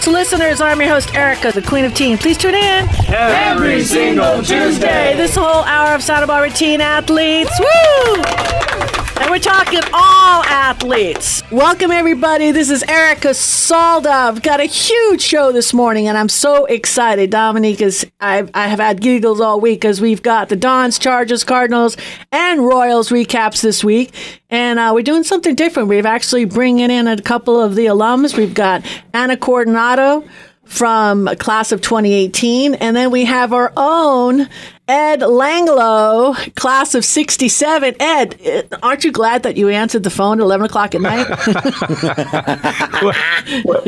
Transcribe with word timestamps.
sports 0.00 0.30
listeners. 0.32 0.60
I'm 0.60 0.80
your 0.80 0.90
host, 0.90 1.14
Erica, 1.14 1.52
the 1.52 1.62
Queen 1.62 1.84
of 1.84 1.94
Teen. 1.94 2.16
Please 2.16 2.38
tune 2.38 2.54
in 2.54 2.88
every 3.08 3.82
single 3.82 4.42
Tuesday. 4.42 5.14
This 5.16 5.34
whole 5.34 5.64
hour 5.64 5.94
of 5.94 6.02
Santa 6.02 6.26
Routine 6.40 6.80
athletes. 6.80 7.50
Woo! 7.60 8.89
We're 9.30 9.38
talking 9.38 9.82
all 9.92 10.42
athletes. 10.42 11.40
Welcome, 11.52 11.92
everybody. 11.92 12.50
This 12.50 12.68
is 12.68 12.82
Erica 12.82 13.28
Salda. 13.28 14.06
I've 14.06 14.42
got 14.42 14.58
a 14.58 14.64
huge 14.64 15.20
show 15.20 15.52
this 15.52 15.72
morning, 15.72 16.08
and 16.08 16.18
I'm 16.18 16.28
so 16.28 16.64
excited. 16.64 17.30
Dominique 17.30 17.80
is, 17.80 18.10
I've, 18.18 18.50
I 18.54 18.66
have 18.66 18.80
had 18.80 19.00
giggles 19.00 19.40
all 19.40 19.60
week 19.60 19.82
because 19.82 20.00
we've 20.00 20.20
got 20.20 20.48
the 20.48 20.56
Dons, 20.56 20.98
Chargers, 20.98 21.44
Cardinals, 21.44 21.96
and 22.32 22.66
Royals 22.66 23.10
recaps 23.10 23.62
this 23.62 23.84
week. 23.84 24.12
And 24.50 24.80
uh, 24.80 24.90
we're 24.92 25.04
doing 25.04 25.22
something 25.22 25.54
different. 25.54 25.88
We've 25.88 26.06
actually 26.06 26.44
bringing 26.44 26.90
in 26.90 27.06
a 27.06 27.22
couple 27.22 27.62
of 27.62 27.76
the 27.76 27.86
alums. 27.86 28.36
We've 28.36 28.52
got 28.52 28.84
Anna 29.14 29.36
Coronado 29.36 30.24
from 30.70 31.28
class 31.38 31.72
of 31.72 31.80
2018. 31.80 32.74
And 32.74 32.96
then 32.96 33.10
we 33.10 33.24
have 33.24 33.52
our 33.52 33.72
own 33.76 34.48
Ed 34.88 35.20
Langlo, 35.20 36.54
class 36.54 36.94
of 36.94 37.04
67. 37.04 37.96
Ed, 38.00 38.68
aren't 38.82 39.04
you 39.04 39.12
glad 39.12 39.42
that 39.42 39.56
you 39.56 39.68
answered 39.68 40.04
the 40.04 40.10
phone 40.10 40.40
at 40.40 40.44
11 40.44 40.66
o'clock 40.66 40.94
at 40.94 41.00
night? 41.00 41.28
well, 43.64 43.84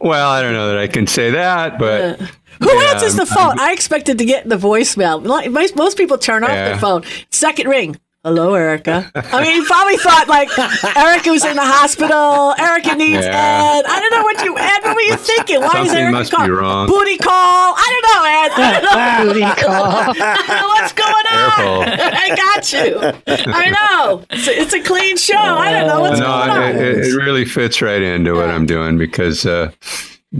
well, 0.00 0.30
I 0.30 0.42
don't 0.42 0.52
know 0.52 0.68
that 0.68 0.78
I 0.78 0.86
can 0.86 1.06
say 1.06 1.30
that, 1.30 1.78
but. 1.78 2.20
Uh, 2.20 2.26
who 2.60 2.72
yeah, 2.72 2.92
answers 2.92 3.16
the 3.16 3.26
phone? 3.26 3.58
i 3.58 3.72
expected 3.72 4.18
to 4.18 4.24
get 4.24 4.48
the 4.48 4.56
voicemail. 4.56 5.22
Most, 5.50 5.76
most 5.76 5.98
people 5.98 6.16
turn 6.16 6.42
off 6.42 6.50
yeah. 6.50 6.70
their 6.70 6.78
phone. 6.78 7.04
Second 7.30 7.68
ring. 7.68 8.00
Hello, 8.26 8.54
Erica. 8.54 9.08
I 9.14 9.40
mean, 9.40 9.54
you 9.54 9.64
probably 9.66 9.98
thought 9.98 10.26
like 10.26 10.48
Erica 10.96 11.30
was 11.30 11.44
in 11.44 11.54
the 11.54 11.62
hospital. 11.62 12.56
Erica 12.58 12.96
needs 12.96 13.24
yeah. 13.24 13.78
Ed. 13.78 13.84
I 13.86 14.00
don't 14.00 14.10
know 14.10 14.24
what 14.24 14.44
you 14.44 14.58
Ed. 14.58 14.82
What 14.82 14.96
were 14.96 15.00
you 15.02 15.16
thinking? 15.16 15.60
Why 15.60 15.68
Something 15.68 15.86
is 15.86 15.94
Erica 15.94 16.10
must 16.10 16.32
call? 16.32 16.44
be 16.44 16.50
wrong. 16.50 16.88
Booty 16.88 17.18
call. 17.18 17.30
I 17.78 17.86
don't 17.86 18.06
know, 18.10 18.22
Ed. 18.26 18.50
I 18.58 18.70
don't 18.74 18.82
know. 18.82 19.32
Booty 19.32 19.62
call. 19.62 20.06
What's 20.74 20.92
going 20.92 21.26
on? 21.38 21.86
I 22.18 22.34
got 22.34 22.72
you. 22.72 22.98
I 23.46 23.70
know. 23.70 24.24
It's 24.30 24.48
a, 24.48 24.60
it's 24.60 24.72
a, 24.74 24.82
clean 24.82 25.16
show. 25.16 25.36
I 25.36 25.70
don't 25.70 25.86
know 25.86 26.00
what's 26.00 26.18
no, 26.18 26.26
going 26.26 26.50
on. 26.50 26.74
It, 26.74 26.98
it, 27.06 27.14
really 27.14 27.44
fits 27.44 27.80
right 27.80 28.02
into 28.02 28.34
what 28.34 28.50
I'm 28.50 28.66
doing 28.66 28.98
because. 28.98 29.46
Uh, 29.46 29.70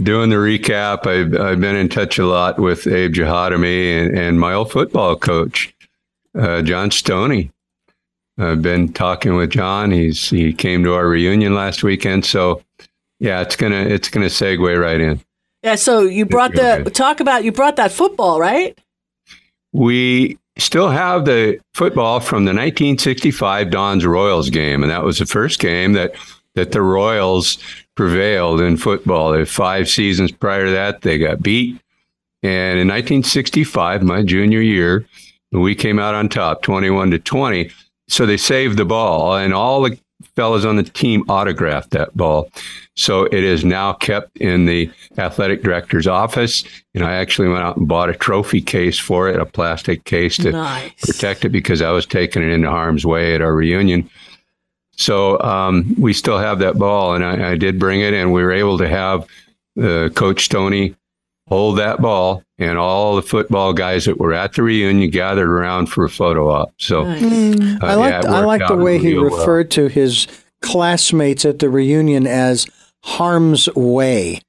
doing 0.03 0.29
the 0.29 0.35
recap, 0.35 1.07
I've, 1.07 1.33
I've 1.39 1.61
been 1.61 1.77
in 1.77 1.87
touch 1.87 2.19
a 2.19 2.25
lot 2.25 2.59
with 2.59 2.85
Abe 2.85 3.13
Jahadami 3.13 3.97
and, 3.97 4.15
and 4.15 4.39
my 4.39 4.53
old 4.53 4.71
football 4.71 5.15
coach, 5.15 5.73
uh, 6.37 6.61
John 6.61 6.91
Stoney. 6.91 7.51
I've 8.37 8.61
been 8.61 8.93
talking 8.93 9.35
with 9.35 9.51
John. 9.51 9.91
He's 9.91 10.29
he 10.29 10.53
came 10.53 10.83
to 10.83 10.93
our 10.93 11.07
reunion 11.07 11.55
last 11.55 11.83
weekend, 11.83 12.25
so 12.25 12.61
yeah, 13.19 13.41
it's 13.41 13.55
gonna 13.55 13.81
it's 13.81 14.09
gonna 14.09 14.27
segue 14.27 14.79
right 14.79 15.01
in. 15.01 15.19
Yeah. 15.63 15.75
So 15.75 16.01
you 16.01 16.25
brought 16.25 16.51
the 16.51 16.81
good. 16.83 16.93
talk 16.93 17.19
about 17.19 17.43
you 17.43 17.51
brought 17.51 17.77
that 17.77 17.91
football, 17.91 18.39
right? 18.39 18.77
We 19.73 20.37
still 20.57 20.89
have 20.89 21.25
the 21.25 21.59
football 21.73 22.19
from 22.19 22.45
the 22.45 22.49
1965 22.49 23.71
Dons 23.71 24.05
Royals 24.05 24.49
game, 24.49 24.83
and 24.83 24.91
that 24.91 25.03
was 25.03 25.17
the 25.17 25.25
first 25.25 25.59
game 25.59 25.93
that 25.93 26.13
that 26.53 26.71
the 26.71 26.81
Royals 26.81 27.57
prevailed 27.95 28.61
in 28.61 28.77
football. 28.77 29.43
Five 29.45 29.89
seasons 29.89 30.31
prior 30.31 30.65
to 30.65 30.71
that, 30.71 31.01
they 31.01 31.17
got 31.17 31.41
beat, 31.41 31.81
and 32.43 32.79
in 32.79 32.87
1965, 32.87 34.03
my 34.03 34.21
junior 34.21 34.61
year, 34.61 35.07
we 35.51 35.73
came 35.73 35.97
out 35.97 36.13
on 36.13 36.29
top, 36.29 36.61
21 36.61 37.09
to 37.11 37.19
20 37.19 37.71
so 38.07 38.25
they 38.25 38.37
saved 38.37 38.77
the 38.77 38.85
ball, 38.85 39.35
and 39.35 39.53
all 39.53 39.81
the 39.81 39.97
fellas 40.35 40.65
on 40.65 40.75
the 40.75 40.83
team 40.83 41.23
autographed 41.29 41.91
that 41.91 42.15
ball. 42.15 42.49
So 42.95 43.25
it 43.25 43.43
is 43.43 43.63
now 43.63 43.93
kept 43.93 44.37
in 44.37 44.65
the 44.65 44.89
athletic 45.17 45.61
director's 45.61 46.07
office. 46.07 46.63
And 46.95 47.03
I 47.03 47.15
actually 47.15 47.49
went 47.49 47.63
out 47.63 47.77
and 47.77 47.87
bought 47.87 48.09
a 48.09 48.15
trophy 48.15 48.61
case 48.61 48.97
for 48.97 49.29
it, 49.29 49.39
a 49.39 49.45
plastic 49.45 50.03
case 50.05 50.37
to 50.37 50.51
nice. 50.51 50.91
protect 51.05 51.45
it 51.45 51.49
because 51.49 51.81
I 51.81 51.91
was 51.91 52.05
taking 52.05 52.41
it 52.41 52.49
into 52.49 52.69
harm's 52.69 53.05
way 53.05 53.35
at 53.35 53.41
our 53.41 53.53
reunion. 53.53 54.09
So 54.95 55.39
um, 55.41 55.95
we 55.99 56.13
still 56.13 56.39
have 56.39 56.57
that 56.59 56.79
ball, 56.79 57.13
and 57.13 57.23
I, 57.23 57.51
I, 57.51 57.55
did 57.55 57.77
bring 57.77 58.01
it, 58.01 58.15
and 58.15 58.33
we 58.33 58.41
were 58.41 58.51
able 58.51 58.79
to 58.79 58.87
have 58.87 59.27
uh, 59.79 60.09
Coach 60.09 60.49
Tony 60.49 60.95
hold 61.47 61.77
that 61.79 62.01
ball, 62.01 62.43
and 62.57 62.77
all 62.77 63.15
the 63.15 63.21
football 63.21 63.73
guys 63.73 64.05
that 64.05 64.19
were 64.19 64.33
at 64.33 64.53
the 64.53 64.63
reunion 64.63 65.09
gathered 65.09 65.49
around 65.49 65.87
for 65.87 66.05
a 66.05 66.09
photo 66.09 66.49
op. 66.49 66.73
So 66.77 67.03
nice. 67.03 67.23
uh, 67.23 67.77
I 67.85 67.93
like 67.95 68.23
yeah, 68.23 68.31
I 68.31 68.39
like 68.41 68.67
the 68.67 68.75
way 68.75 68.97
he 68.99 69.15
referred 69.15 69.67
well. 69.67 69.87
to 69.87 69.87
his 69.87 70.27
classmates 70.61 71.45
at 71.45 71.59
the 71.59 71.69
reunion 71.69 72.27
as 72.27 72.67
harm's 73.03 73.67
way. 73.75 74.41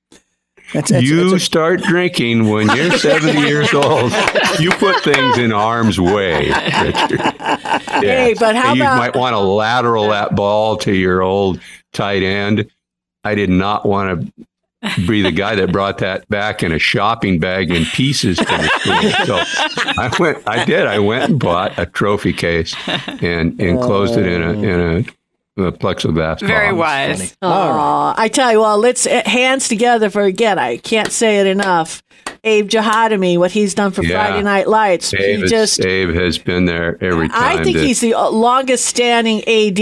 That's, 0.75 0.91
that's, 0.91 1.03
you 1.03 1.31
that's 1.31 1.43
a- 1.43 1.47
start 1.47 1.81
drinking 1.83 2.51
when 2.51 2.69
you're 2.77 2.91
70 2.99 3.41
years 3.41 3.73
old. 3.73 4.13
You 4.59 4.71
put 4.73 5.03
things 5.03 5.39
in 5.39 5.51
harm's 5.51 5.99
way, 5.99 6.49
Yeah. 6.49 8.01
Hey, 8.01 8.35
but 8.39 8.55
how 8.55 8.75
you 8.75 8.83
about- 8.83 8.99
might 8.99 9.17
want 9.17 9.33
to 9.35 9.39
lateral 9.39 10.09
that 10.11 10.35
ball 10.35 10.77
to 10.79 10.93
your 10.95 11.23
old 11.23 11.61
tight 11.93 12.23
end. 12.23 12.71
I 13.25 13.35
did 13.35 13.51
not 13.51 13.87
want 13.87 14.21
to 14.27 14.33
be 15.07 15.23
the 15.23 15.33
guy 15.33 15.55
that 15.57 15.73
brought 15.73 15.99
that 15.99 16.29
back 16.29 16.63
in 16.63 16.73
a 16.73 16.79
shopping 16.79 17.39
bag 17.39 17.71
in 17.71 17.85
pieces 17.87 18.39
to 18.39 18.45
the 18.45 18.69
school. 18.79 19.27
So 19.27 20.01
I 20.01 20.15
went, 20.19 20.43
I 20.47 20.65
did, 20.65 20.87
I 20.87 20.99
went 20.99 21.31
and 21.31 21.41
bought 21.41 21.79
a 21.79 21.87
trophy 21.87 22.33
case 22.33 22.75
and 22.87 23.61
enclosed 23.61 24.17
it 24.17 24.27
in 24.27 24.43
a 24.43 24.53
in 24.53 24.81
a 24.81 25.05
the 25.59 25.73
plexiglass. 25.73 26.41
Very 26.41 26.73
wise. 26.73 27.37
Oh, 27.43 28.15
I 28.17 28.29
tell 28.29 28.53
you, 28.53 28.61
well, 28.61 28.79
let's 28.79 29.07
uh, 29.07 29.23
hands 29.27 29.69
together 29.69 30.09
for 30.09 30.23
again. 30.23 30.59
I 30.59 30.77
can't 30.77 31.11
say 31.11 31.41
it 31.41 31.47
enough. 31.47 32.03
Abe 32.45 32.69
Jahadami, 32.69 33.39
what 33.39 33.51
he's 33.51 33.75
done 33.75 33.93
for 33.93 34.03
yeah. 34.03 34.27
Friday 34.27 34.43
Night 34.43 34.69
Lights. 34.69 35.13
Abe, 35.15 35.41
he 35.41 35.47
just 35.47 35.85
Abe 35.85 36.15
has 36.15 36.39
been 36.39 36.65
there 36.65 37.03
every 37.03 37.29
time. 37.29 37.59
I 37.59 37.63
think 37.63 37.79
he's 37.79 38.01
the 38.01 38.15
uh, 38.15 38.31
longest 38.31 38.85
standing 38.85 39.41
AD 39.41 39.79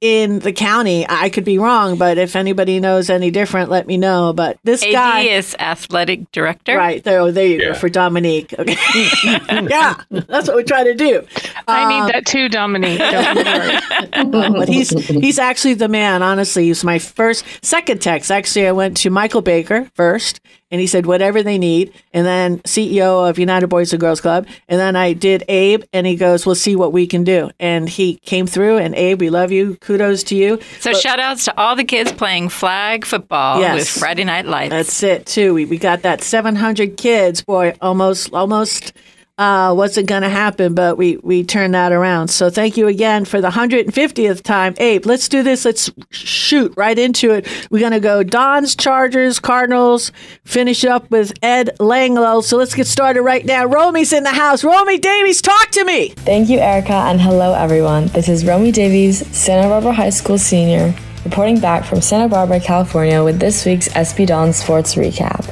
in 0.00 0.40
the 0.40 0.52
county. 0.52 1.06
I 1.08 1.30
could 1.30 1.44
be 1.44 1.58
wrong, 1.58 1.96
but 1.96 2.18
if 2.18 2.36
anybody 2.36 2.80
knows 2.80 3.10
any 3.10 3.30
different, 3.30 3.70
let 3.70 3.86
me 3.86 3.96
know. 3.96 4.32
But 4.32 4.58
this 4.64 4.82
AD 4.82 4.92
guy 4.92 5.20
is 5.20 5.54
athletic 5.58 6.30
director. 6.32 6.76
Right 6.76 7.02
there, 7.02 7.30
there 7.30 7.46
you 7.46 7.58
yeah. 7.58 7.68
go 7.68 7.74
for 7.74 7.88
Dominique. 7.88 8.54
Okay, 8.58 8.76
yeah, 9.48 10.00
that's 10.10 10.48
what 10.48 10.56
we 10.56 10.64
try 10.64 10.84
to 10.84 10.94
do. 10.94 11.24
I 11.68 11.82
um, 11.82 11.88
need 12.06 12.14
that 12.14 12.26
too, 12.26 12.48
Dominique. 12.48 12.98
but 14.58 14.68
he's 14.68 14.90
he's 15.08 15.38
actually 15.38 15.74
the 15.74 15.88
man. 15.88 16.22
Honestly, 16.22 16.66
he's 16.66 16.84
my 16.84 16.98
first 16.98 17.44
second 17.62 18.00
text. 18.00 18.30
Actually, 18.30 18.66
I 18.66 18.72
went 18.72 18.96
to 18.98 19.10
Michael 19.10 19.42
Baker 19.42 19.90
first 19.94 20.40
and 20.72 20.80
he 20.80 20.86
said 20.88 21.06
whatever 21.06 21.42
they 21.42 21.58
need. 21.58 21.92
And 22.12 22.26
then 22.26 22.58
ceo 22.60 23.28
of 23.28 23.38
united 23.38 23.68
boys 23.68 23.92
and 23.92 24.00
girls 24.00 24.20
club. 24.20 24.48
And 24.68 24.80
then 24.80 24.96
i 24.96 25.12
did 25.12 25.44
abe 25.48 25.84
and 25.92 26.06
he 26.06 26.16
goes 26.16 26.44
we'll 26.44 26.56
see 26.56 26.74
what 26.74 26.92
we 26.92 27.06
can 27.06 27.22
do. 27.22 27.50
And 27.60 27.88
he 27.88 28.16
came 28.16 28.48
through 28.48 28.78
and 28.78 28.94
abe 28.96 29.20
we 29.20 29.30
love 29.30 29.52
you. 29.52 29.76
Kudos 29.76 30.24
to 30.24 30.34
you. 30.34 30.58
So 30.80 30.92
but, 30.92 31.00
shout 31.00 31.20
outs 31.20 31.44
to 31.44 31.56
all 31.56 31.76
the 31.76 31.84
kids 31.84 32.10
playing 32.10 32.48
flag 32.48 33.04
football 33.04 33.60
yes, 33.60 33.78
with 33.78 33.88
friday 33.88 34.24
night 34.24 34.46
lights. 34.46 34.70
That's 34.70 35.02
it 35.02 35.26
too. 35.26 35.54
We, 35.54 35.66
we 35.66 35.78
got 35.78 36.02
that 36.02 36.22
700 36.22 36.96
kids 36.96 37.42
boy 37.42 37.76
almost 37.80 38.32
almost 38.32 38.92
uh, 39.38 39.72
wasn't 39.76 40.06
going 40.06 40.22
to 40.22 40.28
happen, 40.28 40.74
but 40.74 40.98
we, 40.98 41.16
we 41.18 41.42
turned 41.42 41.74
that 41.74 41.90
around. 41.90 42.28
So 42.28 42.50
thank 42.50 42.76
you 42.76 42.86
again 42.86 43.24
for 43.24 43.40
the 43.40 43.50
150th 43.50 44.42
time. 44.42 44.74
Abe, 44.78 45.06
let's 45.06 45.28
do 45.28 45.42
this. 45.42 45.64
Let's 45.64 45.90
shoot 46.10 46.72
right 46.76 46.98
into 46.98 47.30
it. 47.30 47.48
We're 47.70 47.80
going 47.80 47.92
to 47.92 48.00
go 48.00 48.22
Dons, 48.22 48.76
Chargers, 48.76 49.38
Cardinals, 49.38 50.12
finish 50.44 50.84
up 50.84 51.10
with 51.10 51.32
Ed 51.42 51.70
Langlo. 51.80 52.42
So 52.42 52.56
let's 52.58 52.74
get 52.74 52.86
started 52.86 53.22
right 53.22 53.44
now. 53.44 53.64
Romy's 53.64 54.12
in 54.12 54.22
the 54.22 54.30
house. 54.30 54.62
Romy 54.64 54.98
Davies, 54.98 55.40
talk 55.40 55.70
to 55.70 55.84
me. 55.84 56.10
Thank 56.10 56.50
you, 56.50 56.58
Erica, 56.58 56.92
and 56.92 57.20
hello, 57.20 57.54
everyone. 57.54 58.08
This 58.08 58.28
is 58.28 58.44
Romy 58.44 58.70
Davies, 58.70 59.26
Santa 59.34 59.68
Barbara 59.68 59.92
High 59.92 60.10
School 60.10 60.38
senior, 60.38 60.94
reporting 61.24 61.58
back 61.58 61.84
from 61.84 62.02
Santa 62.02 62.28
Barbara, 62.28 62.60
California 62.60 63.24
with 63.24 63.40
this 63.40 63.64
week's 63.64 63.88
SB 63.88 64.26
Don 64.26 64.52
Sports 64.52 64.94
Recap. 64.94 65.51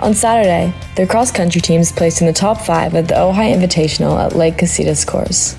On 0.00 0.14
Saturday, 0.14 0.72
their 0.94 1.08
cross 1.08 1.32
country 1.32 1.60
teams 1.60 1.90
placed 1.90 2.20
in 2.20 2.28
the 2.28 2.32
top 2.32 2.60
five 2.60 2.94
at 2.94 3.08
the 3.08 3.14
Ojai 3.14 3.52
Invitational 3.52 4.24
at 4.24 4.36
Lake 4.36 4.56
Casitas 4.56 5.04
course. 5.04 5.56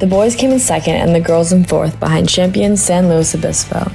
The 0.00 0.08
boys 0.08 0.34
came 0.34 0.50
in 0.50 0.58
second 0.58 0.96
and 0.96 1.14
the 1.14 1.20
girls 1.20 1.52
in 1.52 1.64
fourth 1.64 1.98
behind 2.00 2.28
champions 2.28 2.82
San 2.82 3.08
Luis 3.08 3.34
Obispo. 3.34 3.90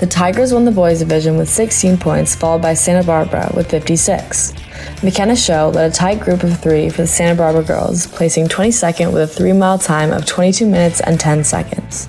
The 0.00 0.06
Tigers 0.06 0.54
won 0.54 0.64
the 0.64 0.70
boys 0.70 1.00
division 1.00 1.36
with 1.36 1.50
16 1.50 1.98
points, 1.98 2.34
followed 2.34 2.62
by 2.62 2.72
Santa 2.74 3.06
Barbara 3.06 3.52
with 3.54 3.70
56. 3.70 4.54
McKenna 5.02 5.36
Show 5.36 5.70
led 5.74 5.90
a 5.90 5.94
tight 5.94 6.20
group 6.20 6.42
of 6.42 6.58
three 6.60 6.88
for 6.88 7.02
the 7.02 7.06
Santa 7.06 7.36
Barbara 7.36 7.62
girls, 7.62 8.06
placing 8.06 8.48
22nd 8.48 9.12
with 9.12 9.22
a 9.22 9.26
three 9.26 9.52
mile 9.52 9.78
time 9.78 10.12
of 10.12 10.24
22 10.24 10.66
minutes 10.66 11.00
and 11.00 11.20
10 11.20 11.44
seconds. 11.44 12.08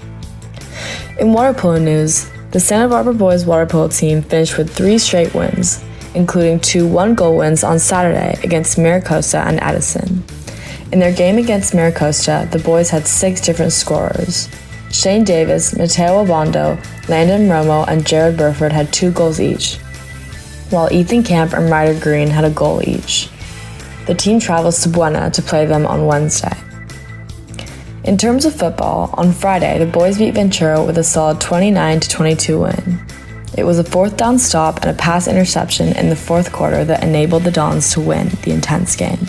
In 1.20 1.34
water 1.34 1.54
polo 1.54 1.78
news, 1.78 2.32
the 2.52 2.60
Santa 2.60 2.88
Barbara 2.88 3.14
boys 3.14 3.46
water 3.46 3.66
polo 3.66 3.90
team 3.90 4.22
finished 4.22 4.58
with 4.58 4.74
three 4.74 4.98
straight 4.98 5.34
wins, 5.34 5.84
including 6.16 6.60
two 6.60 6.88
one 6.88 7.14
goal 7.14 7.38
wins 7.38 7.64
on 7.64 7.78
Saturday 7.78 8.40
against 8.44 8.78
Miracosta 8.78 9.46
and 9.46 9.60
Addison. 9.60 10.24
In 10.92 11.00
their 11.00 11.14
game 11.14 11.38
against 11.38 11.74
Miracosta, 11.74 12.50
the 12.52 12.60
boys 12.60 12.90
had 12.90 13.06
six 13.06 13.42
different 13.42 13.74
scorers. 13.74 14.50
Shane 14.92 15.24
Davis, 15.24 15.76
Mateo 15.78 16.24
Abondo, 16.24 16.78
Landon 17.10 17.50
Romo, 17.50 17.86
and 17.88 18.06
Jared 18.06 18.38
Burford 18.38 18.72
had 18.72 18.94
two 18.94 19.12
goals 19.12 19.40
each. 19.40 19.78
while 20.72 20.92
Ethan 20.92 21.22
Camp 21.24 21.54
and 21.54 21.70
Ryder 21.70 22.00
Green 22.00 22.28
had 22.28 22.44
a 22.44 22.50
goal 22.50 22.82
each. 22.88 23.30
The 24.08 24.16
team 24.16 24.40
travels 24.40 24.82
to 24.82 24.90
Buena 24.90 25.30
to 25.32 25.42
play 25.42 25.66
them 25.66 25.86
on 25.86 26.06
Wednesday. 26.06 26.56
In 28.04 28.18
terms 28.18 28.46
of 28.46 28.56
football, 28.56 29.10
on 29.14 29.32
Friday, 29.32 29.80
the 29.80 29.86
boys 29.86 30.18
beat 30.18 30.36
Ventura 30.36 30.84
with 30.84 30.98
a 30.98 31.04
solid 31.04 31.42
29 31.42 32.00
22 32.00 32.60
win. 32.62 33.00
It 33.58 33.64
was 33.64 33.80
a 33.80 33.84
fourth 33.84 34.18
down 34.18 34.38
stop 34.38 34.82
and 34.82 34.92
a 34.92 34.94
pass 34.94 35.28
interception 35.28 35.96
in 35.96 36.10
the 36.10 36.16
fourth 36.16 36.52
quarter 36.52 36.84
that 36.84 37.04
enabled 37.04 37.44
the 37.44 37.52
Dons 37.52 37.94
to 37.94 38.02
win 38.02 38.28
the 38.44 38.52
intense 38.52 38.96
game. 38.96 39.20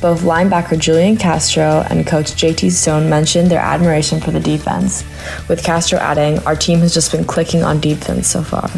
Both 0.00 0.22
linebacker 0.22 0.78
Julian 0.78 1.16
Castro 1.16 1.84
and 1.90 2.06
coach 2.06 2.32
JT 2.32 2.70
Stone 2.72 3.10
mentioned 3.10 3.50
their 3.50 3.60
admiration 3.60 4.18
for 4.18 4.30
the 4.30 4.40
defense, 4.40 5.04
with 5.48 5.62
Castro 5.62 5.98
adding, 5.98 6.38
Our 6.40 6.56
team 6.56 6.78
has 6.80 6.94
just 6.94 7.12
been 7.12 7.24
clicking 7.24 7.62
on 7.62 7.80
defense 7.80 8.26
so 8.26 8.42
far. 8.42 8.68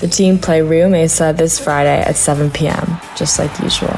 The 0.00 0.08
team 0.08 0.38
play 0.38 0.62
Rio 0.62 0.88
Mesa 0.88 1.34
this 1.36 1.58
Friday 1.58 2.00
at 2.00 2.16
7 2.16 2.50
p.m., 2.50 2.98
just 3.14 3.38
like 3.38 3.56
usual. 3.60 3.94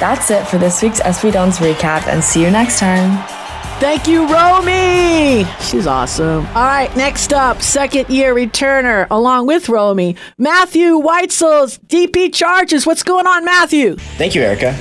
That's 0.00 0.30
it 0.30 0.46
for 0.46 0.56
this 0.56 0.82
week's 0.82 1.00
SB 1.00 1.32
Dons 1.32 1.58
recap, 1.58 2.06
and 2.08 2.24
see 2.24 2.42
you 2.42 2.50
next 2.50 2.78
time. 2.78 3.33
Thank 3.84 4.08
you, 4.08 4.26
Romy. 4.26 5.44
She's 5.60 5.86
awesome. 5.86 6.46
All 6.46 6.64
right, 6.64 6.90
next 6.96 7.34
up, 7.34 7.60
second 7.60 8.08
year 8.08 8.34
returner 8.34 9.06
along 9.10 9.46
with 9.46 9.68
Romy, 9.68 10.16
Matthew 10.38 10.98
Weitzel's 10.98 11.76
DP 11.80 12.32
Chargers. 12.32 12.86
What's 12.86 13.02
going 13.02 13.26
on, 13.26 13.44
Matthew? 13.44 13.96
Thank 13.96 14.34
you, 14.34 14.40
Erica. 14.40 14.74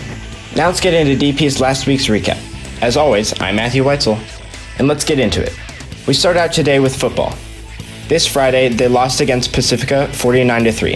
Now 0.55 0.67
let's 0.67 0.79
get 0.79 0.93
into 0.93 1.21
DP's 1.21 1.59
last 1.59 1.85
week's 1.85 2.05
recap. 2.05 2.37
As 2.81 2.95
always, 2.95 3.37
I'm 3.41 3.57
Matthew 3.57 3.83
Weitzel, 3.83 4.17
and 4.79 4.87
let's 4.87 5.03
get 5.03 5.19
into 5.19 5.43
it. 5.43 5.53
We 6.07 6.13
start 6.13 6.37
out 6.37 6.53
today 6.53 6.79
with 6.79 6.95
football. 6.95 7.35
This 8.07 8.25
Friday, 8.25 8.69
they 8.69 8.87
lost 8.87 9.19
against 9.19 9.51
Pacifica 9.51 10.07
49 10.13 10.71
3, 10.71 10.95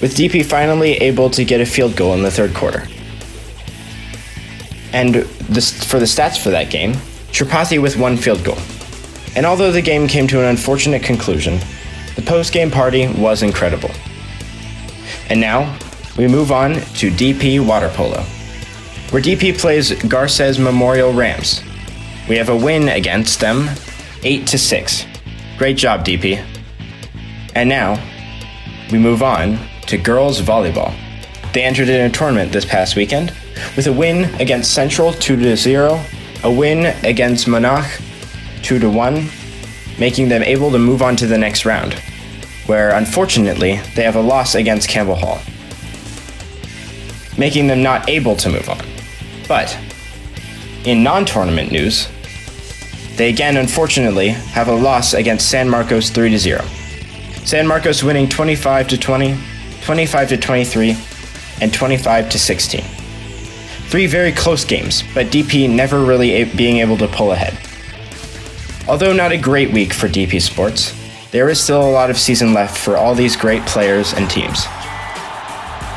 with 0.00 0.16
DP 0.16 0.46
finally 0.46 0.94
able 0.94 1.28
to 1.28 1.44
get 1.44 1.60
a 1.60 1.66
field 1.66 1.94
goal 1.94 2.14
in 2.14 2.22
the 2.22 2.30
third 2.30 2.54
quarter. 2.54 2.88
And 4.94 5.26
for 5.26 5.98
the 5.98 6.06
stats 6.06 6.42
for 6.42 6.48
that 6.48 6.70
game, 6.70 6.94
Tripathi 7.34 7.82
with 7.82 7.96
one 7.96 8.16
field 8.16 8.44
goal. 8.44 8.58
And 9.34 9.44
although 9.44 9.72
the 9.72 9.82
game 9.82 10.06
came 10.06 10.28
to 10.28 10.38
an 10.38 10.44
unfortunate 10.44 11.02
conclusion, 11.02 11.58
the 12.14 12.22
post 12.22 12.52
game 12.52 12.70
party 12.70 13.08
was 13.08 13.42
incredible. 13.42 13.90
And 15.28 15.40
now, 15.40 15.76
we 16.16 16.28
move 16.28 16.52
on 16.52 16.74
to 16.74 17.10
DP 17.10 17.58
Water 17.66 17.88
Polo, 17.88 18.22
where 19.10 19.20
DP 19.20 19.58
plays 19.58 20.00
Garces 20.04 20.60
Memorial 20.60 21.12
Rams. 21.12 21.60
We 22.28 22.36
have 22.36 22.50
a 22.50 22.56
win 22.56 22.88
against 22.88 23.40
them, 23.40 23.68
8 24.22 24.46
to 24.46 24.56
6. 24.56 25.04
Great 25.58 25.76
job, 25.76 26.04
DP. 26.04 26.36
And 27.56 27.68
now, 27.68 28.00
we 28.92 28.98
move 28.98 29.24
on 29.24 29.58
to 29.86 29.98
girls 29.98 30.40
volleyball. 30.40 30.94
They 31.52 31.64
entered 31.64 31.88
in 31.88 32.08
a 32.08 32.14
tournament 32.14 32.52
this 32.52 32.64
past 32.64 32.94
weekend 32.94 33.32
with 33.74 33.88
a 33.88 33.92
win 33.92 34.32
against 34.40 34.72
Central 34.72 35.12
2 35.12 35.36
to 35.36 35.56
0, 35.56 36.00
a 36.44 36.50
win 36.50 36.86
against 37.04 37.46
Monach 37.46 38.00
2 38.62 38.78
to 38.78 38.90
1, 38.90 39.28
making 39.98 40.28
them 40.28 40.42
able 40.42 40.70
to 40.70 40.78
move 40.78 41.00
on 41.00 41.16
to 41.16 41.26
the 41.26 41.38
next 41.38 41.64
round, 41.64 41.94
where 42.66 42.90
unfortunately 42.90 43.80
they 43.94 44.02
have 44.02 44.16
a 44.16 44.20
loss 44.20 44.54
against 44.54 44.88
Campbell 44.88 45.14
Hall, 45.14 45.40
making 47.38 47.66
them 47.66 47.82
not 47.82 48.08
able 48.10 48.36
to 48.36 48.50
move 48.50 48.68
on. 48.68 48.84
But 49.48 49.76
in 50.84 51.02
non 51.02 51.24
tournament 51.24 51.72
news, 51.72 52.08
they 53.16 53.30
again 53.30 53.56
unfortunately 53.56 54.28
have 54.28 54.68
a 54.68 54.74
loss 54.74 55.14
against 55.14 55.48
San 55.48 55.68
Marcos 55.68 56.10
3 56.10 56.28
to 56.28 56.38
0. 56.38 56.62
San 57.44 57.66
Marcos 57.66 58.02
winning 58.02 58.28
25 58.28 58.88
to 58.88 58.98
20, 58.98 59.38
25 59.82 60.28
to 60.28 60.36
23, 60.36 60.96
and 61.62 61.72
25 61.72 62.28
to 62.28 62.38
16. 62.38 63.03
Three 63.94 64.08
very 64.08 64.32
close 64.32 64.64
games, 64.64 65.04
but 65.14 65.26
DP 65.26 65.70
never 65.70 66.04
really 66.04 66.32
a- 66.42 66.56
being 66.56 66.78
able 66.78 66.96
to 66.96 67.06
pull 67.06 67.30
ahead. 67.30 67.56
Although 68.88 69.12
not 69.12 69.30
a 69.30 69.36
great 69.36 69.72
week 69.72 69.92
for 69.92 70.08
DP 70.08 70.42
Sports, 70.42 70.92
there 71.30 71.48
is 71.48 71.60
still 71.62 71.80
a 71.80 71.92
lot 71.92 72.10
of 72.10 72.18
season 72.18 72.52
left 72.52 72.76
for 72.76 72.96
all 72.96 73.14
these 73.14 73.36
great 73.36 73.64
players 73.66 74.12
and 74.12 74.28
teams. 74.28 74.64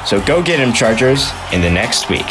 So 0.06 0.24
go 0.28 0.44
get 0.44 0.60
him, 0.60 0.74
Chargers, 0.74 1.32
in 1.52 1.62
the 1.62 1.72
next 1.72 2.08
week. 2.08 2.28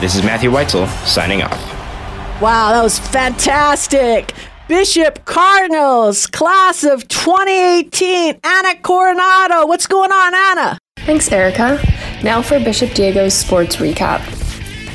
This 0.00 0.14
is 0.14 0.22
Matthew 0.22 0.52
Weitzel 0.52 0.86
signing 1.04 1.42
off. 1.42 2.40
Wow, 2.40 2.70
that 2.70 2.84
was 2.84 3.00
fantastic. 3.00 4.32
Bishop 4.68 5.24
Cardinals, 5.24 6.28
class 6.28 6.84
of 6.84 7.08
2018, 7.08 8.38
Anna 8.44 8.76
Coronado. 8.82 9.66
What's 9.66 9.88
going 9.88 10.12
on, 10.12 10.32
Anna? 10.32 10.78
Thanks, 10.98 11.32
Erica. 11.32 11.82
Now 12.22 12.40
for 12.40 12.60
Bishop 12.60 12.94
Diego's 12.94 13.34
sports 13.34 13.78
recap. 13.78 14.41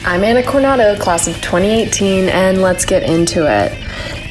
I'm 0.03 0.23
Anna 0.23 0.41
Coronado, 0.43 0.97
class 0.97 1.27
of 1.27 1.35
2018, 1.41 2.29
and 2.29 2.61
let's 2.61 2.85
get 2.85 3.03
into 3.03 3.45
it. 3.45 3.86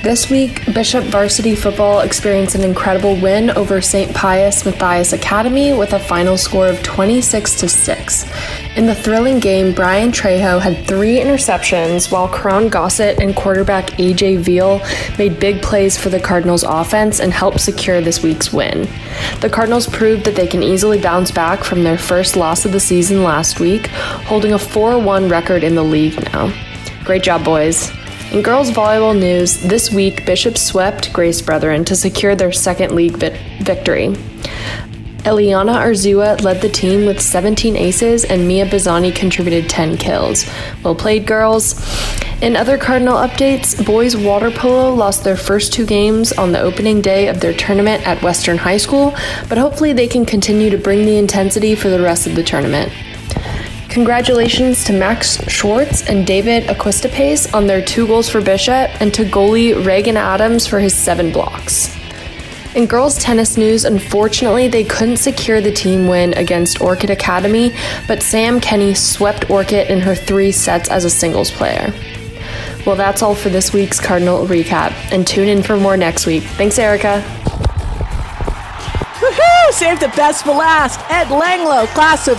This 0.07 0.31
week, 0.31 0.65
Bishop 0.73 1.03
varsity 1.07 1.57
football 1.57 1.99
experienced 1.99 2.55
an 2.55 2.63
incredible 2.63 3.21
win 3.21 3.51
over 3.51 3.81
St. 3.81 4.15
Pius 4.15 4.65
Matthias 4.65 5.13
Academy 5.13 5.73
with 5.73 5.95
a 5.95 5.99
final 5.99 6.39
score 6.39 6.69
of 6.69 6.81
26 6.85 7.57
to 7.57 7.69
6. 7.69 8.25
In 8.77 8.87
the 8.87 8.95
thrilling 8.95 9.41
game, 9.41 9.75
Brian 9.75 10.13
Trejo 10.13 10.61
had 10.61 10.87
three 10.87 11.19
interceptions, 11.19 12.13
while 12.13 12.29
Karan 12.29 12.69
Gossett 12.69 13.19
and 13.21 13.35
quarterback 13.35 13.87
AJ 13.99 14.39
Veal 14.39 14.81
made 15.19 15.41
big 15.41 15.61
plays 15.61 15.99
for 15.99 16.09
the 16.09 16.21
Cardinals 16.21 16.63
offense 16.63 17.19
and 17.19 17.33
helped 17.33 17.59
secure 17.59 18.01
this 18.01 18.23
week's 18.23 18.53
win. 18.53 18.89
The 19.41 19.51
Cardinals 19.51 19.89
proved 19.89 20.25
that 20.27 20.37
they 20.37 20.47
can 20.47 20.63
easily 20.63 21.01
bounce 21.01 21.33
back 21.33 21.65
from 21.65 21.83
their 21.83 21.99
first 21.99 22.37
loss 22.37 22.65
of 22.65 22.71
the 22.71 22.79
season 22.79 23.25
last 23.25 23.59
week, 23.59 23.89
holding 23.89 24.53
a 24.53 24.59
4 24.61 25.01
1 25.01 25.29
record 25.29 25.65
in 25.65 25.75
the 25.75 25.83
league 25.83 26.23
now. 26.33 26.55
Great 27.03 27.25
job, 27.25 27.45
boys. 27.45 27.91
In 28.33 28.43
girls 28.43 28.71
volleyball 28.71 29.19
news, 29.19 29.63
this 29.63 29.93
week 29.93 30.27
Bishop 30.27 30.59
swept 30.59 31.13
Grace 31.13 31.41
Brethren 31.41 31.85
to 31.85 31.95
secure 31.95 32.35
their 32.35 32.53
second 32.53 32.95
league 32.95 33.17
vi- 33.17 33.39
victory. 33.63 34.09
Eliana 35.25 35.77
Arzua 35.77 36.43
led 36.43 36.61
the 36.61 36.69
team 36.69 37.07
with 37.07 37.21
17 37.21 37.77
aces, 37.77 38.25
and 38.25 38.47
Mia 38.47 38.67
Bazani 38.67 39.15
contributed 39.15 39.71
10 39.71 39.97
kills. 39.97 40.45
Well 40.83 40.95
played, 40.95 41.27
girls. 41.27 41.81
In 42.43 42.57
other 42.57 42.77
Cardinal 42.77 43.17
updates, 43.17 43.85
boys 43.87 44.17
water 44.17 44.51
polo 44.51 44.93
lost 44.93 45.25
their 45.25 45.37
first 45.37 45.73
two 45.73 45.87
games 45.87 46.33
on 46.33 46.53
the 46.53 46.61
opening 46.61 47.01
day 47.01 47.29
of 47.29 47.41
their 47.41 47.55
tournament 47.55 48.07
at 48.07 48.23
Western 48.23 48.59
High 48.59 48.77
School, 48.77 49.15
but 49.49 49.57
hopefully 49.57 49.93
they 49.93 50.09
can 50.09 50.27
continue 50.27 50.69
to 50.71 50.79
bring 50.79 51.07
the 51.07 51.17
intensity 51.17 51.75
for 51.75 51.89
the 51.89 52.03
rest 52.03 52.27
of 52.27 52.35
the 52.35 52.43
tournament. 52.43 52.93
Congratulations 53.97 54.85
to 54.85 54.93
Max 54.93 55.43
Schwartz 55.49 56.07
and 56.07 56.27
David 56.27 56.65
Aquistapace 56.65 57.55
on 57.55 57.67
their 57.67 57.81
two 57.81 58.07
goals 58.07 58.29
for 58.29 58.43
Bishop, 58.43 58.91
and 59.01 59.15
to 59.15 59.25
goalie 59.25 59.73
Reagan 59.87 60.19
Adams 60.19 60.67
for 60.67 60.81
his 60.81 60.95
seven 60.95 61.33
blocks. 61.33 61.97
In 62.75 62.85
girls 62.85 63.17
tennis 63.17 63.57
news, 63.57 63.87
unfortunately, 63.87 64.69
they 64.69 64.85
couldn't 64.85 65.17
secure 65.17 65.63
the 65.63 65.73
team 65.73 66.09
win 66.09 66.35
against 66.35 66.83
Orcutt 66.83 67.09
Academy, 67.09 67.75
but 68.07 68.23
Sam 68.23 68.61
Kenny 68.61 68.93
swept 68.93 69.49
Orcutt 69.49 69.89
in 69.89 70.01
her 70.01 70.15
three 70.15 70.53
sets 70.53 70.91
as 70.91 71.07
a 71.07 71.11
singles 71.11 71.51
player. 71.51 71.95
Well, 72.85 72.97
that's 72.97 73.23
all 73.23 73.35
for 73.35 73.49
this 73.49 73.73
week's 73.73 73.99
Cardinal 73.99 74.47
recap, 74.47 74.93
and 75.11 75.27
tune 75.27 75.49
in 75.49 75.63
for 75.63 75.79
more 75.79 75.97
next 75.97 76.27
week. 76.27 76.43
Thanks, 76.43 76.79
Erica. 76.79 77.25
Woohoo! 79.21 79.73
Saved 79.73 80.03
the 80.03 80.09
best 80.09 80.45
for 80.45 80.51
last. 80.51 81.01
Ed 81.11 81.29
Langlo, 81.29 81.87
class 81.95 82.29
of 82.29 82.39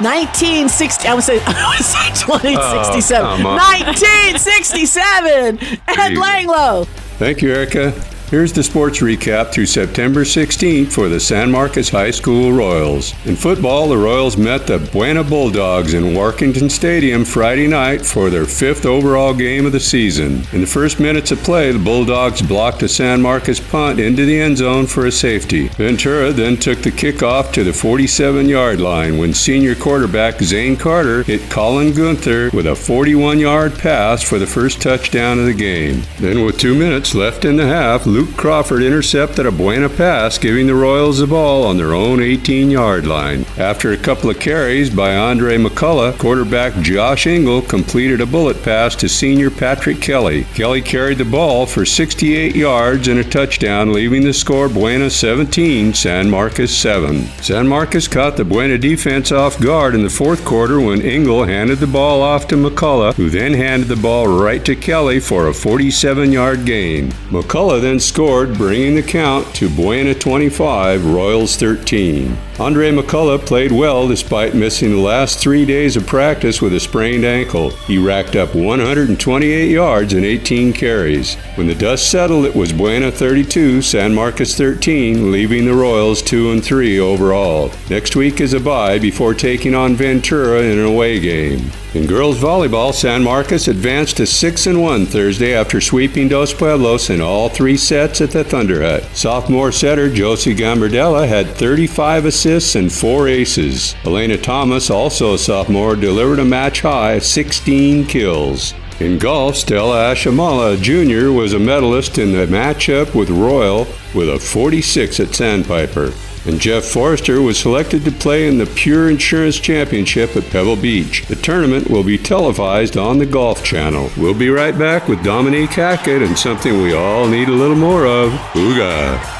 1960. 0.00 1.08
I 1.08 1.14
would 1.14 1.24
say, 1.24 1.40
I 1.46 1.74
would 1.76 1.84
say 1.84 2.08
2067. 2.26 3.26
Oh, 3.26 3.42
1967. 3.42 5.58
Ed 5.88 6.16
Langlo. 6.16 6.86
Thank 7.18 7.42
you, 7.42 7.52
Erica. 7.52 7.92
Here's 8.30 8.52
the 8.52 8.62
sports 8.62 8.98
recap 8.98 9.52
through 9.52 9.64
September 9.64 10.20
16th 10.20 10.92
for 10.92 11.08
the 11.08 11.18
San 11.18 11.50
Marcos 11.50 11.88
High 11.88 12.10
School 12.10 12.52
Royals. 12.52 13.14
In 13.24 13.34
football, 13.34 13.88
the 13.88 13.96
Royals 13.96 14.36
met 14.36 14.66
the 14.66 14.78
Buena 14.92 15.24
Bulldogs 15.24 15.94
in 15.94 16.12
Workington 16.12 16.70
Stadium 16.70 17.24
Friday 17.24 17.66
night 17.66 18.04
for 18.04 18.28
their 18.28 18.44
fifth 18.44 18.84
overall 18.84 19.32
game 19.32 19.64
of 19.64 19.72
the 19.72 19.80
season. 19.80 20.42
In 20.52 20.60
the 20.60 20.66
first 20.66 21.00
minutes 21.00 21.30
of 21.30 21.38
play, 21.38 21.72
the 21.72 21.78
Bulldogs 21.78 22.42
blocked 22.42 22.82
a 22.82 22.88
San 22.88 23.22
Marcos 23.22 23.60
punt 23.60 23.98
into 23.98 24.26
the 24.26 24.38
end 24.38 24.58
zone 24.58 24.86
for 24.86 25.06
a 25.06 25.10
safety. 25.10 25.68
Ventura 25.68 26.30
then 26.30 26.58
took 26.58 26.82
the 26.82 26.92
kickoff 26.92 27.50
to 27.54 27.64
the 27.64 27.72
47 27.72 28.46
yard 28.46 28.78
line 28.78 29.16
when 29.16 29.32
senior 29.32 29.74
quarterback 29.74 30.38
Zane 30.42 30.76
Carter 30.76 31.22
hit 31.22 31.48
Colin 31.48 31.94
Gunther 31.94 32.50
with 32.52 32.66
a 32.66 32.76
41 32.76 33.38
yard 33.38 33.78
pass 33.78 34.22
for 34.22 34.38
the 34.38 34.46
first 34.46 34.82
touchdown 34.82 35.38
of 35.38 35.46
the 35.46 35.54
game. 35.54 36.02
Then, 36.18 36.44
with 36.44 36.58
two 36.58 36.74
minutes 36.74 37.14
left 37.14 37.46
in 37.46 37.56
the 37.56 37.66
half, 37.66 38.04
Luke 38.18 38.36
Crawford 38.36 38.82
intercepted 38.82 39.46
a 39.46 39.52
Buena 39.52 39.88
pass, 39.88 40.38
giving 40.38 40.66
the 40.66 40.74
Royals 40.74 41.20
the 41.20 41.26
ball 41.28 41.64
on 41.64 41.76
their 41.76 41.94
own 41.94 42.20
18 42.20 42.68
yard 42.68 43.06
line. 43.06 43.46
After 43.56 43.92
a 43.92 43.96
couple 43.96 44.28
of 44.28 44.40
carries 44.40 44.90
by 44.90 45.14
Andre 45.14 45.56
McCullough, 45.56 46.18
quarterback 46.18 46.74
Josh 46.82 47.28
Engel 47.28 47.62
completed 47.62 48.20
a 48.20 48.26
bullet 48.26 48.60
pass 48.64 48.96
to 48.96 49.08
senior 49.08 49.52
Patrick 49.52 50.00
Kelly. 50.00 50.46
Kelly 50.52 50.82
carried 50.82 51.18
the 51.18 51.24
ball 51.24 51.64
for 51.64 51.86
68 51.86 52.56
yards 52.56 53.06
and 53.06 53.20
a 53.20 53.24
touchdown, 53.24 53.92
leaving 53.92 54.24
the 54.24 54.34
score 54.34 54.68
Buena 54.68 55.10
17, 55.10 55.94
San 55.94 56.28
Marcos 56.28 56.76
7. 56.76 57.24
San 57.40 57.68
Marcos 57.68 58.08
caught 58.08 58.36
the 58.36 58.44
Buena 58.44 58.78
defense 58.78 59.30
off 59.30 59.60
guard 59.60 59.94
in 59.94 60.02
the 60.02 60.10
fourth 60.10 60.44
quarter 60.44 60.80
when 60.80 61.02
Engel 61.02 61.44
handed 61.44 61.78
the 61.78 61.86
ball 61.86 62.20
off 62.22 62.48
to 62.48 62.56
McCullough, 62.56 63.14
who 63.14 63.30
then 63.30 63.54
handed 63.54 63.86
the 63.86 63.94
ball 63.94 64.26
right 64.26 64.64
to 64.64 64.74
Kelly 64.74 65.20
for 65.20 65.46
a 65.46 65.54
47 65.54 66.32
yard 66.32 66.66
gain. 66.66 67.12
McCullough 67.30 67.80
then 67.80 68.00
scored, 68.08 68.54
bringing 68.54 68.94
the 68.94 69.02
count 69.02 69.54
to 69.54 69.68
Buena 69.68 70.14
25, 70.14 71.04
Royals 71.04 71.56
13. 71.56 72.36
Andre 72.58 72.90
McCullough 72.90 73.46
played 73.46 73.70
well 73.70 74.08
despite 74.08 74.54
missing 74.54 74.90
the 74.90 74.96
last 74.96 75.38
three 75.38 75.64
days 75.64 75.96
of 75.96 76.06
practice 76.06 76.60
with 76.60 76.72
a 76.72 76.80
sprained 76.80 77.24
ankle. 77.24 77.70
He 77.86 77.98
racked 77.98 78.34
up 78.34 78.54
128 78.54 79.70
yards 79.70 80.14
and 80.14 80.24
18 80.24 80.72
carries. 80.72 81.34
When 81.54 81.68
the 81.68 81.74
dust 81.74 82.10
settled, 82.10 82.46
it 82.46 82.56
was 82.56 82.72
Buena 82.72 83.12
32, 83.12 83.82
San 83.82 84.14
Marcos 84.14 84.56
13, 84.56 85.30
leaving 85.30 85.66
the 85.66 85.74
Royals 85.74 86.22
2 86.22 86.50
and 86.50 86.64
3 86.64 86.98
overall. 86.98 87.70
Next 87.90 88.16
week 88.16 88.40
is 88.40 88.54
a 88.54 88.60
bye 88.60 88.98
before 88.98 89.34
taking 89.34 89.74
on 89.74 89.94
Ventura 89.94 90.62
in 90.62 90.78
an 90.78 90.84
away 90.84 91.20
game. 91.20 91.70
In 91.94 92.06
girls 92.06 92.38
volleyball, 92.38 92.92
San 92.92 93.22
Marcos 93.24 93.66
advanced 93.66 94.18
to 94.18 94.26
6 94.26 94.66
and 94.66 94.82
1 94.82 95.06
Thursday 95.06 95.54
after 95.54 95.80
sweeping 95.80 96.28
Dos 96.28 96.52
Pueblos 96.52 97.08
in 97.08 97.22
all 97.22 97.48
three 97.48 97.78
sets 97.78 98.20
at 98.20 98.30
the 98.30 98.44
Thunder 98.44 98.82
Hut. 98.82 99.04
Sophomore 99.16 99.72
setter 99.72 100.12
Josie 100.12 100.54
Gambardella 100.54 101.26
had 101.26 101.46
35 101.46 102.26
assists 102.26 102.74
and 102.74 102.92
4 102.92 103.28
aces. 103.28 103.94
Elena 104.04 104.36
Thomas, 104.36 104.90
also 104.90 105.32
a 105.32 105.38
sophomore, 105.38 105.96
delivered 105.96 106.40
a 106.40 106.44
match 106.44 106.82
high 106.82 107.18
16 107.20 108.04
kills. 108.04 108.74
In 109.00 109.18
golf, 109.18 109.56
Stella 109.56 110.12
Ashamala 110.12 110.76
Jr. 110.82 111.32
was 111.32 111.54
a 111.54 111.58
medalist 111.58 112.18
in 112.18 112.32
the 112.32 112.46
matchup 112.46 113.14
with 113.14 113.30
Royal 113.30 113.86
with 114.14 114.28
a 114.28 114.38
46 114.38 115.20
at 115.20 115.34
Sandpiper 115.34 116.12
and 116.46 116.60
Jeff 116.60 116.84
Forrester 116.84 117.42
was 117.42 117.58
selected 117.58 118.04
to 118.04 118.10
play 118.10 118.48
in 118.48 118.58
the 118.58 118.66
Pure 118.66 119.10
Insurance 119.10 119.58
Championship 119.58 120.36
at 120.36 120.50
Pebble 120.50 120.76
Beach. 120.76 121.26
The 121.26 121.36
tournament 121.36 121.90
will 121.90 122.04
be 122.04 122.18
televised 122.18 122.96
on 122.96 123.18
the 123.18 123.26
Golf 123.26 123.64
Channel. 123.64 124.10
We'll 124.16 124.34
be 124.34 124.50
right 124.50 124.76
back 124.78 125.08
with 125.08 125.24
Dominique 125.24 125.70
Hackett 125.70 126.22
and 126.22 126.38
something 126.38 126.82
we 126.82 126.94
all 126.94 127.28
need 127.28 127.48
a 127.48 127.52
little 127.52 127.76
more 127.76 128.06
of 128.06 128.32
Hygge. 128.52 129.37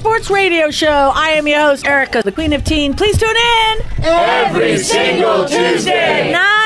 Sports 0.00 0.30
Radio 0.30 0.70
Show. 0.70 1.12
I 1.14 1.32
am 1.32 1.46
your 1.46 1.60
host, 1.60 1.86
Erica, 1.86 2.22
the 2.22 2.32
Queen 2.32 2.54
of 2.54 2.64
Teen. 2.64 2.94
Please 2.94 3.18
tune 3.18 3.28
in 3.28 3.82
every 4.02 4.78
single 4.78 5.44
Tuesday, 5.44 6.32
9 6.32 6.59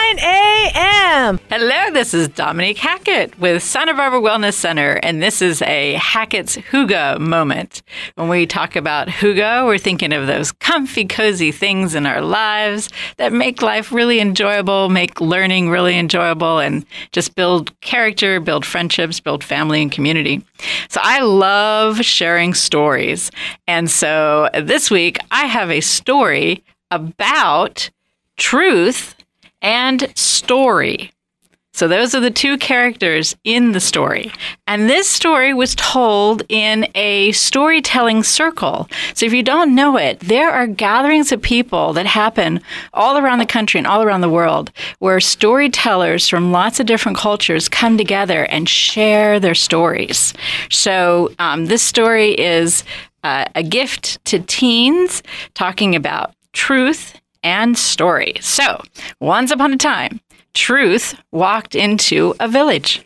a.m. 1.25 1.40
Hello, 1.49 1.90
this 1.90 2.12
is 2.12 2.28
Dominique 2.28 2.76
Hackett 2.76 3.38
with 3.38 3.62
Santa 3.62 3.95
Barbara 3.95 4.21
Wellness 4.21 4.52
Center, 4.54 5.00
and 5.02 5.23
this 5.23 5.40
is 5.40 5.62
a 5.62 5.95
Hackett's 5.95 6.57
Hygge 6.57 7.19
moment. 7.19 7.83
When 8.16 8.28
we 8.28 8.47
talk 8.47 8.76
about 8.76 9.09
Hygge, 9.09 9.64
we're 9.64 9.78
thinking 9.78 10.12
of 10.12 10.26
those 10.26 10.52
comfy, 10.52 11.07
cozy 11.07 11.50
things 11.50 11.95
in 11.95 12.04
our 12.04 12.21
lives 12.21 12.90
that 13.16 13.33
make 13.33 13.62
life 13.62 13.90
really 13.90 14.21
enjoyable, 14.21 14.90
make 14.90 15.19
learning 15.19 15.71
really 15.71 15.99
enjoyable, 15.99 16.59
and 16.59 16.85
just 17.12 17.35
build 17.35 17.78
character, 17.81 18.38
build 18.38 18.66
friendships, 18.66 19.19
build 19.19 19.43
family 19.43 19.81
and 19.81 19.90
community. 19.90 20.43
So 20.90 21.00
I 21.02 21.21
love 21.23 22.04
sharing 22.04 22.52
stories. 22.52 23.31
And 23.66 23.90
so 23.90 24.50
this 24.52 24.90
week 24.90 25.19
I 25.31 25.47
have 25.47 25.71
a 25.71 25.81
story 25.81 26.62
about 26.90 27.88
truth 28.37 29.14
and 29.62 30.12
story. 30.14 31.13
So 31.75 31.88
those 31.88 32.14
are 32.14 32.21
the 32.21 32.31
two 32.31 32.57
characters 32.57 33.35
in 33.43 33.73
the 33.73 33.81
story. 33.81 34.31
And 34.69 34.88
this 34.88 35.09
story 35.09 35.52
was 35.52 35.75
told 35.75 36.45
in 36.49 36.87
a 36.95 37.33
storytelling 37.33 38.23
circle. 38.23 38.88
So 39.14 39.26
if 39.26 39.33
you 39.33 39.43
don't 39.43 39.75
know 39.75 39.97
it, 39.97 40.21
there 40.21 40.52
are 40.52 40.69
gatherings 40.69 41.33
of 41.33 41.43
people 41.43 41.93
that 41.95 42.07
happen 42.07 42.61
all 42.93 43.19
around 43.19 43.40
the 43.40 43.47
country 43.47 43.78
and 43.78 43.88
all 43.88 44.02
around 44.04 44.21
the 44.21 44.28
world 44.28 44.71
where 45.00 45.19
storytellers 45.19 46.28
from 46.28 46.52
lots 46.52 46.78
of 46.78 46.87
different 46.87 47.19
cultures 47.19 47.69
come 47.69 47.99
together 47.99 48.45
and 48.45 48.69
share 48.69 49.40
their 49.40 49.57
stories. 49.57 50.33
So 50.71 51.33
um, 51.40 51.66
this 51.66 51.83
story 51.83 52.38
is 52.38 52.85
uh, 53.25 53.47
a 53.57 53.64
gift 53.64 54.25
to 54.26 54.38
teens 54.38 55.25
talking 55.54 55.97
about 55.97 56.35
truth 56.52 57.21
and 57.43 57.76
story. 57.76 58.35
So 58.40 58.81
once 59.21 59.50
upon 59.50 59.73
a 59.73 59.76
time, 59.76 60.21
Truth 60.54 61.20
walked 61.30 61.75
into 61.75 62.34
a 62.40 62.49
village. 62.49 63.04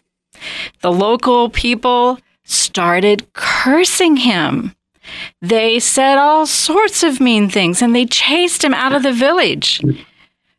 The 0.82 0.92
local 0.92 1.50
people 1.50 2.18
started 2.44 3.32
cursing 3.32 4.16
him. 4.16 4.74
They 5.40 5.78
said 5.78 6.18
all 6.18 6.46
sorts 6.46 7.02
of 7.02 7.20
mean 7.20 7.48
things 7.48 7.80
and 7.82 7.94
they 7.94 8.06
chased 8.06 8.62
him 8.62 8.74
out 8.74 8.92
of 8.92 9.02
the 9.02 9.12
village. 9.12 9.82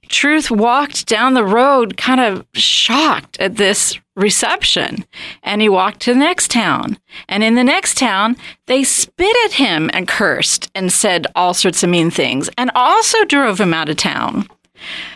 Truth 0.08 0.50
walked 0.50 1.05
down 1.05 1.36
the 1.36 1.46
road 1.46 1.96
kind 1.96 2.19
of 2.19 2.46
shocked 2.53 3.39
at 3.39 3.58
this 3.58 4.00
reception 4.15 5.05
and 5.43 5.62
he 5.62 5.69
walked 5.69 6.00
to 6.01 6.13
the 6.13 6.19
next 6.19 6.50
town. 6.50 6.98
And 7.27 7.43
in 7.43 7.53
the 7.53 7.63
next 7.63 7.98
town, 7.98 8.36
they 8.65 8.84
spit 8.84 9.36
at 9.46 9.53
him 9.53 9.89
and 9.93 10.08
cursed 10.08 10.72
and 10.74 10.91
said 10.91 11.27
all 11.36 11.53
sorts 11.53 11.84
of 11.84 11.91
mean 11.91 12.10
things 12.10 12.50
and 12.58 12.72
also 12.74 13.24
drove 13.25 13.62
him 13.62 13.74
out 13.74 13.89
of 13.89 13.98
town. 13.98 14.50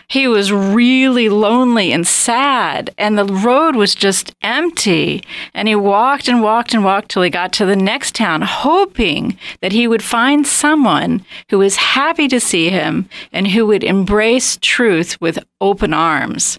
He 0.08 0.28
was 0.28 0.52
really 0.52 1.28
lonely 1.28 1.92
and 1.92 2.06
sad, 2.06 2.90
and 2.98 3.18
the 3.18 3.24
road 3.24 3.76
was 3.76 3.94
just 3.94 4.34
empty. 4.42 5.22
And 5.54 5.68
he 5.68 5.74
walked 5.74 6.28
and 6.28 6.42
walked 6.42 6.74
and 6.74 6.84
walked 6.84 7.10
till 7.10 7.22
he 7.22 7.30
got 7.30 7.52
to 7.54 7.66
the 7.66 7.76
next 7.76 8.14
town, 8.14 8.42
hoping 8.42 9.38
that 9.60 9.72
he 9.72 9.88
would 9.88 10.02
find 10.02 10.46
someone 10.46 11.24
who 11.50 11.58
was 11.58 11.76
happy 11.76 12.28
to 12.28 12.40
see 12.40 12.70
him 12.70 13.08
and 13.32 13.48
who 13.48 13.66
would 13.66 13.84
embrace 13.84 14.58
truth 14.60 15.20
with 15.20 15.38
open 15.60 15.94
arms. 15.94 16.58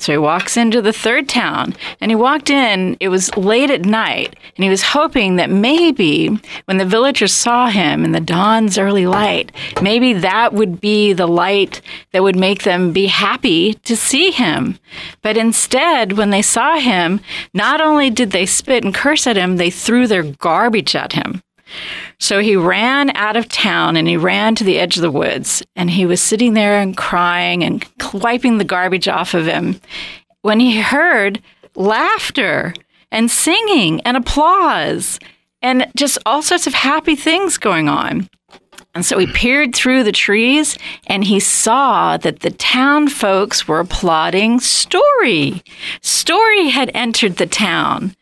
So 0.00 0.12
he 0.12 0.18
walks 0.18 0.56
into 0.56 0.80
the 0.80 0.94
third 0.94 1.28
town 1.28 1.76
and 2.00 2.10
he 2.10 2.14
walked 2.14 2.48
in, 2.48 2.96
it 3.00 3.08
was 3.08 3.36
late 3.36 3.70
at 3.70 3.84
night, 3.84 4.34
and 4.56 4.64
he 4.64 4.70
was 4.70 4.82
hoping 4.82 5.36
that 5.36 5.50
maybe 5.50 6.28
when 6.64 6.78
the 6.78 6.86
villagers 6.86 7.34
saw 7.34 7.68
him 7.68 8.02
in 8.02 8.12
the 8.12 8.20
dawn's 8.20 8.78
early 8.78 9.06
light, 9.06 9.52
maybe 9.82 10.14
that 10.14 10.54
would 10.54 10.80
be 10.80 11.12
the 11.12 11.28
light 11.28 11.82
that 12.12 12.22
would 12.22 12.36
make 12.36 12.62
them 12.62 12.92
be 12.92 13.08
happy 13.08 13.74
to 13.74 13.94
see 13.94 14.30
him. 14.30 14.78
But 15.20 15.36
instead, 15.36 16.12
when 16.14 16.30
they 16.30 16.42
saw 16.42 16.78
him, 16.78 17.20
not 17.52 17.82
only 17.82 18.08
did 18.08 18.30
they 18.30 18.46
spit 18.46 18.82
and 18.82 18.94
curse 18.94 19.26
at 19.26 19.36
him, 19.36 19.58
they 19.58 19.70
threw 19.70 20.06
their 20.06 20.22
garbage 20.22 20.96
at 20.96 21.12
him. 21.12 21.42
So 22.18 22.40
he 22.40 22.56
ran 22.56 23.14
out 23.16 23.36
of 23.36 23.48
town 23.48 23.96
and 23.96 24.06
he 24.06 24.16
ran 24.16 24.54
to 24.56 24.64
the 24.64 24.78
edge 24.78 24.96
of 24.96 25.02
the 25.02 25.10
woods 25.10 25.62
and 25.76 25.90
he 25.90 26.06
was 26.06 26.20
sitting 26.20 26.54
there 26.54 26.78
and 26.78 26.96
crying 26.96 27.64
and 27.64 27.84
wiping 28.12 28.58
the 28.58 28.64
garbage 28.64 29.08
off 29.08 29.34
of 29.34 29.46
him 29.46 29.80
when 30.42 30.60
he 30.60 30.80
heard 30.80 31.42
laughter 31.74 32.74
and 33.10 33.30
singing 33.30 34.00
and 34.02 34.16
applause 34.16 35.18
and 35.62 35.90
just 35.96 36.18
all 36.24 36.42
sorts 36.42 36.66
of 36.66 36.74
happy 36.74 37.14
things 37.14 37.58
going 37.58 37.88
on. 37.88 38.28
And 38.94 39.06
so 39.06 39.18
he 39.18 39.26
peered 39.26 39.74
through 39.74 40.02
the 40.02 40.12
trees 40.12 40.76
and 41.06 41.22
he 41.24 41.38
saw 41.38 42.16
that 42.16 42.40
the 42.40 42.50
town 42.50 43.08
folks 43.08 43.68
were 43.68 43.78
applauding 43.78 44.58
Story. 44.58 45.62
Story 46.02 46.68
had 46.68 46.90
entered 46.92 47.36
the 47.36 47.46
town. 47.46 48.16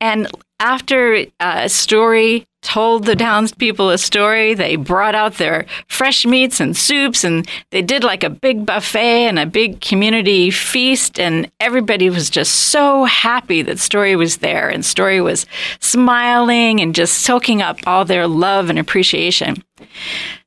And 0.00 0.28
after 0.58 1.24
uh, 1.38 1.68
Story 1.68 2.46
told 2.62 3.04
the 3.04 3.16
townspeople 3.16 3.90
a 3.90 3.98
story, 3.98 4.54
they 4.54 4.76
brought 4.76 5.14
out 5.14 5.34
their 5.34 5.66
fresh 5.88 6.26
meats 6.26 6.60
and 6.60 6.76
soups 6.76 7.24
and 7.24 7.48
they 7.70 7.82
did 7.82 8.04
like 8.04 8.22
a 8.22 8.30
big 8.30 8.66
buffet 8.66 9.26
and 9.26 9.38
a 9.38 9.46
big 9.46 9.80
community 9.80 10.50
feast. 10.50 11.18
And 11.18 11.50
everybody 11.60 12.10
was 12.10 12.28
just 12.28 12.54
so 12.54 13.04
happy 13.04 13.62
that 13.62 13.78
Story 13.78 14.16
was 14.16 14.38
there 14.38 14.68
and 14.68 14.84
Story 14.84 15.20
was 15.20 15.46
smiling 15.80 16.80
and 16.80 16.94
just 16.94 17.18
soaking 17.18 17.62
up 17.62 17.78
all 17.86 18.04
their 18.04 18.26
love 18.26 18.68
and 18.70 18.78
appreciation. 18.78 19.62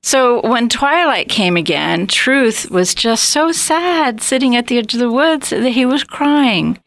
So 0.03 0.41
when 0.41 0.70
twilight 0.70 1.29
came 1.29 1.58
again, 1.58 2.08
Truth 2.08 2.70
was 2.70 2.93
just 2.93 3.25
so 3.25 3.51
sad 3.51 4.22
sitting 4.22 4.55
at 4.55 4.67
the 4.67 4.77
edge 4.77 4.93
of 4.93 5.00
the 5.00 5.12
woods 5.12 5.50
that 5.50 5.72
he 5.72 5.86
was 5.86 6.03
crying. 6.03 6.79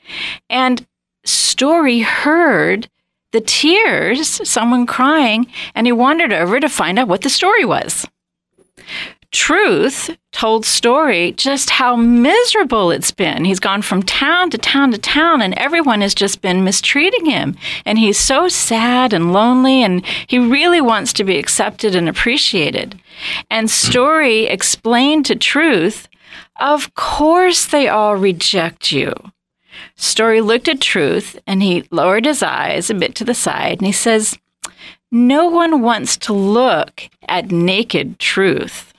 And 0.48 0.86
Story 1.24 2.00
heard 2.00 2.88
the 3.36 3.42
tears, 3.42 4.40
someone 4.48 4.86
crying, 4.86 5.46
and 5.74 5.86
he 5.86 5.92
wandered 5.92 6.32
over 6.32 6.58
to 6.58 6.70
find 6.70 6.98
out 6.98 7.06
what 7.06 7.20
the 7.20 7.28
story 7.28 7.66
was. 7.66 8.06
Truth 9.30 10.16
told 10.32 10.64
Story 10.64 11.32
just 11.32 11.68
how 11.68 11.96
miserable 11.96 12.90
it's 12.90 13.10
been. 13.10 13.44
He's 13.44 13.60
gone 13.60 13.82
from 13.82 14.02
town 14.02 14.48
to 14.50 14.56
town 14.56 14.90
to 14.92 14.96
town, 14.98 15.42
and 15.42 15.52
everyone 15.58 16.00
has 16.00 16.14
just 16.14 16.40
been 16.40 16.64
mistreating 16.64 17.26
him. 17.26 17.56
And 17.84 17.98
he's 17.98 18.18
so 18.18 18.48
sad 18.48 19.12
and 19.12 19.34
lonely, 19.34 19.82
and 19.82 20.02
he 20.26 20.38
really 20.38 20.80
wants 20.80 21.12
to 21.14 21.24
be 21.24 21.36
accepted 21.36 21.94
and 21.94 22.08
appreciated. 22.08 22.98
And 23.50 23.70
Story 23.70 24.46
explained 24.46 25.26
to 25.26 25.36
Truth, 25.36 26.08
Of 26.58 26.94
course, 26.94 27.66
they 27.66 27.86
all 27.86 28.16
reject 28.16 28.92
you. 28.92 29.12
Story 29.96 30.40
looked 30.40 30.68
at 30.68 30.80
Truth 30.80 31.38
and 31.46 31.62
he 31.62 31.86
lowered 31.90 32.24
his 32.24 32.42
eyes 32.42 32.90
a 32.90 32.94
bit 32.94 33.14
to 33.16 33.24
the 33.24 33.34
side 33.34 33.78
and 33.78 33.86
he 33.86 33.92
says, 33.92 34.38
No 35.10 35.46
one 35.46 35.82
wants 35.82 36.16
to 36.18 36.32
look 36.32 37.08
at 37.28 37.50
naked 37.50 38.18
truth. 38.18 38.92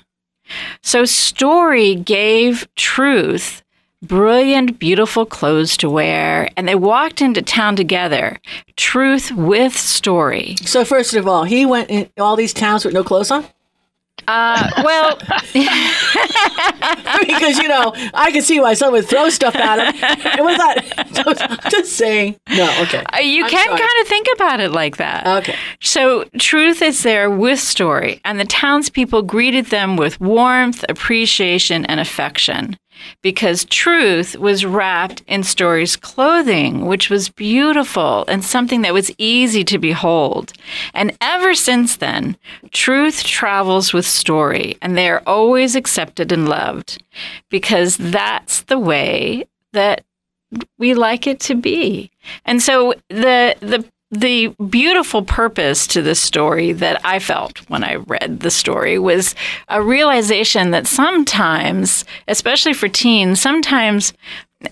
So 0.82 1.06
Story 1.06 1.96
gave 1.96 2.68
Truth 2.76 3.64
brilliant, 4.02 4.80
beautiful 4.80 5.26
clothes 5.26 5.76
to 5.78 5.90
wear, 5.90 6.50
and 6.56 6.68
they 6.68 6.76
walked 6.76 7.22
into 7.22 7.42
town 7.42 7.76
together. 7.76 8.40
Truth 8.76 9.32
with 9.32 9.76
Story. 9.76 10.56
So, 10.64 10.86
first 10.86 11.14
of 11.14 11.28
all, 11.28 11.44
he 11.44 11.66
went 11.66 11.90
in 11.90 12.10
all 12.18 12.36
these 12.36 12.54
towns 12.54 12.86
with 12.86 12.94
no 12.94 13.04
clothes 13.04 13.32
on? 13.32 13.46
Uh, 14.28 14.70
well, 14.84 15.16
because 17.26 17.58
you 17.60 17.68
know, 17.68 17.94
I 18.14 18.30
can 18.32 18.42
see 18.42 18.60
why 18.60 18.74
someone 18.74 19.02
would 19.02 19.10
throw 19.10 19.30
stuff 19.30 19.56
at 19.56 19.80
him. 19.80 19.96
And 20.38 20.46
was 20.46 20.58
that 20.58 21.10
just, 21.14 21.42
just 21.72 21.94
saying? 21.94 22.38
No, 22.50 22.70
okay. 22.84 23.04
Uh, 23.14 23.20
you 23.20 23.46
I'm 23.46 23.50
can 23.50 23.66
sorry. 23.68 23.80
kind 23.80 24.02
of 24.02 24.08
think 24.08 24.28
about 24.36 24.60
it 24.60 24.72
like 24.72 24.98
that. 24.98 25.26
Okay. 25.44 25.56
So, 25.82 26.26
truth 26.40 26.82
is 26.82 27.04
there 27.04 27.30
with 27.30 27.60
story, 27.60 28.20
and 28.26 28.40
the 28.40 28.46
townspeople 28.46 29.24
greeted 29.24 29.68
them 29.68 29.96
with 29.96 30.20
warmth, 30.20 30.84
appreciation, 30.90 31.86
and 31.86 32.00
affection 32.00 32.78
because 33.22 33.66
truth 33.66 34.38
was 34.38 34.66
wrapped 34.66 35.24
in 35.28 35.44
Story's 35.44 35.96
clothing, 35.96 36.86
which 36.86 37.10
was 37.10 37.30
beautiful 37.30 38.26
and 38.28 38.44
something 38.44 38.82
that 38.82 38.94
was 38.94 39.12
easy 39.18 39.64
to 39.64 39.78
behold. 39.78 40.54
And 40.94 41.16
ever 41.22 41.54
since 41.54 41.98
then, 41.98 42.38
truth 42.72 43.24
travels 43.24 43.94
with 43.94 44.06
Story, 44.06 44.78
and 44.82 44.98
they 44.98 45.10
are 45.10 45.24
always 45.26 45.76
accepted 45.76 46.32
and 46.32 46.48
loved 46.48 47.04
because 47.50 47.98
that's 47.98 48.62
the 48.64 48.80
way 48.80 49.48
that 49.74 50.04
we 50.78 50.94
like 50.94 51.28
it 51.28 51.40
to 51.42 51.56
be. 51.56 52.12
And 52.46 52.62
so 52.62 52.94
the 53.10 53.56
the 53.60 53.86
the 54.12 54.48
beautiful 54.70 55.22
purpose 55.22 55.86
to 55.88 56.02
this 56.02 56.20
story 56.20 56.72
that 56.72 57.02
I 57.06 57.20
felt 57.20 57.58
when 57.70 57.84
I 57.84 57.96
read 57.96 58.40
the 58.40 58.52
story 58.52 58.98
was 58.98 59.36
a 59.68 59.82
realization 59.82 60.72
that 60.72 60.88
sometimes, 60.88 62.06
especially 62.28 62.74
for 62.74 62.88
teens, 62.88 63.42
sometimes 63.42 64.14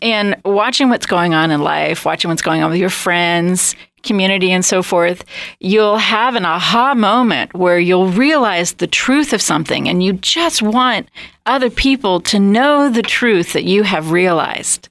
in 0.01 0.36
watching 0.46 0.89
what's 0.89 1.06
going 1.06 1.34
on 1.34 1.51
in 1.51 1.62
life, 1.62 2.06
watching 2.06 2.30
what's 2.30 2.42
going 2.42 2.63
on 2.63 2.72
with 2.72 2.80
your 2.80 2.89
friends, 2.89 3.75
community, 4.03 4.51
and 4.51 4.64
so 4.64 4.81
forth, 4.81 5.25
you'll 5.60 5.98
have 5.98 6.36
an 6.36 6.46
aha 6.46 6.94
moment 6.94 7.53
where 7.53 7.79
you'll 7.79 8.10
realize 8.10 8.74
the 8.74 8.88
truth 8.88 9.33
of 9.33 9.42
something 9.42 9.90
and 9.90 10.01
you 10.01 10.14
just 10.14 10.62
want 10.62 11.10
other 11.46 11.70
people 11.70 12.22
to 12.22 12.40
know 12.40 12.90
the 12.90 13.01
truth 13.01 13.53
that 13.53 13.66
you 13.66 13.83
have 13.83 14.12
realized 14.12 14.88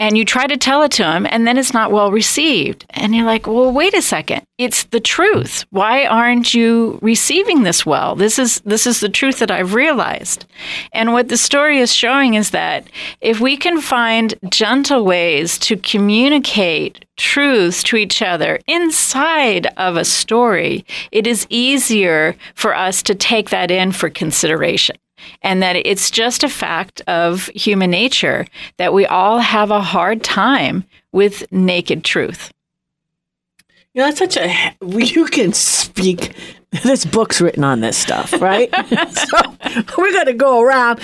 and 0.00 0.16
you 0.16 0.24
try 0.24 0.46
to 0.46 0.56
tell 0.56 0.82
it 0.82 0.90
to 0.92 1.02
them 1.02 1.26
and 1.30 1.46
then 1.46 1.58
it's 1.58 1.74
not 1.74 1.92
well 1.92 2.10
received. 2.10 2.86
And 2.90 3.14
you're 3.14 3.26
like 3.26 3.46
well 3.46 3.72
wait 3.72 3.94
a 3.94 4.02
second. 4.02 4.42
It's 4.58 4.84
the 4.84 5.00
truth. 5.00 5.64
Why 5.70 6.06
aren't 6.06 6.54
you 6.54 6.98
receiving 7.02 7.62
this 7.62 7.86
well? 7.86 8.16
This 8.16 8.38
is 8.38 8.60
this 8.62 8.86
is 8.86 9.00
the 9.00 9.08
truth 9.08 9.38
that 9.38 9.50
i've 9.50 9.74
realized. 9.74 10.46
And 10.92 11.12
what 11.12 11.28
the 11.28 11.36
story 11.36 11.78
is 11.78 11.94
showing 11.94 12.34
is 12.34 12.50
that 12.50 12.88
if 13.20 13.38
we 13.40 13.56
can 13.56 13.80
find 13.80 14.34
gentle 14.48 15.04
ways 15.04 15.58
to 15.58 15.76
communicate 15.76 17.04
truths 17.18 17.82
to 17.82 17.96
each 17.96 18.22
other 18.22 18.58
inside 18.66 19.66
of 19.76 19.96
a 19.96 20.06
story 20.06 20.86
it 21.12 21.26
is 21.26 21.46
easier 21.50 22.34
for 22.54 22.74
us 22.74 23.02
to 23.02 23.14
take 23.14 23.50
that 23.50 23.70
in 23.70 23.92
for 23.92 24.08
consideration 24.08 24.96
and 25.42 25.62
that 25.62 25.76
it's 25.76 26.10
just 26.10 26.42
a 26.42 26.48
fact 26.48 27.00
of 27.06 27.46
human 27.48 27.90
nature 27.90 28.46
that 28.76 28.92
we 28.92 29.06
all 29.06 29.38
have 29.38 29.70
a 29.70 29.80
hard 29.80 30.22
time 30.22 30.84
with 31.12 31.50
naked 31.52 32.04
truth. 32.04 32.52
You 33.94 34.02
know, 34.02 34.06
that's 34.06 34.18
such 34.18 34.36
a 34.36 34.76
you 34.82 35.26
can 35.26 35.52
speak. 35.52 36.34
This 36.84 37.04
book's 37.04 37.40
written 37.40 37.64
on 37.64 37.80
this 37.80 37.96
stuff, 37.96 38.32
right? 38.40 38.70
so 39.10 39.38
we're 39.98 40.12
going 40.12 40.26
to 40.26 40.34
go 40.34 40.60
around. 40.60 41.00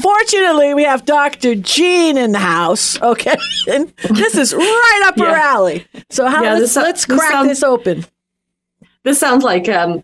Fortunately, 0.00 0.72
we 0.72 0.84
have 0.84 1.04
Dr. 1.04 1.54
Jean 1.54 2.16
in 2.16 2.32
the 2.32 2.38
house. 2.38 3.00
Okay, 3.02 3.36
and 3.70 3.92
this 4.08 4.34
is 4.34 4.54
right 4.54 5.02
up 5.06 5.18
yeah. 5.18 5.24
her 5.26 5.36
alley. 5.36 5.86
So 6.08 6.26
how, 6.26 6.42
yeah, 6.42 6.54
let's, 6.54 6.74
this, 6.74 6.76
let's 6.76 7.04
crack 7.04 7.20
this, 7.20 7.30
sounds, 7.30 7.48
this 7.48 7.62
open. 7.62 8.04
This 9.02 9.20
sounds 9.20 9.44
like 9.44 9.68
um, 9.68 9.98
uh, 9.98 10.00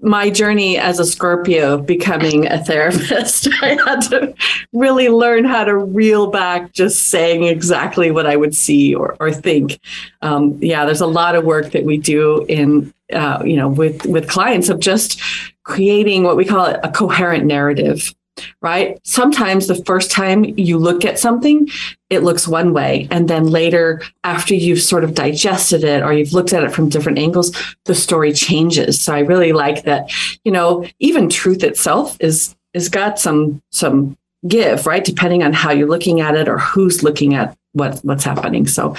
my 0.00 0.30
journey 0.30 0.78
as 0.78 1.00
a 1.00 1.04
Scorpio 1.04 1.78
becoming 1.78 2.46
a 2.46 2.62
therapist, 2.62 3.48
I 3.62 3.78
had 3.84 4.00
to 4.10 4.34
really 4.72 5.08
learn 5.08 5.44
how 5.44 5.64
to 5.64 5.76
reel 5.76 6.28
back 6.28 6.72
just 6.72 7.08
saying 7.08 7.44
exactly 7.44 8.10
what 8.10 8.26
I 8.26 8.36
would 8.36 8.54
see 8.54 8.94
or, 8.94 9.16
or 9.18 9.32
think. 9.32 9.80
Um, 10.22 10.56
yeah, 10.60 10.84
there's 10.84 11.00
a 11.00 11.06
lot 11.06 11.34
of 11.34 11.44
work 11.44 11.72
that 11.72 11.84
we 11.84 11.98
do 11.98 12.44
in, 12.44 12.94
uh, 13.12 13.42
you 13.44 13.56
know, 13.56 13.68
with, 13.68 14.06
with 14.06 14.28
clients 14.28 14.68
of 14.68 14.78
just 14.78 15.20
creating 15.64 16.22
what 16.22 16.36
we 16.36 16.44
call 16.44 16.66
a 16.66 16.90
coherent 16.92 17.44
narrative 17.44 18.14
right? 18.60 18.98
Sometimes 19.04 19.66
the 19.66 19.82
first 19.84 20.10
time 20.10 20.44
you 20.44 20.78
look 20.78 21.04
at 21.04 21.18
something, 21.18 21.68
it 22.10 22.22
looks 22.22 22.46
one 22.46 22.72
way. 22.72 23.08
And 23.10 23.28
then 23.28 23.48
later, 23.48 24.02
after 24.24 24.54
you've 24.54 24.82
sort 24.82 25.04
of 25.04 25.14
digested 25.14 25.84
it 25.84 26.02
or 26.02 26.12
you've 26.12 26.32
looked 26.32 26.52
at 26.52 26.64
it 26.64 26.72
from 26.72 26.88
different 26.88 27.18
angles, 27.18 27.52
the 27.84 27.94
story 27.94 28.32
changes. 28.32 29.00
So 29.00 29.14
I 29.14 29.20
really 29.20 29.52
like 29.52 29.84
that, 29.84 30.10
you 30.44 30.52
know, 30.52 30.86
even 30.98 31.28
truth 31.28 31.62
itself 31.62 32.16
is 32.20 32.54
is 32.74 32.88
got 32.88 33.18
some 33.18 33.62
some 33.70 34.16
give, 34.46 34.86
right? 34.86 35.04
Depending 35.04 35.42
on 35.42 35.52
how 35.52 35.72
you're 35.72 35.88
looking 35.88 36.20
at 36.20 36.34
it 36.36 36.48
or 36.48 36.58
who's 36.58 37.02
looking 37.02 37.34
at 37.34 37.56
what 37.72 37.98
what's 38.00 38.24
happening. 38.24 38.66
So 38.66 38.94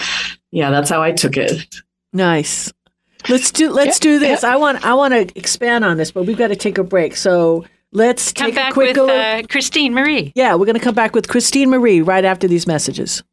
yeah, 0.52 0.72
that's 0.72 0.90
how 0.90 1.02
I 1.02 1.12
took 1.12 1.38
it. 1.38 1.66
Nice. 2.14 2.74
Let's 3.30 3.52
do 3.52 3.72
let's 3.72 4.00
do 4.00 4.20
this. 4.20 4.44
I 4.44 4.56
want 4.56 4.86
I 4.86 4.94
want 4.94 5.14
to 5.14 5.38
expand 5.38 5.84
on 5.84 5.98
this, 5.98 6.12
but 6.12 6.24
we've 6.24 6.38
got 6.38 6.48
to 6.48 6.56
take 6.56 6.78
a 6.78 6.84
break. 6.84 7.16
So 7.16 7.66
Let's 7.98 8.32
come 8.32 8.50
take 8.50 8.56
back 8.56 8.70
a 8.70 8.74
quick 8.76 8.96
with 8.96 9.10
uh, 9.10 9.42
Christine 9.50 9.92
Marie. 9.92 10.32
Yeah, 10.36 10.54
we're 10.54 10.68
going 10.68 10.78
to 10.78 10.84
come 10.84 10.94
back 10.94 11.16
with 11.16 11.28
Christine 11.28 11.72
Marie 11.72 12.02
right 12.02 12.24
after 12.24 12.48
these 12.48 12.68
messages. 12.68 13.24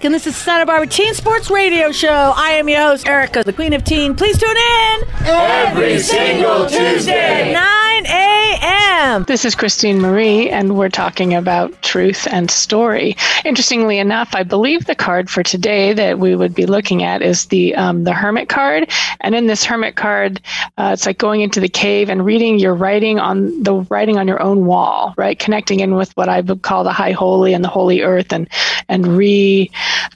Back, 0.00 0.04
and 0.04 0.14
this 0.14 0.26
is 0.26 0.36
Santa 0.36 0.66
Barbara 0.66 0.86
Teen 0.86 1.14
Sports 1.14 1.50
Radio 1.50 1.92
Show. 1.92 2.32
I 2.36 2.52
am 2.52 2.68
your 2.68 2.80
host, 2.80 3.06
Erica, 3.06 3.42
the 3.44 3.52
Queen 3.52 3.72
of 3.72 3.84
Teen. 3.84 4.14
Please 4.14 4.38
tune 4.38 4.56
in 4.56 5.02
every 5.26 5.98
single 5.98 6.66
Tuesday, 6.68 7.52
9 7.52 8.06
a.m 8.06 8.39
Pam. 8.58 9.24
This 9.24 9.44
is 9.44 9.54
Christine 9.54 10.00
Marie, 10.00 10.50
and 10.50 10.76
we're 10.76 10.88
talking 10.88 11.34
about 11.34 11.82
truth 11.82 12.26
and 12.30 12.50
story. 12.50 13.16
Interestingly 13.44 13.98
enough, 13.98 14.34
I 14.34 14.42
believe 14.42 14.84
the 14.84 14.94
card 14.94 15.30
for 15.30 15.42
today 15.42 15.92
that 15.92 16.18
we 16.18 16.34
would 16.34 16.54
be 16.54 16.66
looking 16.66 17.02
at 17.02 17.22
is 17.22 17.46
the 17.46 17.74
um, 17.74 18.04
the 18.04 18.12
Hermit 18.12 18.48
card. 18.48 18.90
And 19.20 19.34
in 19.34 19.46
this 19.46 19.64
Hermit 19.64 19.96
card, 19.96 20.40
uh, 20.76 20.90
it's 20.92 21.06
like 21.06 21.18
going 21.18 21.40
into 21.40 21.60
the 21.60 21.68
cave 21.68 22.08
and 22.08 22.24
reading 22.24 22.58
your 22.58 22.74
writing 22.74 23.18
on 23.18 23.62
the 23.62 23.86
writing 23.90 24.18
on 24.18 24.28
your 24.28 24.42
own 24.42 24.66
wall, 24.66 25.14
right? 25.16 25.38
Connecting 25.38 25.80
in 25.80 25.94
with 25.94 26.12
what 26.16 26.28
I 26.28 26.40
would 26.40 26.62
call 26.62 26.84
the 26.84 26.92
High 26.92 27.12
Holy 27.12 27.54
and 27.54 27.64
the 27.64 27.68
Holy 27.68 28.02
Earth, 28.02 28.32
and 28.32 28.48
and 28.88 29.16
re 29.16 29.70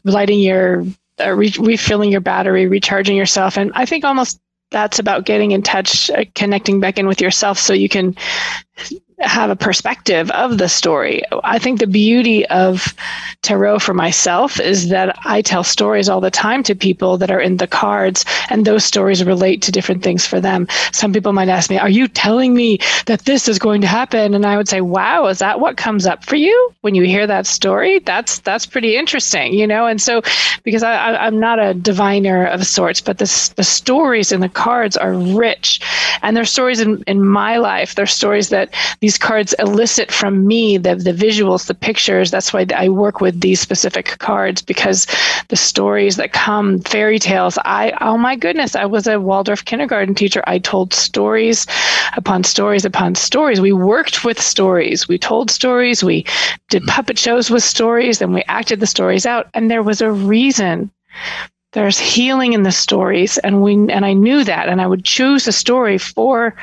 lighting 0.05 0.41
your 0.41 0.85
uh, 1.21 1.33
re- 1.33 1.55
refilling 1.59 2.11
your 2.11 2.21
battery, 2.21 2.67
recharging 2.67 3.17
yourself. 3.17 3.57
And 3.57 3.73
I 3.75 3.87
think 3.87 4.05
almost 4.05 4.41
that's 4.75 4.99
about 4.99 5.25
getting 5.25 5.53
in 5.53 5.63
touch, 5.63 6.11
uh, 6.11 6.25
connecting 6.35 6.81
back 6.81 6.99
in 6.99 7.07
with 7.07 7.21
yourself 7.21 7.59
so 7.59 7.73
you 7.73 7.89
can 7.89 8.17
have 9.21 9.51
a 9.51 9.57
perspective 9.57 10.31
of 10.33 10.59
the 10.59 10.69
story. 10.69 11.23
I 11.45 11.59
think 11.59 11.81
the 11.81 11.87
beauty 11.87 12.47
of 12.47 12.95
tarot 13.43 13.79
for 13.79 13.95
myself 13.95 14.59
is 14.59 14.89
that 14.89 15.17
I 15.25 15.43
tell 15.43 15.63
stories 15.63 16.09
all 16.09 16.21
the 16.21 16.31
time 16.31 16.63
to 16.65 16.75
people 16.75 17.17
that 17.19 17.31
are 17.31 17.41
in 17.41 17.59
the 17.59 17.67
cards, 17.67 18.25
and 18.51 18.65
those 18.65 18.85
stories 18.85 19.25
relate 19.25 19.63
to 19.63 19.73
different 19.73 20.03
things 20.03 20.27
for 20.27 20.41
them. 20.41 20.67
Some 20.93 21.13
people 21.13 21.33
might 21.33 21.49
ask 21.49 21.71
me, 21.71 21.79
Are 21.79 21.89
you 21.89 22.09
telling 22.09 22.55
me 22.55 22.79
that 23.07 23.25
this 23.25 23.49
is 23.49 23.59
going 23.59 23.81
to 23.83 23.87
happen? 23.87 24.35
And 24.35 24.45
I 24.45 24.57
would 24.57 24.69
say, 24.69 24.81
Wow, 24.81 25.27
is 25.27 25.39
that 25.39 25.61
what 25.61 25.77
comes 25.77 26.07
up 26.07 26.25
for 26.25 26.37
you 26.37 26.75
when 26.81 26.95
you 26.95 27.05
hear 27.05 27.27
that 27.27 27.47
story? 27.47 28.01
That's 28.01 28.41
that's 28.41 28.67
pretty 28.67 28.97
interesting, 28.97 29.55
you 29.55 29.67
know? 29.67 29.87
And 29.87 30.01
so 30.01 30.23
because 30.65 30.83
I, 30.83 31.27
am 31.27 31.39
not 31.39 31.59
a 31.59 31.75
diviner 31.75 32.47
of 32.47 32.67
sorts, 32.67 33.01
but 33.01 33.19
the, 33.19 33.53
the 33.57 33.65
stories 33.65 34.33
in 34.33 34.41
the 34.41 34.49
cards 34.49 34.97
are 34.97 35.15
rich. 35.15 35.81
And 36.23 36.37
they're 36.37 36.45
stories 36.45 36.81
in, 36.81 37.03
in 37.07 37.25
my 37.25 37.59
life. 37.59 37.95
They're 37.95 38.07
stories 38.07 38.49
that 38.49 38.75
these 39.05 39.19
cards 39.19 39.55
elicit 39.59 40.11
from 40.11 40.47
me 40.47 40.79
the, 40.79 40.95
the 40.95 41.13
visuals, 41.13 41.67
the 41.67 41.75
pictures. 41.75 42.31
That's 42.31 42.55
why 42.55 42.65
I 42.75 42.89
work 42.89 43.21
with 43.21 43.39
these 43.39 43.61
specific 43.61 44.17
cards 44.17 44.63
because 44.63 45.07
the 45.49 45.57
stories 45.57 46.17
that 46.17 46.33
come, 46.33 46.79
fairy 46.79 47.19
tales. 47.19 47.59
I, 47.67 47.93
oh 48.01 48.17
my 48.17 48.35
goodness, 48.35 48.75
I 48.75 48.87
was 48.87 49.07
a 49.07 49.21
Waldorf 49.21 49.63
kindergarten 49.67 50.15
teacher. 50.15 50.43
I 50.47 50.59
told 50.59 50.95
stories 50.95 51.67
upon 52.17 52.45
stories 52.45 52.87
upon 52.87 53.15
stories. 53.15 53.61
We 53.61 53.73
worked 53.75 54.25
with 54.25 54.41
stories. 54.41 55.07
We 55.07 55.19
told 55.19 55.51
stories. 55.51 56.03
We 56.03 56.25
did 56.71 56.87
puppet 56.87 57.19
shows 57.19 57.51
with 57.51 57.63
stories 57.63 58.23
and 58.23 58.33
we 58.33 58.43
acted 58.49 58.81
the 58.81 58.87
stories 58.87 59.27
out. 59.27 59.51
And 59.53 59.71
there 59.71 59.83
was 59.83 60.01
a 60.01 60.11
reason 60.11 60.91
there's 61.75 61.99
healing 61.99 62.53
in 62.53 62.63
the 62.63 62.73
stories 62.73 63.39
and 63.39 63.63
we 63.63 63.75
and 63.75 64.05
i 64.05 64.13
knew 64.13 64.43
that 64.43 64.69
and 64.69 64.81
i 64.81 64.87
would 64.87 65.05
choose 65.05 65.47
a 65.47 65.53
story 65.53 65.99
for 65.99 66.55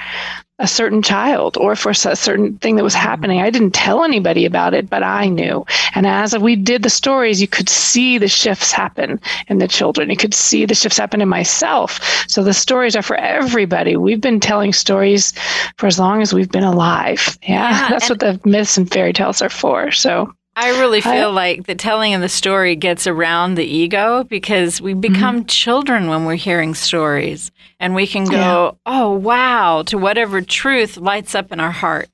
a 0.62 0.68
certain 0.68 1.02
child 1.02 1.58
or 1.58 1.76
for 1.76 1.90
a 1.90 1.96
certain 1.96 2.56
thing 2.58 2.76
that 2.76 2.84
was 2.84 2.94
mm-hmm. 2.94 3.08
happening. 3.08 3.42
I 3.42 3.50
didn't 3.50 3.72
tell 3.72 4.04
anybody 4.04 4.46
about 4.46 4.74
it, 4.74 4.90
but 4.90 5.02
I 5.02 5.28
knew. 5.28 5.66
And 5.96 6.06
as 6.06 6.38
we 6.38 6.56
did 6.56 6.84
the 6.84 6.90
stories, 6.90 7.42
you 7.42 7.48
could 7.48 7.68
see 7.68 8.18
the 8.20 8.28
shifts 8.28 8.72
happen 8.72 9.20
in 9.48 9.58
the 9.58 9.68
children. 9.68 10.10
You 10.10 10.18
could 10.18 10.36
see 10.36 10.66
the 10.66 10.76
shifts 10.76 11.00
happen 11.00 11.22
in 11.22 11.28
myself. 11.28 12.00
So 12.28 12.44
the 12.44 12.54
stories 12.54 12.96
are 12.96 13.02
for 13.02 13.18
everybody. 13.18 13.98
We've 13.98 14.22
been 14.22 14.40
telling 14.40 14.72
stories 14.72 15.34
for 15.78 15.88
as 15.88 16.00
long 16.00 16.22
as 16.22 16.34
we've 16.34 16.52
been 16.52 16.64
alive. 16.64 17.40
Yeah, 17.42 17.70
yeah 17.72 17.90
that's 17.90 18.10
what 18.10 18.20
the 18.20 18.40
myths 18.46 18.78
and 18.78 18.90
fairy 18.90 19.14
tales 19.14 19.42
are 19.42 19.50
for. 19.50 19.92
So 19.92 20.32
I 20.62 20.80
really 20.80 21.02
feel 21.02 21.12
I, 21.12 21.26
like 21.26 21.66
the 21.66 21.74
telling 21.74 22.14
of 22.14 22.22
the 22.22 22.30
story 22.30 22.76
gets 22.76 23.08
around 23.08 23.56
the 23.56 23.66
ego 23.66 24.24
because 24.24 24.80
we 24.80 24.94
become 24.94 25.38
mm-hmm. 25.38 25.48
children 25.48 26.08
when 26.08 26.26
we're 26.26 26.36
hearing 26.36 26.76
stories 26.76 27.52
and 27.80 27.96
we 27.96 28.06
can 28.06 28.26
go, 28.26 28.38
yeah. 28.38 28.72
oh, 28.86 29.12
wow, 29.12 29.82
to 29.88 29.98
whatever 29.98 30.40
truth 30.40 30.98
lights 30.98 31.34
up 31.34 31.52
in 31.52 31.60
our 31.60 31.72
heart. 31.72 32.10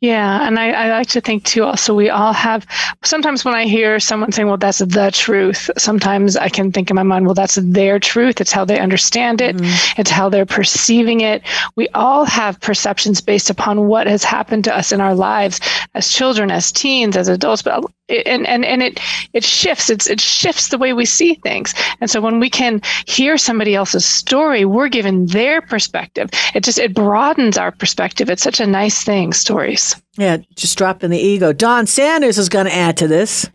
Yeah, 0.00 0.46
and 0.46 0.58
I, 0.58 0.70
I, 0.70 0.90
like 0.90 1.08
to 1.08 1.20
think 1.20 1.44
too. 1.44 1.64
Also, 1.64 1.94
we 1.94 2.10
all 2.10 2.32
have. 2.32 2.66
Sometimes 3.02 3.44
when 3.44 3.54
I 3.54 3.64
hear 3.64 3.98
someone 3.98 4.32
saying, 4.32 4.48
"Well, 4.48 4.56
that's 4.56 4.78
the 4.78 5.10
truth," 5.12 5.70
sometimes 5.78 6.36
I 6.36 6.48
can 6.48 6.72
think 6.72 6.90
in 6.90 6.96
my 6.96 7.02
mind, 7.02 7.26
"Well, 7.26 7.34
that's 7.34 7.56
their 7.56 7.98
truth. 7.98 8.40
It's 8.40 8.52
how 8.52 8.64
they 8.64 8.78
understand 8.78 9.40
it. 9.40 9.56
Mm-hmm. 9.56 10.00
It's 10.00 10.10
how 10.10 10.28
they're 10.28 10.46
perceiving 10.46 11.20
it." 11.20 11.42
We 11.76 11.88
all 11.94 12.24
have 12.24 12.60
perceptions 12.60 13.20
based 13.20 13.50
upon 13.50 13.86
what 13.86 14.06
has 14.06 14.24
happened 14.24 14.64
to 14.64 14.76
us 14.76 14.92
in 14.92 15.00
our 15.00 15.14
lives 15.14 15.60
as 15.94 16.10
children, 16.10 16.50
as 16.50 16.70
teens, 16.72 17.16
as 17.16 17.28
adults. 17.28 17.62
But 17.62 17.84
and 18.08 18.46
and 18.46 18.64
and 18.64 18.82
it 18.82 19.00
it 19.32 19.44
shifts. 19.44 19.90
It's 19.90 20.06
it 20.06 20.20
shifts 20.20 20.68
the 20.68 20.78
way 20.78 20.92
we 20.92 21.04
see 21.04 21.34
things. 21.34 21.74
And 22.00 22.10
so 22.10 22.20
when 22.20 22.38
we 22.38 22.48
can 22.48 22.80
hear 23.06 23.36
somebody 23.36 23.74
else's 23.74 24.04
story, 24.04 24.64
we're 24.64 24.88
given 24.88 25.26
their 25.26 25.60
perspective. 25.60 26.30
It 26.54 26.62
just 26.64 26.78
it 26.78 26.94
broadens 26.94 27.58
our 27.58 27.72
perspective. 27.72 28.30
It's 28.30 28.42
such 28.42 28.60
a 28.60 28.66
nice 28.66 29.02
thing. 29.02 29.32
Stories. 29.56 29.96
Yeah, 30.18 30.36
just 30.54 30.76
dropping 30.76 31.08
the 31.08 31.18
ego. 31.18 31.50
Don 31.50 31.86
Sanders 31.86 32.36
is 32.36 32.50
going 32.50 32.66
to 32.66 32.74
add 32.74 32.98
to 32.98 33.08
this. 33.08 33.48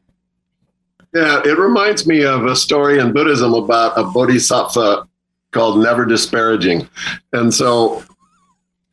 Yeah, 1.13 1.43
it 1.45 1.59
reminds 1.59 2.07
me 2.07 2.25
of 2.25 2.43
a 2.45 2.55
story 2.55 2.97
in 2.97 3.13
Buddhism 3.13 3.53
about 3.53 3.95
a 3.99 4.05
bodhisattva 4.05 5.07
called 5.51 5.77
never 5.77 6.03
disparaging. 6.05 6.89
And 7.33 7.53
so 7.53 8.03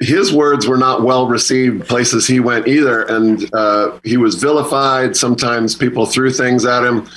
his 0.01 0.35
words 0.35 0.66
were 0.66 0.77
not 0.77 1.01
well 1.01 1.27
received 1.27 1.88
places 1.88 2.27
he 2.27 2.40
went 2.40 2.68
either. 2.68 3.05
And 3.05 3.49
uh, 3.55 3.99
he 4.05 4.18
was 4.18 4.35
vilified. 4.35 5.16
Sometimes 5.16 5.75
people 5.75 6.05
threw 6.05 6.31
things 6.31 6.66
at 6.66 6.85
him 6.85 7.09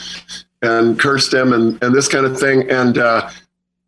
and 0.61 0.97
cursed 0.97 1.33
him 1.33 1.51
and, 1.51 1.83
and 1.83 1.93
this 1.93 2.07
kind 2.07 2.25
of 2.25 2.39
thing. 2.39 2.71
And 2.71 2.97
uh, 2.97 3.29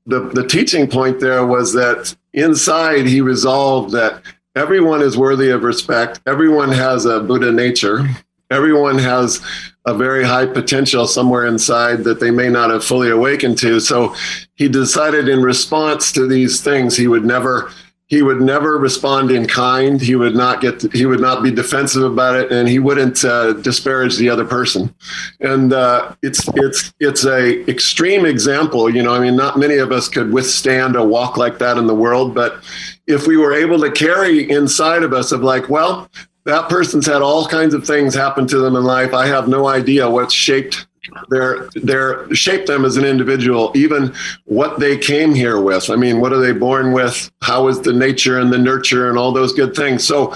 the, 0.06 0.20
the 0.20 0.46
teaching 0.46 0.86
point 0.86 1.22
there 1.22 1.46
was 1.46 1.72
that 1.76 2.14
inside 2.34 3.06
he 3.06 3.22
resolved 3.22 3.94
that 3.94 4.22
everyone 4.56 5.02
is 5.02 5.18
worthy 5.18 5.50
of 5.50 5.64
respect, 5.64 6.22
everyone 6.26 6.72
has 6.72 7.06
a 7.06 7.20
Buddha 7.20 7.52
nature, 7.52 8.08
everyone 8.52 8.98
has 8.98 9.42
a 9.86 9.94
very 9.94 10.24
high 10.24 10.46
potential 10.46 11.08
somewhere 11.08 11.46
inside 11.46 12.04
that 12.04 12.20
they 12.20 12.32
may 12.32 12.50
not 12.50 12.70
have 12.70 12.84
fully 12.84 13.10
awakened 13.10 13.58
to. 13.58 13.80
So 13.80 14.16
he 14.56 14.70
decided 14.70 15.28
in 15.28 15.42
response 15.42 16.12
to 16.14 16.28
these 16.28 16.62
things, 16.62 16.96
he 16.96 17.08
would 17.08 17.26
never 17.26 17.72
he 18.14 18.22
would 18.22 18.42
never 18.42 18.78
respond 18.78 19.32
in 19.32 19.48
kind. 19.48 20.00
He 20.00 20.16
would 20.16 20.36
not 20.36 20.62
get. 20.62 20.82
To, 20.82 20.90
he 20.90 21.08
would 21.08 21.20
not 21.20 21.42
be 21.42 21.50
defensive 21.50 22.04
about 22.04 22.36
it, 22.36 22.52
and 22.52 22.70
he 22.70 22.78
wouldn't 22.78 23.26
uh, 23.26 23.54
disparage 23.54 24.18
the 24.18 24.30
other 24.30 24.46
person. 24.46 24.94
And 25.40 25.74
uh, 25.74 26.14
it's 26.22 26.48
it's 26.54 26.94
it's 27.00 27.26
a 27.26 27.68
extreme 27.68 28.24
example. 28.28 28.88
You 28.88 29.02
know, 29.02 29.16
I 29.16 29.20
mean, 29.20 29.36
not 29.36 29.58
many 29.58 29.78
of 29.78 29.92
us 29.92 30.08
could 30.08 30.32
withstand 30.32 30.96
a 30.96 31.04
walk 31.04 31.38
like 31.38 31.58
that 31.58 31.80
in 31.80 31.88
the 31.88 31.96
world. 31.96 32.36
But 32.36 32.64
if 33.08 33.26
we 33.26 33.36
were 33.36 33.52
able 33.52 33.80
to 33.80 33.92
carry 33.92 34.48
inside 34.48 35.02
of 35.02 35.12
us 35.12 35.32
of 35.32 35.42
like, 35.42 35.68
well, 35.68 36.08
that 36.46 36.70
person's 36.70 37.08
had 37.08 37.24
all 37.24 37.48
kinds 37.48 37.74
of 37.74 37.84
things 37.84 38.14
happen 38.14 38.46
to 38.46 38.60
them 38.60 38.76
in 38.76 38.84
life. 38.84 39.16
I 39.16 39.26
have 39.26 39.48
no 39.48 39.68
idea 39.68 40.08
what's 40.08 40.36
shaped 40.36 40.86
their 41.30 41.70
their 41.76 42.34
shape 42.34 42.66
them 42.66 42.86
as 42.86 42.98
an 42.98 43.06
individual 43.06 43.72
even 43.76 44.14
what 44.46 44.80
they 44.80 44.98
came 44.98 45.34
here 45.34 45.60
with. 45.60 45.90
I 45.90 45.96
mean 45.96 46.20
what 46.20 46.34
are 46.34 46.40
they 46.40 46.54
born 46.54 46.92
with? 46.92 47.32
How 47.42 47.68
is 47.68 47.82
the 47.82 47.94
nature 47.94 48.40
and 48.40 48.52
the 48.52 48.58
nurture 48.58 49.10
and 49.10 49.18
all 49.18 49.32
those 49.32 49.54
good 49.54 49.76
things? 49.76 50.06
So 50.06 50.34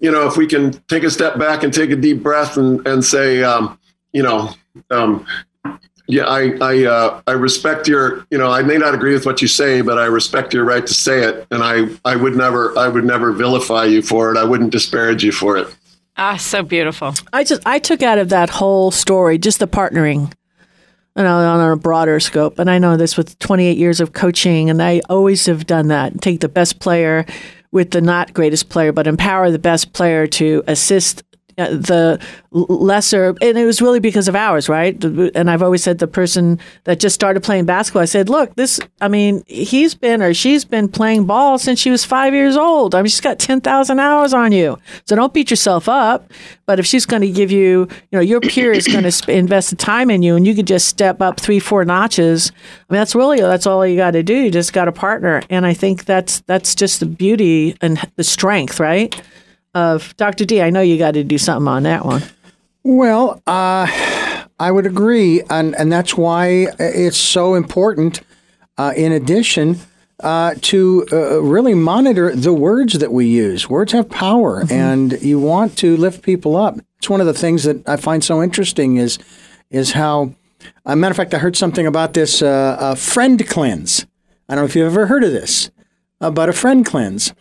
you 0.00 0.10
know 0.10 0.26
if 0.26 0.36
we 0.36 0.46
can 0.46 0.72
take 0.88 1.02
a 1.02 1.10
step 1.10 1.38
back 1.38 1.62
and 1.62 1.72
take 1.72 1.90
a 1.90 1.96
deep 1.96 2.22
breath 2.22 2.56
and 2.56 2.86
and 2.86 3.04
say 3.04 3.42
um, 3.42 3.78
you 4.12 4.22
know 4.22 4.50
um, 4.90 5.26
yeah 6.06 6.24
i 6.24 6.52
i 6.60 6.84
uh, 6.84 7.20
i 7.26 7.32
respect 7.32 7.86
your 7.86 8.26
you 8.30 8.38
know 8.38 8.50
i 8.50 8.62
may 8.62 8.78
not 8.78 8.94
agree 8.94 9.12
with 9.12 9.26
what 9.26 9.42
you 9.42 9.48
say 9.48 9.80
but 9.82 9.98
i 9.98 10.06
respect 10.06 10.54
your 10.54 10.64
right 10.64 10.86
to 10.86 10.94
say 10.94 11.22
it 11.22 11.46
and 11.50 11.62
i 11.62 11.86
i 12.04 12.16
would 12.16 12.34
never 12.34 12.76
i 12.78 12.88
would 12.88 13.04
never 13.04 13.32
vilify 13.32 13.84
you 13.84 14.00
for 14.00 14.30
it. 14.30 14.38
I 14.38 14.44
wouldn't 14.44 14.70
disparage 14.70 15.22
you 15.22 15.32
for 15.32 15.56
it 15.56 15.68
Ah, 16.18 16.36
so 16.36 16.64
beautiful. 16.64 17.14
I 17.32 17.44
just 17.44 17.62
I 17.64 17.78
took 17.78 18.02
out 18.02 18.18
of 18.18 18.30
that 18.30 18.50
whole 18.50 18.90
story 18.90 19.38
just 19.38 19.60
the 19.60 19.68
partnering. 19.68 20.32
You 21.16 21.24
know, 21.24 21.38
on 21.38 21.72
a 21.72 21.76
broader 21.76 22.20
scope. 22.20 22.60
And 22.60 22.70
I 22.70 22.78
know 22.78 22.96
this 22.96 23.16
with 23.16 23.36
28 23.40 23.76
years 23.76 24.00
of 24.00 24.12
coaching, 24.12 24.70
and 24.70 24.80
I 24.80 25.00
always 25.08 25.46
have 25.46 25.66
done 25.66 25.88
that. 25.88 26.20
Take 26.20 26.40
the 26.40 26.48
best 26.48 26.78
player 26.78 27.26
with 27.72 27.90
the 27.90 28.00
not 28.00 28.32
greatest 28.34 28.68
player, 28.68 28.92
but 28.92 29.08
empower 29.08 29.50
the 29.50 29.58
best 29.58 29.92
player 29.92 30.28
to 30.28 30.62
assist 30.68 31.24
Uh, 31.58 31.70
the 31.70 32.20
lesser, 32.52 33.34
and 33.42 33.58
it 33.58 33.66
was 33.66 33.82
really 33.82 33.98
because 33.98 34.28
of 34.28 34.36
ours, 34.36 34.68
right? 34.68 35.02
And 35.02 35.50
I've 35.50 35.62
always 35.62 35.82
said 35.82 35.98
the 35.98 36.06
person 36.06 36.60
that 36.84 37.00
just 37.00 37.16
started 37.16 37.42
playing 37.42 37.64
basketball, 37.64 38.02
I 38.02 38.04
said, 38.04 38.28
look, 38.28 38.54
this, 38.54 38.78
I 39.00 39.08
mean, 39.08 39.42
he's 39.48 39.92
been 39.96 40.22
or 40.22 40.32
she's 40.34 40.64
been 40.64 40.88
playing 40.88 41.24
ball 41.26 41.58
since 41.58 41.80
she 41.80 41.90
was 41.90 42.04
five 42.04 42.32
years 42.32 42.56
old. 42.56 42.94
I 42.94 42.98
mean, 42.98 43.08
she's 43.08 43.20
got 43.20 43.40
10,000 43.40 43.98
hours 43.98 44.32
on 44.32 44.52
you. 44.52 44.78
So 45.04 45.16
don't 45.16 45.34
beat 45.34 45.50
yourself 45.50 45.88
up. 45.88 46.30
But 46.64 46.78
if 46.78 46.86
she's 46.86 47.06
going 47.06 47.22
to 47.22 47.30
give 47.30 47.50
you, 47.50 47.88
you 47.90 48.08
know, 48.12 48.20
your 48.20 48.40
peer 48.40 48.72
is 48.72 48.86
going 48.86 49.02
to 49.02 49.32
invest 49.32 49.70
the 49.70 49.76
time 49.76 50.10
in 50.10 50.22
you 50.22 50.36
and 50.36 50.46
you 50.46 50.54
can 50.54 50.64
just 50.66 50.86
step 50.86 51.20
up 51.20 51.40
three, 51.40 51.58
four 51.58 51.84
notches. 51.84 52.52
I 52.88 52.92
mean, 52.92 53.00
that's 53.00 53.16
really, 53.16 53.40
that's 53.40 53.66
all 53.66 53.84
you 53.84 53.96
got 53.96 54.12
to 54.12 54.22
do. 54.22 54.34
You 54.34 54.50
just 54.52 54.72
got 54.72 54.86
a 54.86 54.92
partner. 54.92 55.42
And 55.50 55.66
I 55.66 55.74
think 55.74 56.04
that's, 56.04 56.40
that's 56.42 56.76
just 56.76 57.00
the 57.00 57.06
beauty 57.06 57.76
and 57.80 57.98
the 58.14 58.22
strength, 58.22 58.78
right? 58.78 59.20
Of 59.74 60.16
Dr. 60.16 60.44
D, 60.44 60.62
I 60.62 60.70
know 60.70 60.80
you 60.80 60.98
got 60.98 61.12
to 61.12 61.24
do 61.24 61.38
something 61.38 61.68
on 61.68 61.82
that 61.84 62.04
one. 62.04 62.22
Well, 62.82 63.42
uh, 63.46 63.86
I 64.58 64.70
would 64.70 64.86
agree, 64.86 65.42
and 65.50 65.76
and 65.76 65.92
that's 65.92 66.16
why 66.16 66.68
it's 66.78 67.18
so 67.18 67.54
important. 67.54 68.22
Uh, 68.76 68.92
in 68.96 69.10
addition, 69.12 69.78
uh, 70.20 70.54
to 70.60 71.06
uh, 71.12 71.42
really 71.42 71.74
monitor 71.74 72.34
the 72.34 72.52
words 72.52 72.94
that 72.94 73.12
we 73.12 73.26
use. 73.26 73.68
Words 73.68 73.92
have 73.92 74.08
power, 74.08 74.64
mm-hmm. 74.64 74.72
and 74.72 75.22
you 75.22 75.38
want 75.38 75.76
to 75.78 75.96
lift 75.96 76.22
people 76.22 76.56
up. 76.56 76.78
It's 76.98 77.10
one 77.10 77.20
of 77.20 77.26
the 77.26 77.34
things 77.34 77.64
that 77.64 77.88
I 77.88 77.96
find 77.96 78.22
so 78.24 78.42
interesting 78.42 78.96
is 78.96 79.18
is 79.70 79.92
how. 79.92 80.34
A 80.84 80.96
matter 80.96 81.12
of 81.12 81.16
fact, 81.16 81.34
I 81.34 81.38
heard 81.38 81.54
something 81.54 81.86
about 81.86 82.14
this 82.14 82.42
uh, 82.42 82.96
friend 82.96 83.46
cleanse. 83.46 84.06
I 84.48 84.54
don't 84.54 84.62
know 84.62 84.66
if 84.66 84.74
you've 84.74 84.86
ever 84.86 85.06
heard 85.06 85.22
of 85.22 85.30
this 85.30 85.70
about 86.20 86.48
a 86.48 86.52
friend 86.52 86.84
cleanse. 86.84 87.32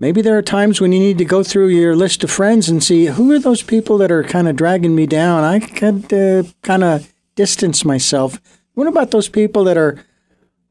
Maybe 0.00 0.22
there 0.22 0.36
are 0.36 0.42
times 0.42 0.80
when 0.80 0.92
you 0.92 0.98
need 0.98 1.18
to 1.18 1.24
go 1.24 1.42
through 1.42 1.68
your 1.68 1.94
list 1.94 2.24
of 2.24 2.30
friends 2.30 2.68
and 2.68 2.82
see 2.82 3.06
who 3.06 3.30
are 3.30 3.38
those 3.38 3.62
people 3.62 3.96
that 3.98 4.10
are 4.10 4.24
kind 4.24 4.48
of 4.48 4.56
dragging 4.56 4.94
me 4.94 5.06
down. 5.06 5.44
I 5.44 5.60
could 5.60 6.12
uh, 6.12 6.42
kind 6.62 6.82
of 6.82 7.12
distance 7.36 7.84
myself. 7.84 8.40
What 8.74 8.88
about 8.88 9.12
those 9.12 9.28
people 9.28 9.64
that 9.64 9.76
are 9.76 10.04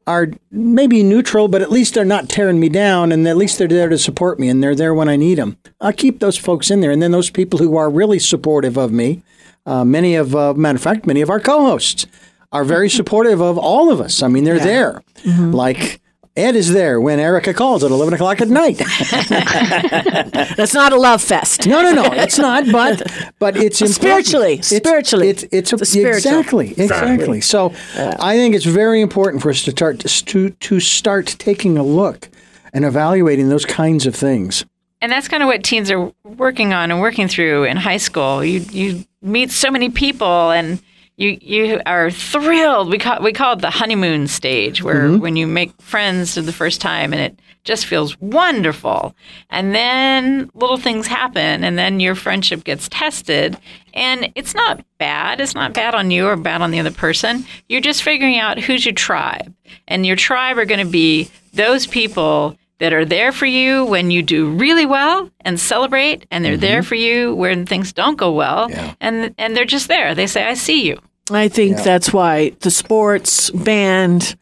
are 0.06 0.28
maybe 0.50 1.02
neutral, 1.02 1.48
but 1.48 1.62
at 1.62 1.70
least 1.70 1.94
they're 1.94 2.04
not 2.04 2.28
tearing 2.28 2.60
me 2.60 2.68
down, 2.68 3.10
and 3.10 3.26
at 3.26 3.36
least 3.36 3.58
they're 3.58 3.68
there 3.68 3.88
to 3.88 3.98
support 3.98 4.38
me, 4.38 4.48
and 4.48 4.62
they're 4.62 4.74
there 4.74 4.94
when 4.94 5.08
I 5.08 5.16
need 5.16 5.36
them. 5.36 5.56
I'll 5.80 5.92
keep 5.92 6.20
those 6.20 6.36
folks 6.36 6.70
in 6.70 6.80
there, 6.80 6.90
and 6.90 7.00
then 7.00 7.10
those 7.10 7.30
people 7.30 7.58
who 7.58 7.76
are 7.76 7.88
really 7.88 8.18
supportive 8.18 8.76
of 8.76 8.92
me. 8.92 9.22
Uh, 9.66 9.84
many 9.84 10.14
of, 10.14 10.36
uh, 10.36 10.52
matter 10.52 10.76
of 10.76 10.82
fact, 10.82 11.06
many 11.06 11.22
of 11.22 11.30
our 11.30 11.40
co-hosts 11.40 12.06
are 12.52 12.64
very 12.64 12.90
supportive 12.98 13.40
of 13.40 13.56
all 13.56 13.90
of 13.90 14.00
us. 14.00 14.22
I 14.22 14.28
mean, 14.28 14.44
they're 14.44 14.56
yeah. 14.56 14.64
there, 14.64 15.02
mm-hmm. 15.22 15.52
like 15.52 16.00
Ed 16.36 16.56
is 16.56 16.72
there 16.72 17.00
when 17.00 17.20
Erica 17.20 17.54
calls 17.54 17.84
at 17.84 17.92
11 17.92 18.14
o'clock 18.14 18.40
at 18.40 18.48
night. 18.48 18.78
That's 20.56 20.74
not 20.74 20.92
a 20.92 20.96
love 20.96 21.22
fest. 21.22 21.64
No, 21.64 21.80
no, 21.80 21.92
no, 21.92 22.12
it's 22.12 22.38
not. 22.38 22.64
But 22.72 23.32
but 23.38 23.56
it's 23.62 23.78
spiritually, 23.78 24.54
it's, 24.54 24.68
spiritually. 24.68 25.28
It's 25.28 25.44
it's, 25.44 25.72
it's, 25.72 25.94
it's 25.94 25.94
exactly 25.94 26.72
exactly. 26.72 27.40
So 27.40 27.72
uh, 27.96 28.16
I 28.18 28.36
think 28.36 28.56
it's 28.56 28.64
very 28.64 29.00
important 29.00 29.44
for 29.44 29.50
us 29.50 29.62
to 29.62 29.70
start 29.70 30.00
to 30.00 30.50
to 30.50 30.80
start 30.80 31.36
taking 31.38 31.78
a 31.78 31.84
look 31.84 32.28
and 32.72 32.84
evaluating 32.84 33.48
those 33.48 33.64
kinds 33.64 34.04
of 34.04 34.16
things. 34.16 34.64
And 35.00 35.12
that's 35.12 35.28
kind 35.28 35.42
of 35.42 35.46
what 35.46 35.62
teens 35.62 35.88
are 35.92 36.12
working 36.24 36.72
on 36.72 36.90
and 36.90 37.00
working 37.00 37.28
through 37.28 37.64
in 37.64 37.76
high 37.76 37.98
school. 37.98 38.44
You 38.44 38.58
you 38.72 39.04
meet 39.22 39.52
so 39.52 39.70
many 39.70 39.88
people 39.88 40.50
and 40.50 40.82
you 41.16 41.38
you 41.40 41.80
are 41.86 42.10
thrilled. 42.10 42.90
We 42.90 42.98
call 42.98 43.22
we 43.22 43.32
call 43.32 43.54
it 43.54 43.60
the 43.60 43.70
honeymoon 43.70 44.26
stage, 44.26 44.82
where 44.82 45.08
mm-hmm. 45.08 45.20
when 45.20 45.36
you 45.36 45.46
make 45.46 45.80
friends 45.80 46.34
for 46.34 46.40
the 46.40 46.52
first 46.52 46.80
time 46.80 47.12
and 47.12 47.22
it 47.22 47.38
just 47.62 47.86
feels 47.86 48.20
wonderful, 48.20 49.14
and 49.48 49.74
then 49.74 50.50
little 50.54 50.76
things 50.76 51.06
happen, 51.06 51.64
and 51.64 51.78
then 51.78 51.98
your 51.98 52.14
friendship 52.14 52.64
gets 52.64 52.88
tested, 52.90 53.56
and 53.94 54.30
it's 54.34 54.54
not 54.54 54.84
bad. 54.98 55.40
It's 55.40 55.54
not 55.54 55.72
bad 55.72 55.94
on 55.94 56.10
you 56.10 56.26
or 56.26 56.36
bad 56.36 56.60
on 56.60 56.72
the 56.72 56.80
other 56.80 56.90
person. 56.90 57.46
You're 57.68 57.80
just 57.80 58.02
figuring 58.02 58.38
out 58.38 58.58
who's 58.58 58.84
your 58.84 58.94
tribe, 58.94 59.54
and 59.88 60.04
your 60.04 60.16
tribe 60.16 60.58
are 60.58 60.66
going 60.66 60.84
to 60.84 60.92
be 60.92 61.30
those 61.54 61.86
people 61.86 62.58
that 62.84 62.92
are 62.92 63.06
there 63.06 63.32
for 63.32 63.46
you 63.46 63.86
when 63.86 64.10
you 64.10 64.22
do 64.22 64.50
really 64.50 64.84
well 64.84 65.30
and 65.40 65.58
celebrate, 65.58 66.26
and 66.30 66.44
they're 66.44 66.52
mm-hmm. 66.52 66.60
there 66.60 66.82
for 66.82 66.96
you 66.96 67.34
when 67.34 67.64
things 67.64 67.94
don't 67.94 68.16
go 68.16 68.30
well, 68.30 68.70
yeah. 68.70 68.92
and 69.00 69.34
and 69.38 69.56
they're 69.56 69.64
just 69.64 69.88
there. 69.88 70.14
They 70.14 70.26
say, 70.26 70.44
"I 70.44 70.52
see 70.52 70.86
you." 70.86 71.00
I 71.30 71.48
think 71.48 71.78
yeah. 71.78 71.82
that's 71.82 72.12
why 72.12 72.50
the 72.60 72.70
sports, 72.70 73.48
band, 73.48 74.36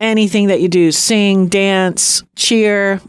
anything 0.00 0.46
that 0.46 0.62
you 0.62 0.68
do, 0.68 0.90
sing, 0.90 1.48
dance, 1.48 2.22
cheer, 2.34 3.02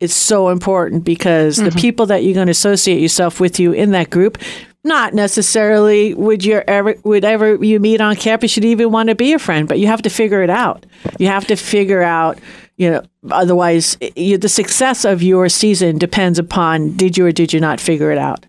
is 0.00 0.14
so 0.14 0.48
important 0.48 1.04
because 1.04 1.58
mm-hmm. 1.58 1.68
the 1.68 1.72
people 1.72 2.06
that 2.06 2.24
you're 2.24 2.32
going 2.32 2.46
to 2.46 2.52
associate 2.52 3.02
yourself 3.02 3.38
with 3.38 3.60
you 3.60 3.72
in 3.72 3.90
that 3.90 4.08
group 4.08 4.38
not 4.82 5.12
necessarily 5.12 6.14
would 6.14 6.42
you 6.42 6.62
ever 6.66 6.94
would 7.02 7.24
ever 7.24 7.56
you 7.56 7.78
meet 7.80 8.00
on 8.00 8.16
campus 8.16 8.52
should 8.52 8.64
even 8.64 8.92
want 8.92 9.08
to 9.08 9.16
be 9.16 9.32
a 9.32 9.38
friend 9.38 9.66
but 9.66 9.80
you 9.80 9.88
have 9.88 10.00
to 10.00 10.08
figure 10.08 10.42
it 10.42 10.50
out 10.50 10.86
you 11.18 11.26
have 11.26 11.44
to 11.44 11.56
figure 11.56 12.02
out 12.02 12.38
you 12.76 12.90
know 12.90 13.02
otherwise 13.30 13.96
you, 14.16 14.38
the 14.38 14.48
success 14.48 15.04
of 15.04 15.22
your 15.22 15.48
season 15.48 15.98
depends 15.98 16.38
upon 16.38 16.96
did 16.96 17.16
you 17.16 17.26
or 17.26 17.32
did 17.32 17.52
you 17.52 17.60
not 17.60 17.80
figure 17.80 18.10
it 18.10 18.18
out 18.18 18.46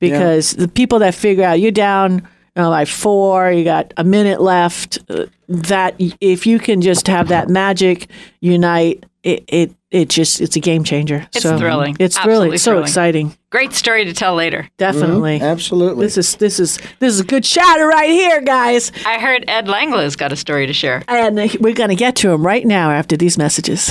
because 0.00 0.54
yeah. 0.54 0.62
the 0.62 0.68
people 0.68 0.98
that 0.98 1.14
figure 1.14 1.44
out 1.44 1.60
you're 1.60 1.70
down 1.70 2.14
you 2.56 2.62
know, 2.62 2.70
like 2.70 2.88
four 2.88 3.50
you 3.50 3.64
got 3.64 3.92
a 3.96 4.04
minute 4.04 4.40
left 4.40 4.98
uh, 5.10 5.26
that 5.48 5.94
if 6.20 6.46
you 6.46 6.58
can 6.58 6.80
just 6.80 7.06
have 7.06 7.28
that 7.28 7.48
magic 7.48 8.08
unite 8.40 9.04
it, 9.22 9.44
it 9.48 9.74
it 9.90 10.08
just 10.08 10.40
it's 10.40 10.54
a 10.56 10.60
game 10.60 10.84
changer. 10.84 11.26
It's 11.34 11.42
so, 11.42 11.58
thrilling. 11.58 11.96
It's 11.98 12.16
Absolutely 12.16 12.58
thrilling. 12.58 12.58
So 12.58 12.82
exciting. 12.82 13.36
Great 13.50 13.72
story 13.72 14.04
to 14.04 14.12
tell 14.12 14.34
later. 14.34 14.68
Definitely. 14.76 15.36
Mm-hmm. 15.36 15.46
Absolutely. 15.46 16.06
This 16.06 16.18
is 16.18 16.36
this 16.36 16.60
is 16.60 16.78
this 16.98 17.14
is 17.14 17.20
a 17.20 17.24
good 17.24 17.44
chatter 17.44 17.86
right 17.86 18.10
here, 18.10 18.40
guys. 18.42 18.92
I 19.06 19.18
heard 19.18 19.44
Ed 19.48 19.66
Langlow's 19.66 20.16
got 20.16 20.32
a 20.32 20.36
story 20.36 20.66
to 20.66 20.72
share. 20.72 21.02
And 21.08 21.36
we're 21.60 21.74
going 21.74 21.90
to 21.90 21.96
get 21.96 22.16
to 22.16 22.30
him 22.30 22.46
right 22.46 22.66
now 22.66 22.90
after 22.90 23.16
these 23.16 23.38
messages. 23.38 23.88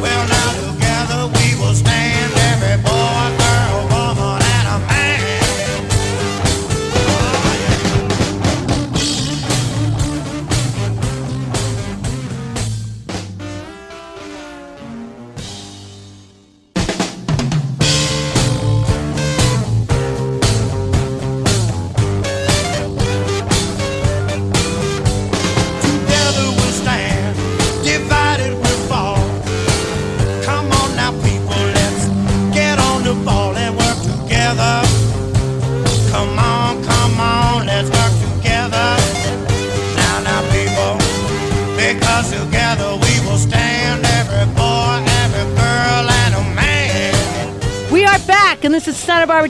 Well, 0.00 0.67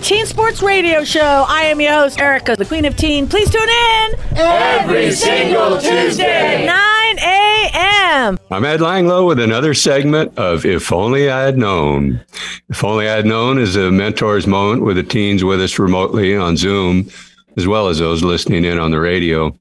Teen 0.09 0.25
Sports 0.25 0.62
Radio 0.62 1.05
Show. 1.05 1.44
I 1.47 1.64
am 1.64 1.83
your 1.83 1.92
host, 1.92 2.18
Erica, 2.18 2.57
the 2.57 2.64
Queen 2.64 2.87
of 2.87 2.97
Teen. 2.97 3.29
Please 3.29 3.51
tune 3.51 3.68
in 3.68 4.14
every 4.37 5.12
single 5.12 5.79
Tuesday, 5.79 6.64
9 6.64 7.18
a.m. 7.18 8.38
I'm 8.51 8.64
Ed 8.64 8.81
Langlow 8.81 9.27
with 9.27 9.38
another 9.38 9.75
segment 9.75 10.38
of 10.38 10.64
If 10.64 10.90
Only 10.94 11.29
I 11.29 11.42
Had 11.42 11.59
Known. 11.59 12.25
If 12.71 12.83
Only 12.83 13.07
I 13.07 13.16
Had 13.16 13.27
Known 13.27 13.59
is 13.59 13.77
a 13.77 13.90
mentor's 13.90 14.47
moment 14.47 14.83
with 14.83 14.97
the 14.97 15.03
teens 15.03 15.44
with 15.44 15.61
us 15.61 15.79
remotely 15.79 16.35
on 16.35 16.57
Zoom, 16.57 17.11
as 17.59 17.66
well 17.66 17.88
as 17.88 17.99
those 17.99 18.23
listening 18.23 18.64
in 18.64 18.79
on 18.79 18.92
the 18.92 19.01
radio. 19.01 19.55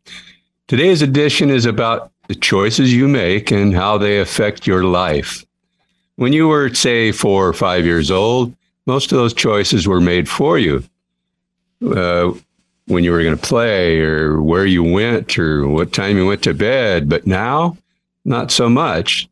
Today's 0.70 1.02
edition 1.02 1.50
is 1.50 1.66
about 1.66 2.10
the 2.30 2.36
choices 2.36 2.94
you 2.94 3.10
make 3.10 3.52
and 3.52 3.76
how 3.76 3.98
they 3.98 4.20
affect 4.20 4.66
your 4.66 4.86
life. 4.86 5.46
When 6.16 6.32
you 6.32 6.48
were, 6.48 6.74
say, 6.74 7.12
four 7.12 7.50
or 7.50 7.54
five 7.54 7.84
years 7.84 8.10
old, 8.10 8.54
most 8.88 9.12
of 9.12 9.18
those 9.20 9.34
choices 9.34 9.88
were 9.88 10.02
made 10.02 10.28
for 10.28 10.58
you. 10.58 10.84
Uh, 11.86 12.32
when 12.88 13.04
you 13.04 13.12
were 13.12 13.22
going 13.22 13.38
to 13.38 13.48
play 13.48 14.00
or 14.00 14.42
where 14.42 14.66
you 14.66 14.82
went 14.82 15.38
or 15.38 15.68
what 15.68 15.94
time 15.94 16.18
you 16.18 16.26
went 16.26 16.42
to 16.44 16.54
bed. 16.54 17.10
But 17.10 17.28
now, 17.28 17.78
not 18.26 18.50
so 18.50 18.70
much. 18.70 19.28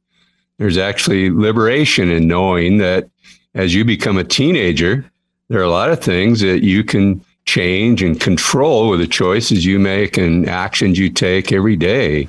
There's 0.58 0.78
actually 0.78 1.30
liberation 1.30 2.12
in 2.12 2.28
knowing 2.28 2.78
that 2.78 3.10
as 3.54 3.74
you 3.74 3.86
become 3.86 4.18
a 4.18 4.24
teenager, 4.24 5.10
there 5.48 5.60
are 5.60 5.64
a 5.64 5.70
lot 5.70 5.90
of 5.90 6.02
things 6.02 6.42
that 6.42 6.64
you 6.64 6.84
can 6.84 7.24
change 7.46 8.04
and 8.04 8.20
control 8.20 8.90
with 8.90 9.00
the 9.00 9.08
choices 9.08 9.66
you 9.66 9.80
make 9.80 10.18
and 10.18 10.50
actions 10.50 11.00
you 11.00 11.10
take 11.10 11.52
every 11.52 11.76
day. 11.76 12.28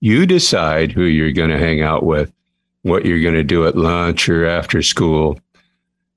You 0.00 0.26
decide 0.26 0.92
who 0.92 1.04
you're 1.04 1.32
going 1.32 1.50
to 1.50 1.58
hang 1.58 1.82
out 1.82 2.04
with, 2.04 2.32
what 2.82 3.04
you're 3.04 3.22
going 3.22 3.34
to 3.34 3.44
do 3.44 3.66
at 3.66 3.76
lunch 3.76 4.28
or 4.28 4.46
after 4.46 4.82
school 4.82 5.40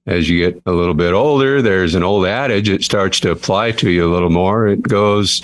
as 0.08 0.30
you 0.30 0.40
get 0.40 0.62
a 0.66 0.72
little 0.72 0.94
bit 0.94 1.14
older, 1.14 1.62
there's 1.62 1.96
an 1.96 2.04
old 2.04 2.26
adage, 2.26 2.70
it 2.70 2.84
starts 2.84 3.20
to 3.22 3.32
apply 3.32 3.72
to 3.72 3.90
you 3.90 4.06
a 4.06 4.14
little 4.14 4.30
more. 4.30 4.68
It 4.68 4.84
goes, 4.84 5.42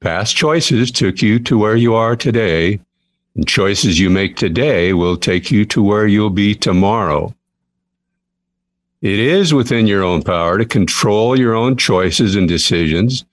past 0.00 0.36
choices 0.36 0.90
took 0.90 1.20
you 1.20 1.38
to 1.40 1.58
where 1.58 1.76
you 1.76 1.94
are 1.94 2.14
today, 2.14 2.78
and 3.34 3.46
choices 3.46 3.98
you 3.98 4.08
make 4.08 4.36
today 4.36 4.92
will 4.92 5.16
take 5.16 5.50
you 5.50 5.64
to 5.66 5.82
where 5.82 6.06
you'll 6.06 6.30
be 6.30 6.54
tomorrow. 6.54 7.34
It 9.02 9.18
is 9.18 9.52
within 9.52 9.86
your 9.86 10.02
own 10.02 10.22
power 10.22 10.58
to 10.58 10.64
control 10.64 11.38
your 11.38 11.54
own 11.54 11.76
choices 11.76 12.34
and 12.34 12.48
decisions, 12.48 13.24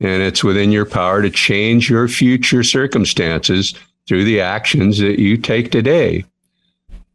and 0.00 0.22
it's 0.22 0.44
within 0.44 0.70
your 0.70 0.86
power 0.86 1.22
to 1.22 1.30
change 1.30 1.90
your 1.90 2.08
future 2.08 2.62
circumstances 2.62 3.74
through 4.06 4.24
the 4.24 4.40
actions 4.40 4.98
that 4.98 5.18
you 5.18 5.36
take 5.36 5.70
today 5.70 6.24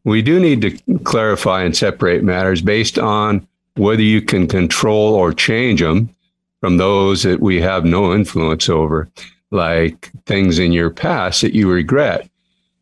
we 0.06 0.22
do 0.22 0.40
need 0.40 0.62
to 0.62 1.00
clarify 1.00 1.64
and 1.64 1.76
separate 1.76 2.24
matters 2.24 2.62
based 2.62 3.00
on 3.00 3.48
whether 3.76 4.02
you 4.02 4.22
can 4.22 4.48
control 4.48 5.16
or 5.16 5.34
change 5.34 5.82
them 5.82 6.10
from 6.60 6.78
those 6.78 7.24
that 7.24 7.40
we 7.42 7.60
have 7.62 7.86
no 7.86 8.14
influence 8.14 8.70
over, 8.70 9.10
like 9.52 10.12
things 10.26 10.60
in 10.60 10.72
your 10.72 10.90
past 10.90 11.42
that 11.42 11.54
you 11.54 11.70
regret. 11.70 12.30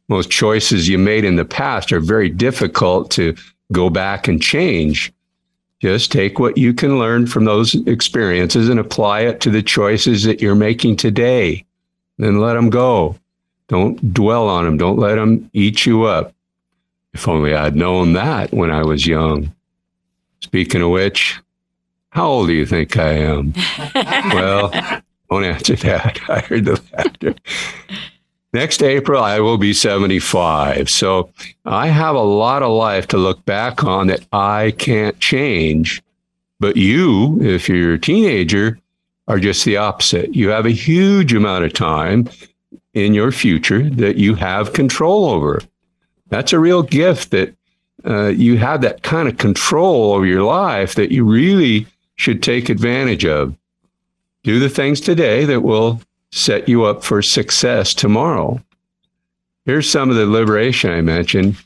most 0.07 0.29
choices 0.29 0.89
you 0.89 0.97
made 0.97 1.23
in 1.23 1.37
the 1.37 1.45
past 1.45 1.93
are 1.93 2.01
very 2.01 2.27
difficult 2.27 3.09
to 3.09 3.33
go 3.71 3.89
back 3.89 4.27
and 4.27 4.41
change. 4.41 5.13
Just 5.79 6.11
take 6.11 6.37
what 6.37 6.57
you 6.57 6.73
can 6.73 6.99
learn 6.99 7.25
from 7.25 7.45
those 7.45 7.75
experiences 7.87 8.67
and 8.67 8.79
apply 8.79 9.21
it 9.21 9.39
to 9.41 9.49
the 9.49 9.63
choices 9.63 10.23
that 10.23 10.41
you're 10.41 10.53
making 10.53 10.97
today. 10.97 11.65
Then 12.17 12.39
let 12.39 12.55
them 12.55 12.69
go. 12.69 13.15
Don't 13.67 14.13
dwell 14.13 14.49
on 14.49 14.65
them. 14.65 14.77
Don't 14.77 14.99
let 14.99 15.15
them 15.15 15.49
eat 15.53 15.85
you 15.85 16.03
up. 16.03 16.35
If 17.13 17.27
only 17.27 17.53
I'd 17.53 17.75
known 17.75 18.13
that 18.13 18.53
when 18.53 18.71
I 18.71 18.83
was 18.83 19.05
young. 19.05 19.53
Speaking 20.39 20.81
of 20.81 20.89
which, 20.89 21.39
how 22.09 22.27
old 22.27 22.47
do 22.47 22.53
you 22.53 22.65
think 22.65 22.97
I 22.97 23.13
am? 23.13 23.53
well, 24.33 24.69
don't 25.29 25.43
answer 25.43 25.75
that. 25.77 26.19
I 26.29 26.39
heard 26.39 26.65
the 26.65 26.81
laughter. 26.93 27.35
Next 28.53 28.83
April, 28.83 29.23
I 29.23 29.39
will 29.39 29.57
be 29.57 29.73
75. 29.73 30.89
So 30.89 31.29
I 31.65 31.87
have 31.87 32.15
a 32.15 32.21
lot 32.21 32.63
of 32.63 32.71
life 32.71 33.07
to 33.09 33.17
look 33.17 33.43
back 33.45 33.83
on 33.83 34.07
that 34.07 34.25
I 34.33 34.73
can't 34.77 35.17
change. 35.19 36.03
But 36.59 36.75
you, 36.75 37.41
if 37.41 37.69
you're 37.69 37.93
a 37.93 37.99
teenager, 37.99 38.77
are 39.27 39.39
just 39.39 39.63
the 39.63 39.77
opposite. 39.77 40.35
You 40.35 40.49
have 40.49 40.65
a 40.65 40.71
huge 40.71 41.33
amount 41.33 41.63
of 41.63 41.71
time 41.71 42.29
in 42.93 43.13
your 43.13 43.31
future 43.31 43.89
that 43.91 44.17
you 44.17 44.35
have 44.35 44.73
control 44.73 45.25
over. 45.25 45.61
That's 46.31 46.53
a 46.53 46.59
real 46.59 46.81
gift 46.81 47.31
that 47.31 47.53
uh, 48.05 48.27
you 48.27 48.57
have 48.57 48.81
that 48.81 49.03
kind 49.03 49.27
of 49.27 49.37
control 49.37 50.13
over 50.13 50.25
your 50.25 50.43
life 50.43 50.95
that 50.95 51.11
you 51.11 51.23
really 51.23 51.85
should 52.15 52.41
take 52.41 52.69
advantage 52.69 53.25
of. 53.25 53.55
Do 54.43 54.59
the 54.59 54.69
things 54.69 55.01
today 55.01 55.45
that 55.45 55.61
will 55.61 56.01
set 56.31 56.67
you 56.67 56.85
up 56.85 57.03
for 57.03 57.21
success 57.21 57.93
tomorrow. 57.93 58.61
Here's 59.65 59.89
some 59.89 60.09
of 60.09 60.15
the 60.15 60.25
liberation 60.25 60.89
I 60.89 61.01
mentioned. 61.01 61.57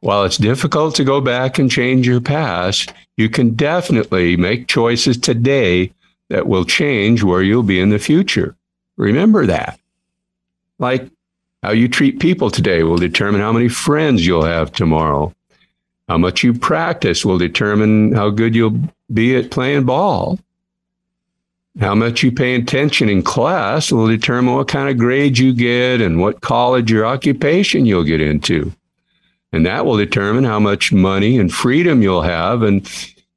While 0.00 0.24
it's 0.24 0.38
difficult 0.38 0.94
to 0.94 1.04
go 1.04 1.20
back 1.20 1.58
and 1.58 1.70
change 1.70 2.06
your 2.06 2.20
past, 2.20 2.92
you 3.16 3.28
can 3.28 3.54
definitely 3.54 4.36
make 4.36 4.68
choices 4.68 5.18
today 5.18 5.92
that 6.28 6.46
will 6.46 6.64
change 6.64 7.22
where 7.24 7.42
you'll 7.42 7.64
be 7.64 7.80
in 7.80 7.90
the 7.90 7.98
future. 7.98 8.56
Remember 8.96 9.46
that. 9.46 9.80
Like 10.78 11.10
how 11.62 11.72
you 11.72 11.88
treat 11.88 12.20
people 12.20 12.50
today 12.50 12.82
will 12.82 12.96
determine 12.96 13.40
how 13.40 13.52
many 13.52 13.68
friends 13.68 14.26
you'll 14.26 14.44
have 14.44 14.72
tomorrow. 14.72 15.34
How 16.08 16.18
much 16.18 16.44
you 16.44 16.54
practice 16.54 17.24
will 17.24 17.38
determine 17.38 18.12
how 18.12 18.30
good 18.30 18.54
you'll 18.54 18.78
be 19.12 19.36
at 19.36 19.50
playing 19.50 19.84
ball. 19.84 20.38
How 21.80 21.94
much 21.94 22.22
you 22.22 22.32
pay 22.32 22.54
attention 22.54 23.08
in 23.08 23.22
class 23.22 23.92
will 23.92 24.06
determine 24.06 24.54
what 24.54 24.68
kind 24.68 24.88
of 24.88 24.98
grades 24.98 25.38
you 25.38 25.52
get 25.52 26.00
and 26.00 26.20
what 26.20 26.40
college 26.40 26.92
or 26.92 27.04
occupation 27.04 27.84
you'll 27.84 28.04
get 28.04 28.20
into. 28.20 28.72
And 29.52 29.66
that 29.66 29.84
will 29.84 29.96
determine 29.96 30.44
how 30.44 30.60
much 30.60 30.92
money 30.92 31.38
and 31.38 31.52
freedom 31.52 32.02
you'll 32.02 32.22
have 32.22 32.62
and 32.62 32.88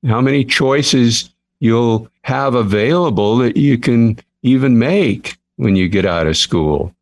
how 0.08 0.22
many 0.22 0.46
choices 0.46 1.30
you'll 1.60 2.08
have 2.24 2.56
available 2.56 3.38
that 3.38 3.58
you 3.58 3.78
can 3.78 4.18
even 4.44 4.80
make 4.80 5.38
when 5.58 5.76
you 5.76 5.90
get 5.90 6.06
out 6.06 6.28
of 6.28 6.38
school. 6.38 6.94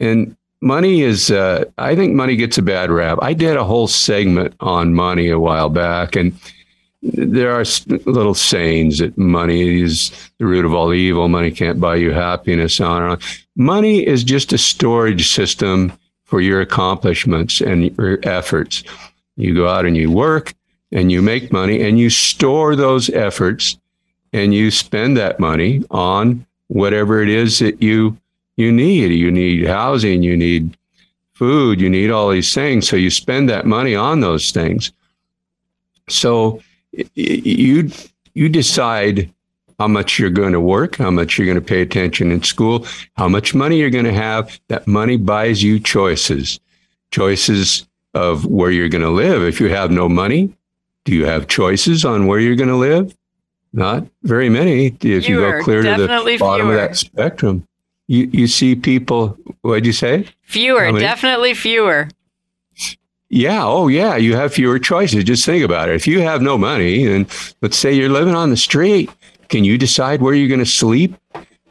And 0.00 0.36
money 0.60 1.02
is, 1.02 1.30
uh, 1.30 1.64
I 1.78 1.94
think 1.94 2.14
money 2.14 2.36
gets 2.36 2.58
a 2.58 2.62
bad 2.62 2.90
rap. 2.90 3.18
I 3.22 3.32
did 3.32 3.56
a 3.56 3.64
whole 3.64 3.88
segment 3.88 4.54
on 4.60 4.94
money 4.94 5.28
a 5.28 5.38
while 5.38 5.68
back, 5.68 6.16
and 6.16 6.38
there 7.02 7.52
are 7.52 7.64
little 8.04 8.34
sayings 8.34 8.98
that 8.98 9.16
money 9.16 9.80
is 9.80 10.10
the 10.38 10.46
root 10.46 10.64
of 10.64 10.74
all 10.74 10.92
evil. 10.92 11.28
Money 11.28 11.50
can't 11.50 11.80
buy 11.80 11.96
you 11.96 12.10
happiness. 12.10 12.80
On 12.80 13.02
and 13.02 13.12
on. 13.12 13.18
Money 13.54 14.06
is 14.06 14.24
just 14.24 14.52
a 14.52 14.58
storage 14.58 15.32
system 15.32 15.92
for 16.24 16.40
your 16.40 16.60
accomplishments 16.60 17.60
and 17.60 17.96
your 17.96 18.18
efforts. 18.24 18.82
You 19.36 19.54
go 19.54 19.68
out 19.68 19.86
and 19.86 19.96
you 19.96 20.10
work 20.10 20.54
and 20.90 21.12
you 21.12 21.22
make 21.22 21.52
money 21.52 21.82
and 21.82 21.98
you 21.98 22.10
store 22.10 22.74
those 22.74 23.08
efforts 23.10 23.78
and 24.32 24.52
you 24.52 24.70
spend 24.70 25.16
that 25.16 25.38
money 25.38 25.84
on 25.90 26.44
whatever 26.68 27.22
it 27.22 27.28
is 27.28 27.60
that 27.60 27.80
you 27.80 28.16
you 28.56 28.72
need. 28.72 29.12
You 29.12 29.30
need 29.30 29.66
housing, 29.66 30.22
you 30.22 30.36
need 30.36 30.76
food, 31.34 31.80
you 31.80 31.90
need 31.90 32.10
all 32.10 32.30
these 32.30 32.54
things. 32.54 32.88
So 32.88 32.96
you 32.96 33.10
spend 33.10 33.48
that 33.48 33.66
money 33.66 33.94
on 33.94 34.20
those 34.20 34.50
things. 34.50 34.92
So 36.08 36.62
you 37.14 37.90
you 38.34 38.48
decide 38.48 39.32
how 39.78 39.88
much 39.88 40.18
you're 40.18 40.30
going 40.30 40.52
to 40.52 40.60
work, 40.60 40.96
how 40.96 41.10
much 41.10 41.36
you're 41.36 41.46
going 41.46 41.60
to 41.60 41.64
pay 41.64 41.82
attention 41.82 42.32
in 42.32 42.42
school, 42.42 42.86
how 43.16 43.28
much 43.28 43.54
money 43.54 43.78
you're 43.78 43.90
going 43.90 44.04
to 44.04 44.12
have. 44.12 44.58
That 44.68 44.86
money 44.86 45.16
buys 45.16 45.62
you 45.62 45.78
choices, 45.78 46.60
choices 47.10 47.86
of 48.14 48.46
where 48.46 48.70
you're 48.70 48.88
going 48.88 49.02
to 49.02 49.10
live. 49.10 49.42
If 49.42 49.60
you 49.60 49.68
have 49.68 49.90
no 49.90 50.08
money, 50.08 50.54
do 51.04 51.12
you 51.12 51.26
have 51.26 51.48
choices 51.48 52.04
on 52.04 52.26
where 52.26 52.40
you're 52.40 52.56
going 52.56 52.70
to 52.70 52.76
live? 52.76 53.14
Not 53.72 54.06
very 54.22 54.48
many. 54.48 54.86
If 54.86 55.00
fewer, 55.00 55.20
you 55.20 55.40
go 55.40 55.62
clear 55.62 55.82
to 55.82 56.02
the 56.02 56.36
bottom 56.38 56.66
fewer. 56.68 56.72
of 56.72 56.80
that 56.80 56.96
spectrum, 56.96 57.68
you, 58.08 58.28
you 58.32 58.46
see 58.46 58.74
people, 58.74 59.38
what'd 59.62 59.86
you 59.86 59.92
say? 59.92 60.28
Fewer, 60.42 60.92
definitely 60.98 61.54
fewer. 61.54 62.08
Yeah. 63.28 63.64
Oh, 63.64 63.88
yeah. 63.88 64.16
You 64.16 64.36
have 64.36 64.54
fewer 64.54 64.78
choices. 64.78 65.24
Just 65.24 65.44
think 65.44 65.64
about 65.64 65.88
it. 65.88 65.96
If 65.96 66.06
you 66.06 66.20
have 66.20 66.42
no 66.42 66.56
money, 66.56 67.04
and 67.06 67.26
let's 67.60 67.76
say 67.76 67.92
you're 67.92 68.08
living 68.08 68.36
on 68.36 68.50
the 68.50 68.56
street, 68.56 69.10
can 69.48 69.64
you 69.64 69.76
decide 69.76 70.22
where 70.22 70.34
you're 70.34 70.48
going 70.48 70.60
to 70.60 70.66
sleep? 70.66 71.16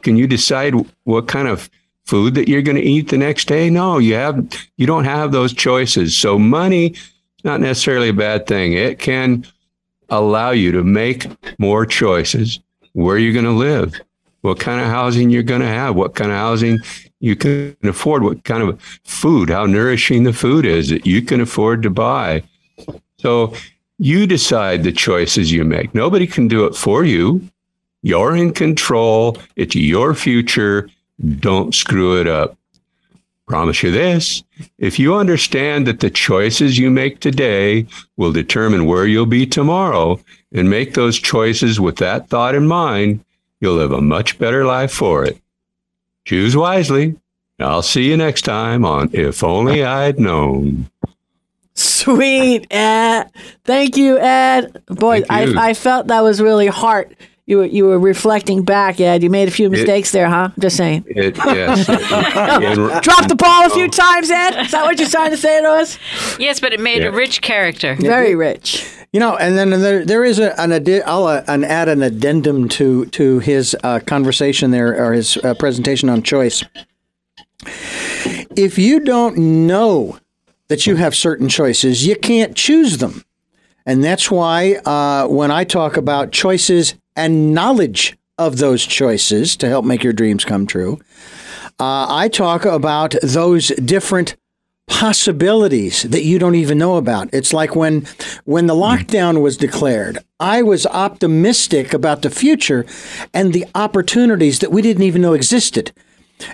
Can 0.02 0.16
you 0.16 0.26
decide 0.26 0.74
what 1.04 1.28
kind 1.28 1.48
of 1.48 1.70
food 2.04 2.34
that 2.34 2.46
you're 2.46 2.62
going 2.62 2.76
to 2.76 2.82
eat 2.82 3.08
the 3.08 3.18
next 3.18 3.48
day? 3.48 3.70
No, 3.70 3.98
you 3.98 4.14
have. 4.14 4.46
You 4.76 4.86
don't 4.86 5.04
have 5.04 5.32
those 5.32 5.52
choices. 5.52 6.16
So 6.16 6.38
money 6.38 6.94
not 7.42 7.60
necessarily 7.60 8.10
a 8.10 8.14
bad 8.14 8.46
thing. 8.46 8.74
It 8.74 8.98
can 8.98 9.46
allow 10.10 10.50
you 10.50 10.72
to 10.72 10.84
make 10.84 11.26
more 11.58 11.86
choices 11.86 12.60
where 12.92 13.18
you're 13.18 13.32
going 13.32 13.44
to 13.44 13.50
live, 13.50 13.98
what 14.46 14.60
kind 14.60 14.80
of 14.80 14.86
housing 14.86 15.28
you're 15.28 15.42
going 15.42 15.60
to 15.60 15.66
have, 15.66 15.96
what 15.96 16.14
kind 16.14 16.30
of 16.30 16.36
housing 16.36 16.78
you 17.18 17.34
can 17.34 17.76
afford, 17.82 18.22
what 18.22 18.44
kind 18.44 18.62
of 18.62 18.80
food, 19.02 19.50
how 19.50 19.66
nourishing 19.66 20.22
the 20.22 20.32
food 20.32 20.64
is 20.64 20.88
that 20.88 21.04
you 21.04 21.20
can 21.20 21.40
afford 21.40 21.82
to 21.82 21.90
buy. 21.90 22.42
So 23.18 23.52
you 23.98 24.24
decide 24.24 24.84
the 24.84 24.92
choices 24.92 25.50
you 25.50 25.64
make. 25.64 25.92
Nobody 25.94 26.28
can 26.28 26.46
do 26.46 26.64
it 26.64 26.76
for 26.76 27.04
you. 27.04 27.42
You're 28.02 28.36
in 28.36 28.52
control. 28.52 29.36
It's 29.56 29.74
your 29.74 30.14
future. 30.14 30.88
Don't 31.40 31.74
screw 31.74 32.20
it 32.20 32.28
up. 32.28 32.56
Promise 33.48 33.82
you 33.82 33.90
this 33.90 34.44
if 34.78 34.98
you 34.98 35.14
understand 35.14 35.86
that 35.88 36.00
the 36.00 36.10
choices 36.10 36.78
you 36.78 36.90
make 36.90 37.18
today 37.18 37.86
will 38.16 38.32
determine 38.32 38.86
where 38.86 39.06
you'll 39.06 39.26
be 39.26 39.46
tomorrow 39.46 40.20
and 40.52 40.70
make 40.70 40.94
those 40.94 41.18
choices 41.18 41.80
with 41.80 41.96
that 41.96 42.28
thought 42.28 42.54
in 42.54 42.66
mind, 42.66 43.24
you'll 43.60 43.74
live 43.76 43.92
a 43.92 44.00
much 44.00 44.38
better 44.38 44.64
life 44.64 44.92
for 44.92 45.24
it. 45.24 45.40
Choose 46.24 46.56
wisely. 46.56 47.16
I'll 47.58 47.82
see 47.82 48.08
you 48.08 48.16
next 48.16 48.42
time 48.42 48.84
on 48.84 49.10
If 49.12 49.42
Only 49.42 49.82
I'd 49.84 50.18
Known. 50.18 50.90
Sweet, 51.74 52.66
Ed. 52.70 53.30
Thank 53.64 53.96
you, 53.96 54.18
Ed. 54.18 54.82
Boy, 54.86 55.22
I, 55.28 55.54
I 55.56 55.74
felt 55.74 56.06
that 56.08 56.22
was 56.22 56.40
really 56.40 56.68
heart. 56.68 57.14
You 57.48 57.58
were, 57.58 57.66
you 57.66 57.84
were 57.84 57.98
reflecting 57.98 58.64
back, 58.64 59.00
Ed. 59.00 59.22
You 59.22 59.30
made 59.30 59.46
a 59.46 59.52
few 59.52 59.70
mistakes 59.70 60.10
it, 60.10 60.12
there, 60.14 60.28
huh? 60.28 60.50
Just 60.58 60.76
saying. 60.76 61.04
It, 61.06 61.36
yes. 61.36 61.86
Dropped 63.04 63.28
the 63.28 63.36
ball 63.36 63.66
a 63.66 63.70
few 63.70 63.88
times, 63.88 64.32
Ed. 64.32 64.62
Is 64.62 64.72
that 64.72 64.84
what 64.84 64.98
you're 64.98 65.08
trying 65.08 65.30
to 65.30 65.36
say 65.36 65.60
to 65.60 65.68
us? 65.68 65.96
Yes, 66.40 66.58
but 66.58 66.72
it 66.72 66.80
made 66.80 67.02
yeah. 67.02 67.08
a 67.08 67.12
rich 67.12 67.42
character. 67.42 67.94
Very 68.00 68.34
rich. 68.34 68.90
You 69.12 69.20
know, 69.20 69.36
and 69.36 69.56
then 69.56 69.70
there, 69.70 70.04
there 70.04 70.24
is 70.24 70.40
a, 70.40 70.60
an, 70.60 70.72
I'll 71.06 71.26
uh, 71.26 71.44
an 71.46 71.62
add 71.62 71.88
an 71.88 72.02
addendum 72.02 72.68
to 72.70 73.06
to 73.06 73.38
his 73.38 73.76
uh, 73.84 74.00
conversation 74.00 74.72
there 74.72 75.00
or 75.00 75.12
his 75.12 75.36
uh, 75.38 75.54
presentation 75.54 76.08
on 76.08 76.24
choice. 76.24 76.64
If 78.56 78.76
you 78.76 79.00
don't 79.00 79.66
know 79.66 80.18
that 80.66 80.84
you 80.84 80.96
have 80.96 81.14
certain 81.14 81.48
choices, 81.48 82.04
you 82.04 82.16
can't 82.16 82.56
choose 82.56 82.98
them, 82.98 83.24
and 83.86 84.02
that's 84.02 84.32
why 84.32 84.74
uh, 84.84 85.28
when 85.28 85.52
I 85.52 85.62
talk 85.62 85.96
about 85.96 86.32
choices 86.32 86.94
and 87.16 87.54
knowledge 87.54 88.16
of 88.38 88.58
those 88.58 88.84
choices 88.84 89.56
to 89.56 89.68
help 89.68 89.84
make 89.84 90.04
your 90.04 90.12
dreams 90.12 90.44
come 90.44 90.66
true, 90.66 91.00
uh, 91.80 92.06
I 92.08 92.28
talk 92.28 92.64
about 92.64 93.14
those 93.22 93.68
different 93.68 94.36
possibilities 94.86 96.04
that 96.04 96.22
you 96.22 96.38
don't 96.38 96.54
even 96.54 96.78
know 96.78 96.96
about. 96.96 97.28
It's 97.32 97.52
like 97.52 97.74
when 97.74 98.06
when 98.44 98.66
the 98.66 98.74
lockdown 98.74 99.42
was 99.42 99.56
declared, 99.56 100.18
I 100.38 100.62
was 100.62 100.86
optimistic 100.86 101.92
about 101.92 102.22
the 102.22 102.30
future 102.30 102.86
and 103.34 103.52
the 103.52 103.66
opportunities 103.74 104.60
that 104.60 104.70
we 104.70 104.82
didn't 104.82 105.02
even 105.02 105.22
know 105.22 105.32
existed. 105.32 105.92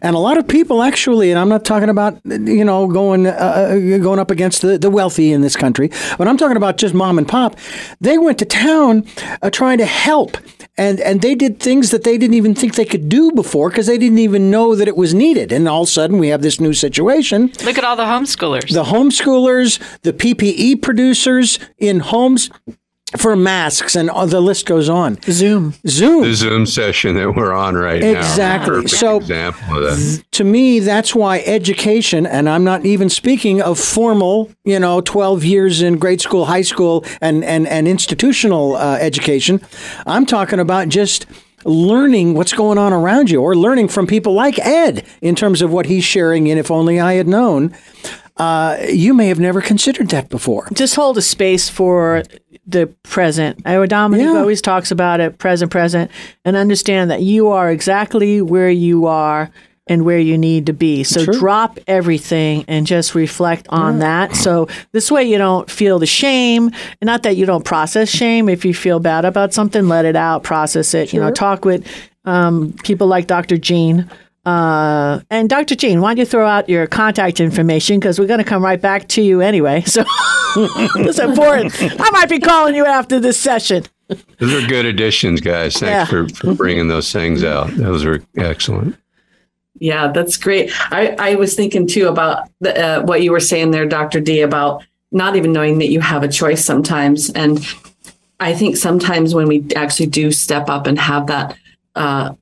And 0.00 0.14
a 0.14 0.18
lot 0.18 0.38
of 0.38 0.46
people 0.46 0.82
actually, 0.82 1.30
and 1.30 1.38
I'm 1.38 1.48
not 1.48 1.64
talking 1.64 1.88
about 1.88 2.20
you 2.24 2.64
know 2.64 2.86
going 2.86 3.26
uh, 3.26 3.30
uh, 3.30 3.98
going 3.98 4.18
up 4.18 4.30
against 4.30 4.62
the, 4.62 4.78
the 4.78 4.90
wealthy 4.90 5.32
in 5.32 5.40
this 5.40 5.56
country, 5.56 5.90
but 6.18 6.28
I'm 6.28 6.36
talking 6.36 6.56
about 6.56 6.76
just 6.76 6.94
mom 6.94 7.18
and 7.18 7.28
pop. 7.28 7.56
They 8.00 8.18
went 8.18 8.38
to 8.38 8.44
town 8.44 9.04
uh, 9.42 9.50
trying 9.50 9.78
to 9.78 9.86
help, 9.86 10.36
and 10.76 11.00
and 11.00 11.20
they 11.20 11.34
did 11.34 11.60
things 11.60 11.90
that 11.90 12.04
they 12.04 12.16
didn't 12.18 12.34
even 12.34 12.54
think 12.54 12.74
they 12.74 12.84
could 12.84 13.08
do 13.08 13.32
before 13.32 13.70
because 13.70 13.86
they 13.86 13.98
didn't 13.98 14.18
even 14.18 14.50
know 14.50 14.74
that 14.74 14.88
it 14.88 14.96
was 14.96 15.14
needed. 15.14 15.52
And 15.52 15.68
all 15.68 15.82
of 15.82 15.88
a 15.88 15.90
sudden, 15.90 16.18
we 16.18 16.28
have 16.28 16.42
this 16.42 16.60
new 16.60 16.72
situation. 16.72 17.52
Look 17.64 17.78
at 17.78 17.84
all 17.84 17.96
the 17.96 18.04
homeschoolers. 18.04 18.72
The 18.72 18.84
homeschoolers, 18.84 19.80
the 20.02 20.12
PPE 20.12 20.82
producers 20.82 21.58
in 21.78 22.00
homes 22.00 22.50
for 23.16 23.36
masks 23.36 23.96
and 23.96 24.08
the 24.08 24.40
list 24.40 24.66
goes 24.66 24.88
on. 24.88 25.18
Zoom. 25.24 25.74
Zoom. 25.86 26.22
The 26.22 26.34
Zoom 26.34 26.66
session 26.66 27.16
that 27.16 27.34
we're 27.34 27.52
on 27.52 27.74
right 27.74 28.02
exactly. 28.02 28.74
now. 28.74 28.80
Exactly. 28.80 28.88
So 28.88 29.16
example 29.18 29.76
of 29.76 29.82
that. 29.82 30.24
to 30.32 30.44
me, 30.44 30.80
that's 30.80 31.14
why 31.14 31.40
education, 31.40 32.26
and 32.26 32.48
I'm 32.48 32.64
not 32.64 32.84
even 32.86 33.08
speaking 33.08 33.60
of 33.60 33.78
formal, 33.78 34.50
you 34.64 34.78
know, 34.78 35.00
12 35.00 35.44
years 35.44 35.82
in 35.82 35.98
grade 35.98 36.20
school, 36.20 36.46
high 36.46 36.62
school, 36.62 37.04
and, 37.20 37.44
and, 37.44 37.66
and 37.66 37.86
institutional 37.86 38.76
uh, 38.76 38.96
education. 39.00 39.60
I'm 40.06 40.26
talking 40.26 40.58
about 40.58 40.88
just 40.88 41.26
learning 41.64 42.34
what's 42.34 42.52
going 42.52 42.78
on 42.78 42.92
around 42.92 43.30
you 43.30 43.40
or 43.40 43.54
learning 43.54 43.88
from 43.88 44.06
people 44.06 44.32
like 44.32 44.58
Ed 44.58 45.06
in 45.20 45.34
terms 45.34 45.62
of 45.62 45.72
what 45.72 45.86
he's 45.86 46.04
sharing 46.04 46.46
in 46.46 46.58
If 46.58 46.70
Only 46.70 46.98
I 46.98 47.14
Had 47.14 47.28
Known. 47.28 47.74
Uh, 48.36 48.78
you 48.90 49.12
may 49.14 49.28
have 49.28 49.38
never 49.38 49.60
considered 49.60 50.08
that 50.08 50.28
before. 50.30 50.68
Just 50.72 50.96
hold 50.96 51.18
a 51.18 51.22
space 51.22 51.68
for 51.68 52.22
the 52.66 52.86
present. 53.02 53.60
I 53.66 53.84
Dominic 53.86 54.26
yeah. 54.26 54.38
always 54.38 54.62
talks 54.62 54.90
about 54.90 55.20
it, 55.20 55.38
present, 55.38 55.70
present, 55.70 56.10
and 56.44 56.56
understand 56.56 57.10
that 57.10 57.22
you 57.22 57.48
are 57.48 57.70
exactly 57.70 58.40
where 58.40 58.70
you 58.70 59.06
are 59.06 59.50
and 59.88 60.04
where 60.04 60.18
you 60.18 60.38
need 60.38 60.66
to 60.66 60.72
be. 60.72 61.02
So 61.02 61.24
True. 61.24 61.34
drop 61.34 61.78
everything 61.86 62.64
and 62.68 62.86
just 62.86 63.14
reflect 63.14 63.66
on 63.68 63.94
yeah. 63.94 64.00
that. 64.28 64.36
So 64.36 64.68
this 64.92 65.10
way 65.10 65.24
you 65.24 65.38
don't 65.38 65.68
feel 65.68 65.98
the 65.98 66.06
shame. 66.06 66.70
Not 67.02 67.24
that 67.24 67.36
you 67.36 67.46
don't 67.46 67.64
process 67.64 68.08
shame. 68.08 68.48
If 68.48 68.64
you 68.64 68.74
feel 68.74 69.00
bad 69.00 69.24
about 69.24 69.52
something, 69.52 69.88
let 69.88 70.04
it 70.04 70.16
out, 70.16 70.44
process 70.44 70.94
it. 70.94 71.08
Sure. 71.08 71.20
You 71.20 71.26
know, 71.26 71.32
talk 71.32 71.64
with 71.64 71.86
um, 72.24 72.74
people 72.84 73.08
like 73.08 73.26
Dr. 73.26 73.58
Jean 73.58 74.08
uh, 74.44 75.20
and 75.30 75.48
Dr. 75.48 75.76
Jean, 75.76 76.00
why 76.00 76.10
don't 76.10 76.18
you 76.18 76.26
throw 76.26 76.46
out 76.46 76.68
your 76.68 76.86
contact 76.86 77.38
information 77.38 78.00
because 78.00 78.18
we're 78.18 78.26
going 78.26 78.38
to 78.38 78.44
come 78.44 78.62
right 78.62 78.80
back 78.80 79.08
to 79.08 79.22
you 79.22 79.40
anyway. 79.40 79.82
So 79.82 80.04
it's 80.56 81.18
important. 81.18 81.74
I 81.80 82.10
might 82.10 82.28
be 82.28 82.40
calling 82.40 82.74
you 82.74 82.84
after 82.84 83.20
this 83.20 83.38
session. 83.38 83.84
Those 84.38 84.64
are 84.64 84.66
good 84.66 84.84
additions, 84.84 85.40
guys. 85.40 85.74
Thanks 85.74 85.82
yeah. 85.82 86.04
for, 86.04 86.28
for 86.28 86.54
bringing 86.54 86.88
those 86.88 87.12
things 87.12 87.44
out. 87.44 87.70
Those 87.70 88.04
are 88.04 88.22
excellent. 88.36 88.96
Yeah, 89.78 90.08
that's 90.08 90.36
great. 90.36 90.70
I, 90.92 91.16
I 91.18 91.34
was 91.36 91.54
thinking 91.54 91.86
too 91.86 92.08
about 92.08 92.48
the, 92.60 92.78
uh, 92.78 93.02
what 93.02 93.22
you 93.22 93.32
were 93.32 93.40
saying 93.40 93.70
there, 93.70 93.86
Dr. 93.86 94.20
D, 94.20 94.42
about 94.42 94.84
not 95.12 95.36
even 95.36 95.52
knowing 95.52 95.78
that 95.78 95.88
you 95.88 96.00
have 96.00 96.22
a 96.22 96.28
choice 96.28 96.64
sometimes. 96.64 97.30
And 97.30 97.64
I 98.40 98.54
think 98.54 98.76
sometimes 98.76 99.34
when 99.34 99.46
we 99.46 99.64
actually 99.74 100.06
do 100.06 100.32
step 100.32 100.68
up 100.68 100.86
and 100.86 100.98
have 100.98 101.28
that 101.28 101.56
uh, 101.94 102.34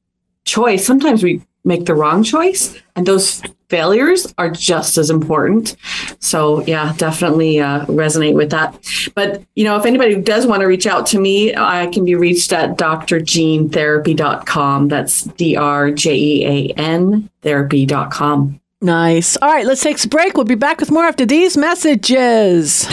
choice, 0.44 0.84
sometimes 0.84 1.22
we 1.22 1.42
make 1.64 1.86
the 1.86 1.94
wrong 1.94 2.22
choice 2.22 2.76
and 2.96 3.06
those 3.06 3.42
failures 3.68 4.34
are 4.38 4.50
just 4.50 4.98
as 4.98 5.10
important. 5.10 5.76
So 6.18 6.64
yeah 6.66 6.92
definitely 6.96 7.60
uh, 7.60 7.86
resonate 7.86 8.34
with 8.34 8.50
that. 8.50 8.76
But 9.14 9.42
you 9.54 9.64
know 9.64 9.76
if 9.76 9.86
anybody 9.86 10.20
does 10.20 10.46
want 10.46 10.60
to 10.60 10.66
reach 10.66 10.86
out 10.86 11.06
to 11.06 11.18
me 11.18 11.54
i 11.54 11.86
can 11.88 12.04
be 12.04 12.14
reached 12.14 12.52
at 12.52 12.78
drjeantherapy.com 12.78 14.88
that's 14.88 15.22
d-r-j-e-a-n 15.22 17.30
therapy.com 17.42 18.60
nice. 18.82 19.36
All 19.36 19.48
right 19.48 19.66
let's 19.66 19.82
take 19.82 20.02
a 20.02 20.08
break. 20.08 20.36
We'll 20.36 20.44
be 20.44 20.54
back 20.54 20.80
with 20.80 20.90
more 20.90 21.04
after 21.04 21.26
these 21.26 21.56
messages 21.56 22.86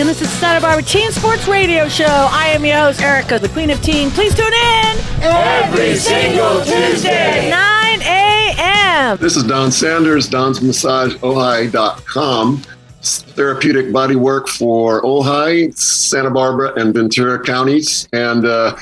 and 0.00 0.08
this 0.08 0.20
is 0.20 0.30
Santa 0.30 0.60
Barbara 0.60 0.82
Teen 0.82 1.10
Sports 1.10 1.48
Radio 1.48 1.88
Show. 1.88 2.04
I 2.04 2.48
am 2.48 2.64
your 2.66 2.76
host, 2.76 3.00
Erica, 3.00 3.38
the 3.38 3.48
Queen 3.48 3.70
of 3.70 3.80
Teen. 3.80 4.10
Please 4.10 4.34
tune 4.34 4.52
in 4.52 4.96
every 5.22 5.96
single 5.96 6.62
Tuesday, 6.62 7.48
9 7.48 8.02
a.m. 8.02 9.16
This 9.16 9.36
is 9.36 9.44
Don 9.44 9.72
Sanders, 9.72 10.28
Don's 10.28 10.60
Massage 10.60 11.14
Ojai.com. 11.16 12.62
Therapeutic 13.00 13.90
body 13.90 14.16
work 14.16 14.48
for 14.48 15.02
Ojai, 15.02 15.74
Santa 15.78 16.30
Barbara, 16.30 16.74
and 16.78 16.92
Ventura 16.92 17.42
counties. 17.42 18.06
And 18.12 18.44
uh, 18.44 18.76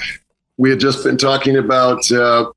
we 0.56 0.70
had 0.70 0.80
just 0.80 1.04
been 1.04 1.16
talking 1.16 1.58
about 1.58 2.10
uh, 2.10 2.50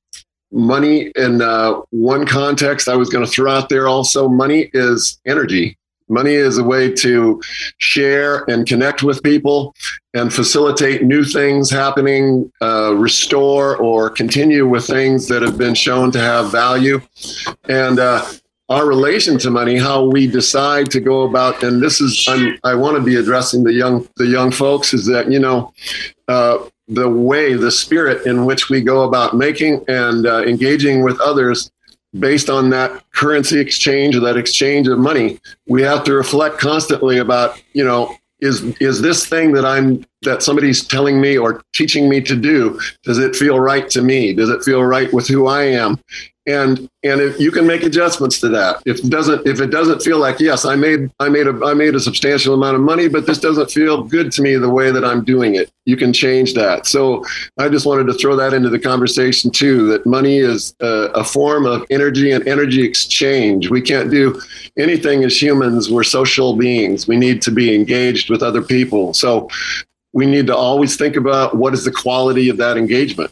money 0.52 1.12
in 1.16 1.44
uh, 1.44 1.82
one 1.92 2.26
context. 2.26 2.88
I 2.88 2.96
was 2.96 3.10
going 3.10 3.24
to 3.24 3.32
throw 3.32 3.52
out 3.52 3.70
there 3.70 3.88
also 3.88 4.28
money 4.28 4.72
is 4.74 5.20
energy 5.28 5.78
Money 6.10 6.34
is 6.34 6.58
a 6.58 6.64
way 6.64 6.92
to 6.92 7.42
share 7.78 8.44
and 8.50 8.66
connect 8.66 9.04
with 9.04 9.22
people 9.24 9.76
and 10.14 10.34
facilitate 10.34 11.04
new 11.04 11.24
things 11.24 11.70
happening, 11.70 12.52
uh, 12.62 12.94
restore 12.96 13.78
or 13.78 14.10
continue 14.10 14.68
with 14.68 14.88
things 14.88 15.28
that 15.28 15.42
have 15.42 15.58
been 15.58 15.76
shown 15.76 16.12
to 16.12 16.20
have 16.20 16.52
value. 16.52 17.02
And 17.68 18.00
uh, 18.00 18.26
our 18.70 18.86
relation 18.86 19.38
to 19.40 19.50
money, 19.50 19.78
how 19.78 20.06
we 20.06 20.28
decide 20.28 20.92
to 20.92 21.00
go 21.00 21.24
about, 21.24 21.64
and 21.64 21.82
this 21.82 22.02
is 22.02 22.26
I'm, 22.28 22.58
i 22.64 22.74
want 22.74 22.98
to 22.98 23.04
be 23.04 23.16
addressing 23.16 23.64
the 23.64 23.74
young 23.74 24.08
the 24.18 24.28
young 24.28 24.52
folks, 24.52 24.94
is 24.94 25.06
that 25.08 25.32
you 25.32 25.40
know 25.40 25.74
uh, 26.28 26.58
the 26.88 27.10
way, 27.10 27.54
the 27.54 27.72
spirit 27.72 28.26
in 28.26 28.46
which 28.46 28.70
we 28.70 28.82
go 28.82 29.04
about 29.04 29.36
making 29.36 29.84
and 29.88 30.26
uh, 30.26 30.44
engaging 30.44 31.04
with 31.04 31.20
others 31.22 31.72
based 32.20 32.50
on 32.50 32.70
that 32.72 33.04
currency 33.12 33.60
exchange 33.60 34.16
or 34.16 34.20
that 34.22 34.38
exchange 34.38 34.88
of 34.88 35.00
money, 35.00 35.40
we 35.68 35.82
have 35.82 36.04
to 36.06 36.14
reflect 36.14 36.58
constantly 36.58 37.18
about, 37.18 37.62
you 37.74 37.84
know, 37.84 38.16
is 38.40 38.64
is 38.80 39.02
this 39.02 39.26
thing 39.26 39.52
that 39.54 39.66
I'm 39.66 40.06
that 40.22 40.44
somebody's 40.44 40.86
telling 40.86 41.20
me 41.20 41.38
or 41.38 41.64
teaching 41.74 42.08
me 42.08 42.22
to 42.22 42.36
do, 42.36 42.80
does 43.04 43.18
it 43.18 43.36
feel 43.36 43.60
right 43.60 43.90
to 43.90 44.02
me? 44.02 44.34
Does 44.34 44.50
it 44.50 44.64
feel 44.64 44.84
right 44.84 45.12
with 45.12 45.28
who 45.28 45.48
I 45.48 45.64
am? 45.64 46.00
And 46.48 46.90
and 47.04 47.22
if 47.22 47.40
you 47.40 47.52
can 47.52 47.68
make 47.68 47.84
adjustments 47.84 48.40
to 48.40 48.50
that. 48.50 48.82
If 48.86 49.00
it 49.00 49.10
doesn't 49.10 49.46
if 49.46 49.60
it 49.60 49.68
doesn't 49.68 50.02
feel 50.02 50.18
like 50.18 50.40
yes 50.40 50.66
i 50.66 50.76
made 50.76 51.12
i 51.20 51.30
made 51.30 51.46
a 51.46 51.60
i 51.66 51.74
made 51.74 51.94
a 51.94 52.00
substantial 52.00 52.54
amount 52.54 52.76
of 52.76 52.82
money 52.82 53.08
but 53.08 53.28
this 53.28 53.40
doesn't 53.40 53.70
feel 53.70 54.04
good 54.04 54.32
to 54.32 54.42
me 54.42 54.56
the 54.56 54.70
way 54.70 54.90
that 54.92 55.04
i'm 55.04 55.24
doing 55.24 55.56
it 55.56 55.70
you 55.86 55.96
can 55.98 56.12
change 56.14 56.54
that. 56.54 56.88
So 56.88 57.24
i 57.60 57.70
just 57.70 57.86
wanted 57.86 58.08
to 58.08 58.14
throw 58.14 58.36
that 58.38 58.54
into 58.54 58.70
the 58.70 58.80
conversation 58.80 59.52
too 59.52 59.88
that 59.90 60.06
money 60.06 60.38
is 60.38 60.74
a, 60.82 61.10
a 61.14 61.24
form 61.24 61.66
of 61.66 61.86
energy 61.90 62.32
and 62.32 62.48
energy 62.48 62.84
exchange. 62.84 63.70
We 63.70 63.82
can't 63.82 64.10
do 64.10 64.42
anything 64.78 65.24
as 65.24 65.40
humans. 65.40 65.92
We're 65.92 66.04
social 66.04 66.56
beings. 66.56 67.08
We 67.08 67.18
need 67.18 67.42
to 67.44 67.52
be 67.52 67.76
engaged 67.76 68.30
with 68.30 68.42
other 68.42 68.62
people. 68.62 69.14
So 69.14 69.50
we 70.14 70.26
need 70.26 70.48
to 70.48 70.56
always 70.56 70.96
think 70.96 71.16
about 71.16 71.56
what 71.56 71.74
is 71.74 71.84
the 71.84 71.92
quality 71.92 72.50
of 72.50 72.58
that 72.58 72.78
engagement 72.78 73.32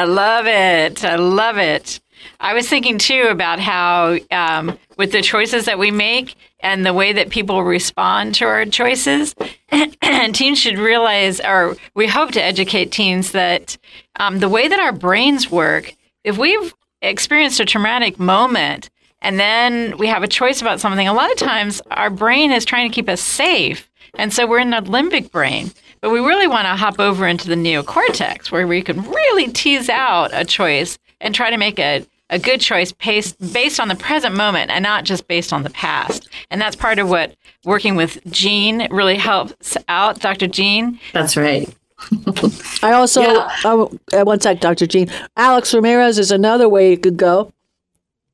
I 0.00 0.04
love 0.04 0.46
it. 0.46 1.04
I 1.04 1.16
love 1.16 1.58
it. 1.58 2.00
I 2.40 2.54
was 2.54 2.66
thinking 2.66 2.96
too 2.96 3.26
about 3.28 3.60
how, 3.60 4.16
um, 4.30 4.78
with 4.96 5.12
the 5.12 5.20
choices 5.20 5.66
that 5.66 5.78
we 5.78 5.90
make 5.90 6.36
and 6.60 6.86
the 6.86 6.94
way 6.94 7.12
that 7.12 7.28
people 7.28 7.62
respond 7.62 8.34
to 8.36 8.46
our 8.46 8.64
choices, 8.64 9.34
and 9.70 10.34
teens 10.34 10.58
should 10.58 10.78
realize, 10.78 11.38
or 11.40 11.76
we 11.94 12.06
hope 12.06 12.30
to 12.30 12.42
educate 12.42 12.92
teens 12.92 13.32
that 13.32 13.76
um, 14.16 14.38
the 14.38 14.48
way 14.48 14.68
that 14.68 14.80
our 14.80 14.92
brains 14.92 15.50
work, 15.50 15.94
if 16.24 16.38
we've 16.38 16.74
experienced 17.02 17.60
a 17.60 17.66
traumatic 17.66 18.18
moment 18.18 18.88
and 19.20 19.38
then 19.38 19.98
we 19.98 20.06
have 20.06 20.22
a 20.22 20.28
choice 20.28 20.62
about 20.62 20.80
something, 20.80 21.08
a 21.08 21.12
lot 21.12 21.30
of 21.30 21.36
times 21.36 21.82
our 21.90 22.08
brain 22.08 22.52
is 22.52 22.64
trying 22.64 22.88
to 22.88 22.94
keep 22.94 23.10
us 23.10 23.20
safe. 23.20 23.90
And 24.14 24.32
so 24.32 24.46
we're 24.46 24.60
in 24.60 24.70
the 24.70 24.78
limbic 24.78 25.30
brain. 25.30 25.72
But 26.00 26.10
we 26.10 26.20
really 26.20 26.46
want 26.46 26.64
to 26.64 26.76
hop 26.76 26.98
over 26.98 27.26
into 27.26 27.48
the 27.48 27.54
neocortex 27.54 28.50
where 28.50 28.66
we 28.66 28.82
can 28.82 29.02
really 29.02 29.48
tease 29.52 29.88
out 29.88 30.30
a 30.32 30.44
choice 30.44 30.98
and 31.20 31.34
try 31.34 31.50
to 31.50 31.58
make 31.58 31.78
a, 31.78 32.06
a 32.30 32.38
good 32.38 32.60
choice 32.60 32.92
based, 32.92 33.38
based 33.52 33.78
on 33.78 33.88
the 33.88 33.94
present 33.94 34.34
moment 34.34 34.70
and 34.70 34.82
not 34.82 35.04
just 35.04 35.28
based 35.28 35.52
on 35.52 35.62
the 35.62 35.70
past. 35.70 36.28
And 36.50 36.60
that's 36.60 36.76
part 36.76 36.98
of 36.98 37.10
what 37.10 37.34
working 37.64 37.96
with 37.96 38.18
Jean 38.30 38.90
really 38.90 39.16
helps 39.16 39.76
out, 39.88 40.20
Dr. 40.20 40.46
Jean. 40.46 40.98
That's 41.12 41.36
right. 41.36 41.68
I 42.82 42.92
also, 42.92 43.20
yeah. 43.20 43.50
oh, 43.64 43.90
one 44.12 44.40
sec, 44.40 44.60
Dr. 44.60 44.86
Jean. 44.86 45.10
Alex 45.36 45.74
Ramirez 45.74 46.18
is 46.18 46.32
another 46.32 46.68
way 46.68 46.90
you 46.90 46.98
could 46.98 47.18
go. 47.18 47.52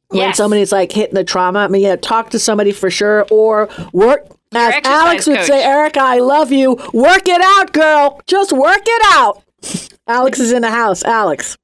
When 0.08 0.20
yes. 0.20 0.36
somebody's 0.36 0.70
like 0.70 0.92
hitting 0.92 1.16
the 1.16 1.24
trauma, 1.24 1.60
I 1.60 1.68
mean, 1.68 1.82
yeah, 1.82 1.96
talk 1.96 2.30
to 2.30 2.38
somebody 2.38 2.70
for 2.70 2.90
sure, 2.90 3.26
or 3.28 3.68
work. 3.92 4.24
As 4.56 4.80
Alex 4.84 5.26
would 5.26 5.38
coach. 5.38 5.46
say, 5.46 5.62
Erica, 5.62 6.00
I 6.00 6.18
love 6.18 6.50
you. 6.50 6.76
Work 6.92 7.28
it 7.28 7.40
out, 7.40 7.72
girl. 7.72 8.20
Just 8.26 8.52
work 8.52 8.82
it 8.84 9.02
out. 9.06 9.42
Alex 10.06 10.38
is 10.40 10.52
in 10.52 10.62
the 10.62 10.70
house. 10.70 11.04
Alex. 11.04 11.56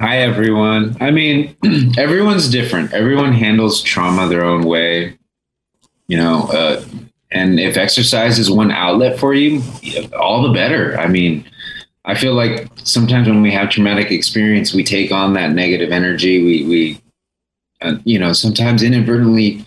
Hi, 0.00 0.18
everyone. 0.18 0.96
I 1.00 1.10
mean, 1.10 1.56
everyone's 1.98 2.48
different. 2.48 2.92
Everyone 2.92 3.32
handles 3.32 3.82
trauma 3.82 4.28
their 4.28 4.44
own 4.44 4.62
way. 4.62 5.18
You 6.08 6.16
know, 6.16 6.48
uh, 6.52 6.84
and 7.30 7.60
if 7.60 7.76
exercise 7.76 8.38
is 8.38 8.50
one 8.50 8.72
outlet 8.72 9.18
for 9.18 9.34
you, 9.34 9.62
all 10.18 10.42
the 10.42 10.52
better. 10.52 10.98
I 10.98 11.06
mean, 11.06 11.48
I 12.04 12.14
feel 12.14 12.34
like 12.34 12.68
sometimes 12.82 13.28
when 13.28 13.42
we 13.42 13.52
have 13.52 13.70
traumatic 13.70 14.10
experience, 14.10 14.74
we 14.74 14.82
take 14.82 15.12
on 15.12 15.34
that 15.34 15.52
negative 15.52 15.92
energy. 15.92 16.42
We, 16.42 16.64
we, 16.64 17.02
uh, 17.82 17.98
you 18.04 18.18
know, 18.18 18.32
sometimes 18.32 18.82
inadvertently 18.82 19.64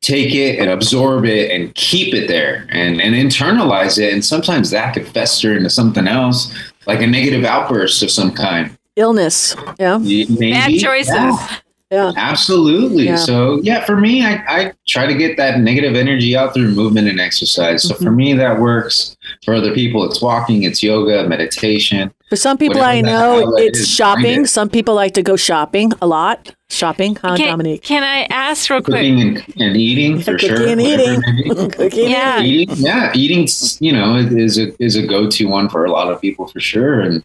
take 0.00 0.34
it 0.34 0.58
and 0.58 0.70
absorb 0.70 1.24
it 1.24 1.50
and 1.50 1.74
keep 1.74 2.14
it 2.14 2.28
there 2.28 2.66
and, 2.70 3.00
and 3.00 3.14
internalize 3.14 3.98
it. 3.98 4.12
And 4.12 4.24
sometimes 4.24 4.70
that 4.70 4.94
could 4.94 5.06
fester 5.08 5.56
into 5.56 5.70
something 5.70 6.06
else, 6.06 6.54
like 6.86 7.02
a 7.02 7.06
negative 7.06 7.44
outburst 7.44 8.02
of 8.02 8.10
some 8.10 8.32
kind. 8.32 8.76
Illness. 8.96 9.56
Yeah. 9.78 9.98
Maybe. 9.98 10.50
Bad 10.52 10.78
choices. 10.78 11.14
Yeah. 11.14 11.58
Yeah. 11.90 12.12
Absolutely. 12.16 13.06
Yeah. 13.06 13.16
So 13.16 13.60
yeah, 13.62 13.84
for 13.84 13.96
me, 13.96 14.24
I, 14.24 14.34
I 14.46 14.72
try 14.86 15.06
to 15.06 15.14
get 15.14 15.36
that 15.38 15.60
negative 15.60 15.96
energy 15.96 16.36
out 16.36 16.52
through 16.52 16.72
movement 16.72 17.08
and 17.08 17.18
exercise. 17.18 17.82
So 17.82 17.94
mm-hmm. 17.94 18.04
for 18.04 18.10
me, 18.10 18.34
that 18.34 18.60
works. 18.60 19.16
For 19.44 19.54
other 19.54 19.72
people, 19.74 20.04
it's 20.04 20.20
walking, 20.20 20.64
it's 20.64 20.82
yoga, 20.82 21.28
meditation. 21.28 22.12
For 22.28 22.36
some 22.36 22.58
people 22.58 22.82
I 22.82 23.00
know, 23.00 23.56
it's 23.56 23.86
shopping. 23.86 24.46
Some 24.46 24.68
people 24.68 24.94
like 24.94 25.14
to 25.14 25.22
go 25.22 25.36
shopping 25.36 25.92
a 26.02 26.06
lot. 26.06 26.54
Shopping, 26.70 27.16
huh, 27.16 27.36
can, 27.36 27.46
Dominique? 27.46 27.82
Can 27.82 28.02
I 28.02 28.24
ask 28.24 28.68
real 28.68 28.82
quick? 28.82 28.96
Cooking 28.96 29.22
and, 29.22 29.54
and 29.56 29.76
eating 29.76 30.20
for 30.22 30.32
Cooking 30.32 30.48
sure. 30.48 30.68
And 30.68 30.80
eating. 30.80 31.22
Cooking 31.70 32.10
yeah. 32.10 32.38
and 32.38 32.46
eating. 32.46 32.76
Yeah, 32.76 33.12
eating. 33.14 33.48
You 33.80 33.92
know, 33.92 34.16
is 34.16 34.58
a 34.58 34.82
is 34.82 34.96
a 34.96 35.06
go 35.06 35.30
to 35.30 35.44
one 35.46 35.70
for 35.70 35.86
a 35.86 35.90
lot 35.90 36.12
of 36.12 36.20
people 36.20 36.46
for 36.46 36.60
sure, 36.60 37.00
and 37.00 37.24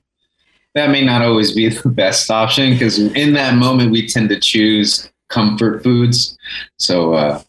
that 0.76 0.90
may 0.90 1.04
not 1.04 1.22
always 1.22 1.54
be 1.54 1.68
the 1.84 1.90
best 1.90 2.32
option 2.32 2.72
because 2.72 3.00
in 3.00 3.34
that 3.34 3.56
moment 3.56 3.92
we 3.92 4.08
tend 4.08 4.30
to 4.30 4.40
choose 4.40 5.12
comfort 5.30 5.84
foods. 5.84 6.38
So 6.78 7.16
uh, 7.16 7.42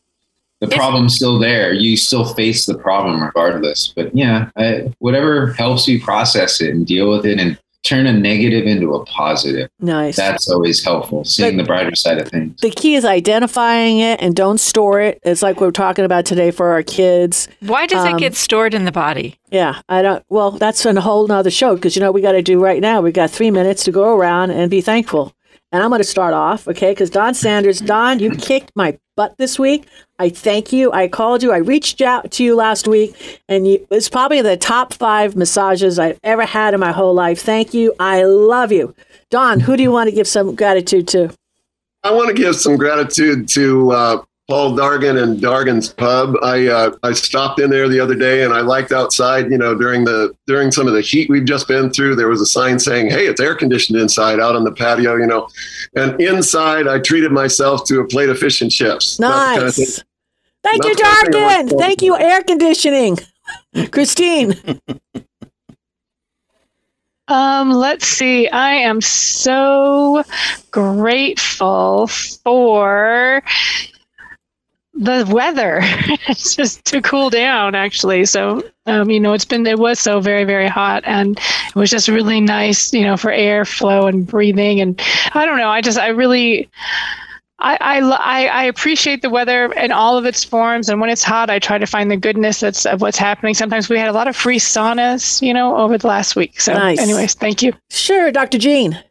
the 0.68 0.76
problem's 0.76 1.14
still 1.14 1.38
there. 1.38 1.72
You 1.72 1.96
still 1.96 2.24
face 2.34 2.66
the 2.66 2.76
problem 2.76 3.22
regardless. 3.22 3.92
But 3.94 4.14
yeah, 4.16 4.50
I, 4.56 4.92
whatever 4.98 5.52
helps 5.54 5.86
you 5.88 6.00
process 6.00 6.60
it 6.60 6.74
and 6.74 6.86
deal 6.86 7.10
with 7.10 7.26
it 7.26 7.38
and 7.38 7.58
turn 7.84 8.06
a 8.06 8.12
negative 8.12 8.66
into 8.66 8.94
a 8.94 9.04
positive. 9.04 9.70
Nice. 9.78 10.16
That's 10.16 10.50
always 10.50 10.82
helpful, 10.82 11.24
seeing 11.24 11.56
but 11.56 11.62
the 11.62 11.66
brighter 11.66 11.94
side 11.94 12.18
of 12.18 12.28
things. 12.28 12.58
The 12.60 12.70
key 12.70 12.94
is 12.94 13.04
identifying 13.04 13.98
it 13.98 14.20
and 14.20 14.34
don't 14.34 14.58
store 14.58 15.00
it. 15.00 15.20
It's 15.22 15.42
like 15.42 15.60
we're 15.60 15.70
talking 15.70 16.04
about 16.04 16.24
today 16.24 16.50
for 16.50 16.72
our 16.72 16.82
kids. 16.82 17.46
Why 17.60 17.86
does 17.86 18.04
um, 18.04 18.16
it 18.16 18.18
get 18.18 18.34
stored 18.34 18.74
in 18.74 18.86
the 18.86 18.92
body? 18.92 19.38
Yeah, 19.50 19.80
I 19.88 20.02
don't. 20.02 20.24
Well, 20.30 20.52
that's 20.52 20.84
a 20.84 21.00
whole 21.00 21.28
nother 21.28 21.50
show 21.50 21.76
because 21.76 21.94
you 21.94 22.00
know 22.00 22.10
we 22.10 22.22
got 22.22 22.32
to 22.32 22.42
do 22.42 22.58
right 22.58 22.80
now. 22.80 23.00
We 23.00 23.12
got 23.12 23.30
three 23.30 23.50
minutes 23.50 23.84
to 23.84 23.92
go 23.92 24.16
around 24.16 24.50
and 24.50 24.70
be 24.70 24.80
thankful. 24.80 25.34
And 25.74 25.82
I'm 25.82 25.90
going 25.90 25.98
to 25.98 26.04
start 26.04 26.34
off, 26.34 26.68
okay? 26.68 26.92
Because 26.92 27.10
Don 27.10 27.34
Sanders, 27.34 27.80
Don, 27.80 28.20
you 28.20 28.30
kicked 28.30 28.70
my 28.76 28.96
butt 29.16 29.36
this 29.38 29.58
week. 29.58 29.88
I 30.20 30.28
thank 30.28 30.72
you. 30.72 30.92
I 30.92 31.08
called 31.08 31.42
you. 31.42 31.50
I 31.50 31.56
reached 31.56 32.00
out 32.00 32.30
to 32.30 32.44
you 32.44 32.54
last 32.54 32.86
week, 32.86 33.42
and 33.48 33.66
you, 33.66 33.84
it's 33.90 34.08
probably 34.08 34.40
the 34.40 34.56
top 34.56 34.94
five 34.94 35.34
massages 35.34 35.98
I've 35.98 36.20
ever 36.22 36.46
had 36.46 36.74
in 36.74 36.80
my 36.80 36.92
whole 36.92 37.12
life. 37.12 37.42
Thank 37.42 37.74
you. 37.74 37.92
I 37.98 38.22
love 38.22 38.70
you. 38.70 38.94
Don, 39.30 39.58
who 39.58 39.76
do 39.76 39.82
you 39.82 39.90
want 39.90 40.08
to 40.08 40.14
give 40.14 40.28
some 40.28 40.54
gratitude 40.54 41.08
to? 41.08 41.34
I 42.04 42.12
want 42.12 42.28
to 42.28 42.34
give 42.34 42.54
some 42.54 42.76
gratitude 42.76 43.48
to 43.48 43.90
uh, 43.90 44.22
Paul 44.48 44.76
Dargan 44.76 45.22
and 45.22 45.40
Dargan's 45.40 45.88
Pub. 45.88 46.34
I 46.42 46.66
uh, 46.66 46.94
I 47.02 47.12
stopped 47.12 47.60
in 47.60 47.70
there 47.70 47.88
the 47.88 47.98
other 47.98 48.14
day, 48.14 48.44
and 48.44 48.52
I 48.52 48.60
liked 48.60 48.92
outside. 48.92 49.50
You 49.50 49.56
know, 49.56 49.74
during 49.74 50.04
the 50.04 50.36
during 50.46 50.70
some 50.70 50.86
of 50.86 50.92
the 50.92 51.00
heat 51.00 51.30
we've 51.30 51.46
just 51.46 51.66
been 51.66 51.90
through, 51.90 52.16
there 52.16 52.28
was 52.28 52.42
a 52.42 52.46
sign 52.46 52.78
saying, 52.78 53.08
"Hey, 53.10 53.26
it's 53.26 53.40
air 53.40 53.54
conditioned 53.54 53.98
inside, 53.98 54.40
out 54.40 54.54
on 54.54 54.64
the 54.64 54.72
patio." 54.72 55.16
You 55.16 55.26
know, 55.26 55.48
and 55.96 56.20
inside, 56.20 56.86
I 56.86 56.98
treated 56.98 57.32
myself 57.32 57.86
to 57.86 58.00
a 58.00 58.06
plate 58.06 58.28
of 58.28 58.38
fish 58.38 58.60
and 58.60 58.70
chips. 58.70 59.18
Nice. 59.18 59.56
Kind 59.56 59.68
of 59.68 60.04
Thank 60.62 60.84
you, 60.84 60.94
Dargan. 60.94 61.78
Thank 61.78 62.02
you, 62.02 62.16
air 62.16 62.42
conditioning. 62.42 63.18
Christine. 63.92 64.54
Um, 67.28 67.70
let's 67.70 68.06
see. 68.06 68.48
I 68.48 68.72
am 68.72 69.00
so 69.00 70.24
grateful 70.70 72.06
for 72.06 73.42
the 74.94 75.26
weather 75.28 75.80
it's 76.28 76.54
just 76.54 76.84
to 76.84 77.02
cool 77.02 77.28
down 77.28 77.74
actually 77.74 78.24
so 78.24 78.62
um, 78.86 79.10
you 79.10 79.18
know 79.18 79.32
it's 79.32 79.44
been 79.44 79.66
it 79.66 79.78
was 79.78 79.98
so 79.98 80.20
very 80.20 80.44
very 80.44 80.68
hot 80.68 81.02
and 81.04 81.38
it 81.68 81.74
was 81.74 81.90
just 81.90 82.08
really 82.08 82.40
nice 82.40 82.92
you 82.92 83.02
know 83.02 83.16
for 83.16 83.30
airflow 83.30 84.08
and 84.08 84.26
breathing 84.26 84.80
and 84.80 85.02
i 85.34 85.44
don't 85.44 85.58
know 85.58 85.68
i 85.68 85.80
just 85.80 85.98
i 85.98 86.08
really 86.08 86.68
I, 87.60 87.78
I, 87.80 88.46
I 88.48 88.64
appreciate 88.64 89.22
the 89.22 89.30
weather 89.30 89.72
in 89.72 89.90
all 89.90 90.18
of 90.18 90.26
its 90.26 90.44
forms, 90.44 90.90
and 90.90 91.00
when 91.00 91.08
it's 91.08 91.22
hot, 91.22 91.48
I 91.48 91.58
try 91.58 91.78
to 91.78 91.86
find 91.86 92.10
the 92.10 92.16
goodness 92.16 92.60
that's 92.60 92.84
of 92.84 93.00
what's 93.00 93.16
happening. 93.16 93.54
Sometimes 93.54 93.88
we 93.88 93.98
had 93.98 94.08
a 94.08 94.12
lot 94.12 94.28
of 94.28 94.36
free 94.36 94.58
saunas, 94.58 95.40
you 95.40 95.54
know, 95.54 95.74
over 95.76 95.96
the 95.96 96.06
last 96.06 96.36
week. 96.36 96.60
So, 96.60 96.74
nice. 96.74 96.98
anyways, 96.98 97.34
thank 97.34 97.62
you. 97.62 97.72
Sure, 97.90 98.30
Dr. 98.30 98.58
Jean. 98.58 99.02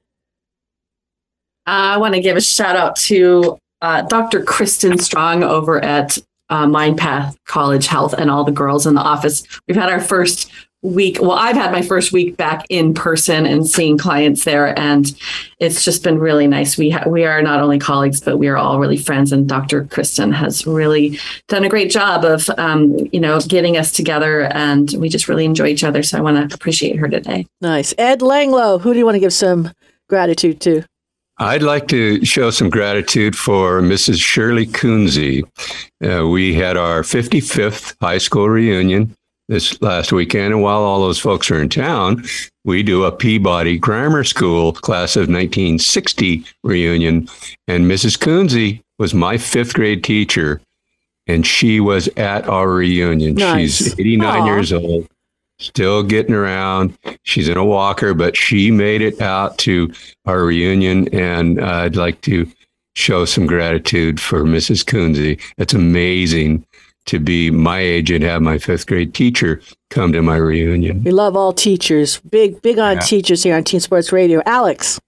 I 1.66 1.98
want 1.98 2.14
to 2.14 2.22
give 2.22 2.36
a 2.36 2.42
shout 2.42 2.76
out 2.76 2.96
to 2.98 3.58
uh, 3.84 4.02
Dr. 4.04 4.42
Kristen 4.44 4.98
Strong 4.98 5.44
over 5.44 5.84
at 5.84 6.18
uh, 6.50 6.66
MindPath 6.66 7.36
College 7.46 7.86
Health 7.86 8.14
and 8.14 8.32
all 8.32 8.44
the 8.44 8.52
girls 8.52 8.88
in 8.88 8.96
the 8.96 9.02
office. 9.02 9.46
We've 9.68 9.78
had 9.78 9.90
our 9.90 10.00
first 10.00 10.52
week. 10.82 11.18
Well, 11.22 11.32
I've 11.32 11.56
had 11.56 11.72
my 11.72 11.82
first 11.82 12.12
week 12.12 12.38
back 12.38 12.66
in 12.70 12.94
person 12.94 13.46
and 13.46 13.68
seeing 13.68 13.98
clients 13.98 14.46
there, 14.46 14.78
and 14.80 15.14
it's 15.60 15.84
just 15.84 16.04
been 16.04 16.20
really 16.20 16.48
nice. 16.48 16.78
We 16.78 16.92
ha- 16.92 17.08
we 17.08 17.26
are 17.26 17.42
not 17.42 17.60
only 17.60 17.80
colleagues, 17.80 18.22
but 18.22 18.38
we 18.38 18.48
are 18.48 18.58
all 18.58 18.80
really 18.80 18.98
friends. 18.98 19.32
And 19.32 19.48
Dr. 19.48 19.86
Kristen 19.86 20.32
has 20.32 20.66
really 20.66 21.20
done 21.48 21.64
a 21.64 21.70
great 21.70 21.92
job 21.92 22.24
of 22.24 22.50
um, 22.58 22.98
you 23.12 23.20
know 23.20 23.40
getting 23.42 23.76
us 23.78 23.92
together, 23.92 24.44
and 24.54 24.94
we 24.98 25.10
just 25.10 25.28
really 25.28 25.46
enjoy 25.46 25.68
each 25.68 25.84
other. 25.84 26.04
So 26.04 26.18
I 26.18 26.22
want 26.22 26.50
to 26.50 26.56
appreciate 26.56 26.98
her 26.98 27.10
today. 27.10 27.48
Nice, 27.62 27.94
Ed 27.98 28.20
Langlow. 28.20 28.80
Who 28.80 28.94
do 28.94 29.00
you 29.00 29.06
want 29.06 29.16
to 29.16 29.22
give 29.22 29.34
some 29.34 29.72
gratitude 30.08 30.62
to? 30.62 30.84
I'd 31.40 31.64
like 31.64 31.88
to 31.88 32.24
show 32.24 32.52
some 32.52 32.70
gratitude 32.70 33.36
for 33.36 33.82
Mrs. 33.82 34.22
Shirley 34.22 34.68
Coonsey. 34.68 35.44
Uh, 36.04 36.28
we 36.28 36.54
had 36.54 36.78
our 36.78 37.02
55th 37.02 37.96
high 38.00 38.20
school 38.20 38.50
reunion 38.50 39.16
this 39.48 39.82
last 39.82 40.14
weekend, 40.14 40.54
and 40.54 40.62
while 40.62 40.82
all 40.82 41.02
those 41.02 41.20
folks 41.20 41.50
are 41.50 41.62
in 41.62 41.70
town, 41.70 42.24
we 42.64 42.84
do 42.84 43.04
a 43.04 43.12
Peabody 43.12 43.78
Grammar 43.78 44.24
School 44.24 44.74
class 44.74 45.16
of 45.16 45.22
1960 45.22 46.46
reunion. 46.64 47.28
And 47.68 47.86
Mrs. 47.86 48.20
Coonsey 48.20 48.82
was 49.00 49.14
my 49.14 49.38
fifth 49.38 49.74
grade 49.74 50.04
teacher, 50.04 50.62
and 51.28 51.46
she 51.46 51.80
was 51.80 52.08
at 52.10 52.48
our 52.48 52.70
reunion. 52.70 53.36
Nice. 53.36 53.78
She's 53.78 54.00
89 54.00 54.42
Aww. 54.42 54.46
years 54.46 54.72
old 54.72 55.08
still 55.64 56.03
getting 56.03 56.36
around. 56.36 56.97
She's 57.24 57.49
in 57.49 57.57
a 57.57 57.66
walker, 57.66 58.14
but 58.14 58.38
she 58.38 58.72
made 58.72 59.01
it 59.01 59.22
out 59.22 59.57
to 59.59 59.91
our 60.26 60.43
reunion. 60.43 61.07
And 61.14 61.59
uh, 61.59 61.66
I'd 61.66 61.95
like 61.95 62.22
to 62.22 62.49
show 62.95 63.26
some 63.26 63.45
gratitude 63.45 64.20
for 64.20 64.43
Mrs. 64.43 64.86
Coonsey. 64.86 65.39
It's 65.57 65.74
amazing 65.74 66.66
to 67.05 67.20
be 67.20 67.51
my 67.51 67.80
age 67.80 68.11
and 68.11 68.24
have 68.24 68.41
my 68.41 68.57
fifth 68.57 68.88
grade 68.88 69.14
teacher 69.14 69.61
come 69.89 70.14
to 70.14 70.22
my 70.22 70.38
reunion. 70.38 71.03
We 71.03 71.11
love 71.11 71.36
all 71.36 71.53
teachers. 71.53 72.20
Big, 72.20 72.61
big 72.61 72.80
on 72.80 72.95
yeah. 72.95 73.01
teachers 73.01 73.43
here 73.43 73.55
on 73.55 73.64
Teen 73.64 73.80
Sports 73.80 74.11
Radio. 74.11 74.41
Alex. 74.45 74.99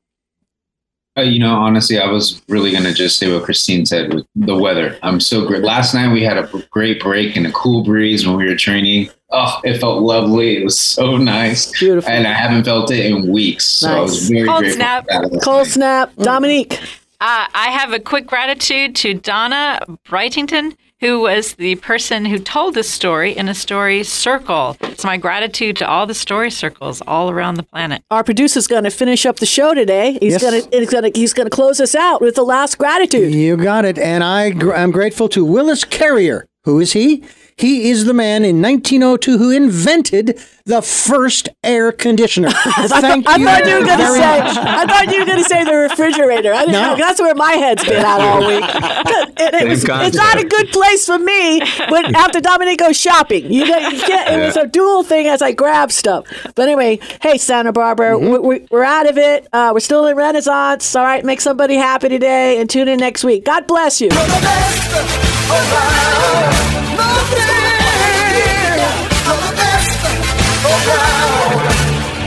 Uh, 1.17 1.21
you 1.21 1.39
know, 1.39 1.55
honestly, 1.55 1.97
I 1.97 2.11
was 2.11 2.41
really 2.49 2.71
going 2.71 2.83
to 2.83 2.93
just 2.93 3.17
say 3.17 3.33
what 3.33 3.43
Christine 3.43 3.85
said 3.85 4.13
with 4.13 4.25
the 4.35 4.57
weather. 4.57 4.99
I'm 5.01 5.21
so 5.21 5.47
great. 5.47 5.63
Last 5.63 5.93
night 5.93 6.11
we 6.11 6.21
had 6.21 6.37
a 6.37 6.49
great 6.71 6.99
break 6.99 7.37
and 7.37 7.47
a 7.47 7.51
cool 7.53 7.85
breeze 7.85 8.27
when 8.27 8.35
we 8.35 8.45
were 8.45 8.55
training. 8.57 9.09
Oh, 9.31 9.59
it 9.63 9.79
felt 9.79 10.01
lovely. 10.03 10.57
It 10.57 10.63
was 10.63 10.79
so 10.79 11.17
nice. 11.17 11.71
Beautiful. 11.79 12.09
And 12.11 12.27
I 12.27 12.33
haven't 12.33 12.63
felt 12.65 12.91
it 12.91 13.05
in 13.05 13.31
weeks. 13.31 13.65
So 13.65 13.87
nice. 13.87 13.97
I 13.97 14.01
was 14.01 14.29
very 14.29 14.47
Cold 14.47 14.59
grateful. 14.59 14.77
Snap. 14.77 15.07
Cold 15.43 15.67
snap. 15.67 16.15
Dominique. 16.17 16.73
Uh, 17.21 17.47
I 17.53 17.69
have 17.71 17.91
a 17.93 17.99
quick 17.99 18.27
gratitude 18.27 18.95
to 18.97 19.13
Donna 19.15 19.79
Brightington 20.07 20.75
who 21.01 21.19
was 21.21 21.55
the 21.55 21.75
person 21.77 22.23
who 22.25 22.39
told 22.39 22.73
this 22.73 22.89
story 22.89 23.35
in 23.35 23.49
a 23.49 23.53
story 23.53 24.01
circle. 24.03 24.77
So, 24.97 25.07
my 25.07 25.17
gratitude 25.17 25.75
to 25.77 25.87
all 25.87 26.05
the 26.07 26.13
story 26.13 26.49
circles 26.49 27.01
all 27.05 27.29
around 27.29 27.55
the 27.55 27.63
planet. 27.63 28.01
Our 28.11 28.23
producer's 28.23 28.65
going 28.67 28.85
to 28.85 28.89
finish 28.89 29.25
up 29.25 29.37
the 29.37 29.45
show 29.45 29.73
today. 29.73 30.17
He's 30.21 30.33
Yes. 30.33 30.41
going 30.41 30.61
to 30.61 30.77
he's 30.79 30.89
going 30.89 31.11
to 31.11 31.19
he's 31.19 31.33
going 31.33 31.47
to 31.47 31.49
close 31.49 31.81
us 31.81 31.95
out 31.95 32.21
with 32.21 32.35
the 32.35 32.43
last 32.43 32.77
gratitude. 32.77 33.33
You 33.33 33.57
got 33.57 33.83
it. 33.85 33.97
And 33.97 34.23
I, 34.23 34.51
gr- 34.51 34.73
I'm 34.73 34.91
grateful 34.91 35.27
to 35.29 35.43
Willis 35.43 35.83
Carrier. 35.83 36.47
Who 36.63 36.79
is 36.79 36.93
he? 36.93 37.23
He 37.57 37.89
is 37.89 38.03
the 38.03 38.13
man 38.13 38.43
in 38.43 38.61
1902 38.61 39.37
who 39.37 39.49
invented 39.49 40.37
the 40.65 40.81
first 40.81 41.47
air 41.63 41.93
conditioner. 41.93 42.49
I, 42.53 42.87
Thank 42.99 43.25
thought, 43.25 43.33
I 43.33 43.37
you. 43.37 43.45
thought 43.45 43.65
you 43.65 43.73
were 43.79 43.85
going 43.85 43.99
to 43.99 44.07
say. 44.07 44.39
much. 44.39 44.57
I 44.57 44.85
thought 44.85 45.13
you 45.13 45.19
were 45.21 45.25
going 45.25 45.37
to 45.37 45.43
say 45.45 45.63
the 45.63 45.73
refrigerator. 45.75 46.51
I 46.53 46.59
didn't 46.65 46.73
No. 46.73 46.81
know. 46.91 46.95
That's 46.97 47.21
where 47.21 47.33
my 47.33 47.53
head's 47.53 47.85
been 47.85 48.03
at 48.03 48.19
all 48.19 48.39
week. 48.45 48.63
And 48.63 49.55
it 49.61 49.67
was, 49.69 49.85
it's 49.87 50.17
not 50.17 50.37
a 50.37 50.43
good 50.43 50.67
place 50.69 51.05
for 51.05 51.17
me 51.17 51.61
when 51.89 52.13
after 52.13 52.41
Dominic 52.41 52.79
goes 52.79 52.99
shopping. 52.99 53.49
You, 53.53 53.65
know, 53.67 53.77
you 53.87 54.01
can't, 54.01 54.29
It 54.41 54.45
was 54.45 54.57
a 54.57 54.67
dual 54.67 55.03
thing 55.03 55.27
as 55.27 55.41
I 55.41 55.53
grab 55.53 55.93
stuff. 55.93 56.25
But 56.55 56.63
anyway, 56.63 56.99
hey 57.21 57.37
Santa 57.37 57.71
Barbara, 57.71 58.15
Mm-hmm. 58.17 58.31
we, 58.31 58.59
we, 58.59 58.67
we're 58.69 58.83
out 58.83 59.07
of 59.09 59.17
it. 59.17 59.47
Uh, 59.53 59.71
we're 59.73 59.79
still 59.79 60.07
in 60.07 60.17
Renaissance. 60.17 60.93
All 60.93 61.03
right, 61.05 61.23
make 61.23 61.39
somebody 61.39 61.75
happy 61.75 62.09
today, 62.09 62.59
and 62.59 62.69
tune 62.69 62.87
in 62.89 62.99
next 62.99 63.23
week. 63.23 63.45
God 63.45 63.65
bless 63.65 64.01
you. 64.01 64.09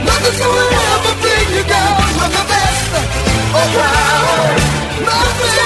Nothing's 0.05 0.39
gonna 0.39 0.63
ever 0.93 1.13
bring 1.19 1.47
you 1.53 1.63
down. 1.67 1.99
You're 2.15 2.31
the 2.31 2.43
best. 2.47 2.91
Oh, 3.51 3.67
wow. 3.75 5.05
Nothing. 5.05 5.58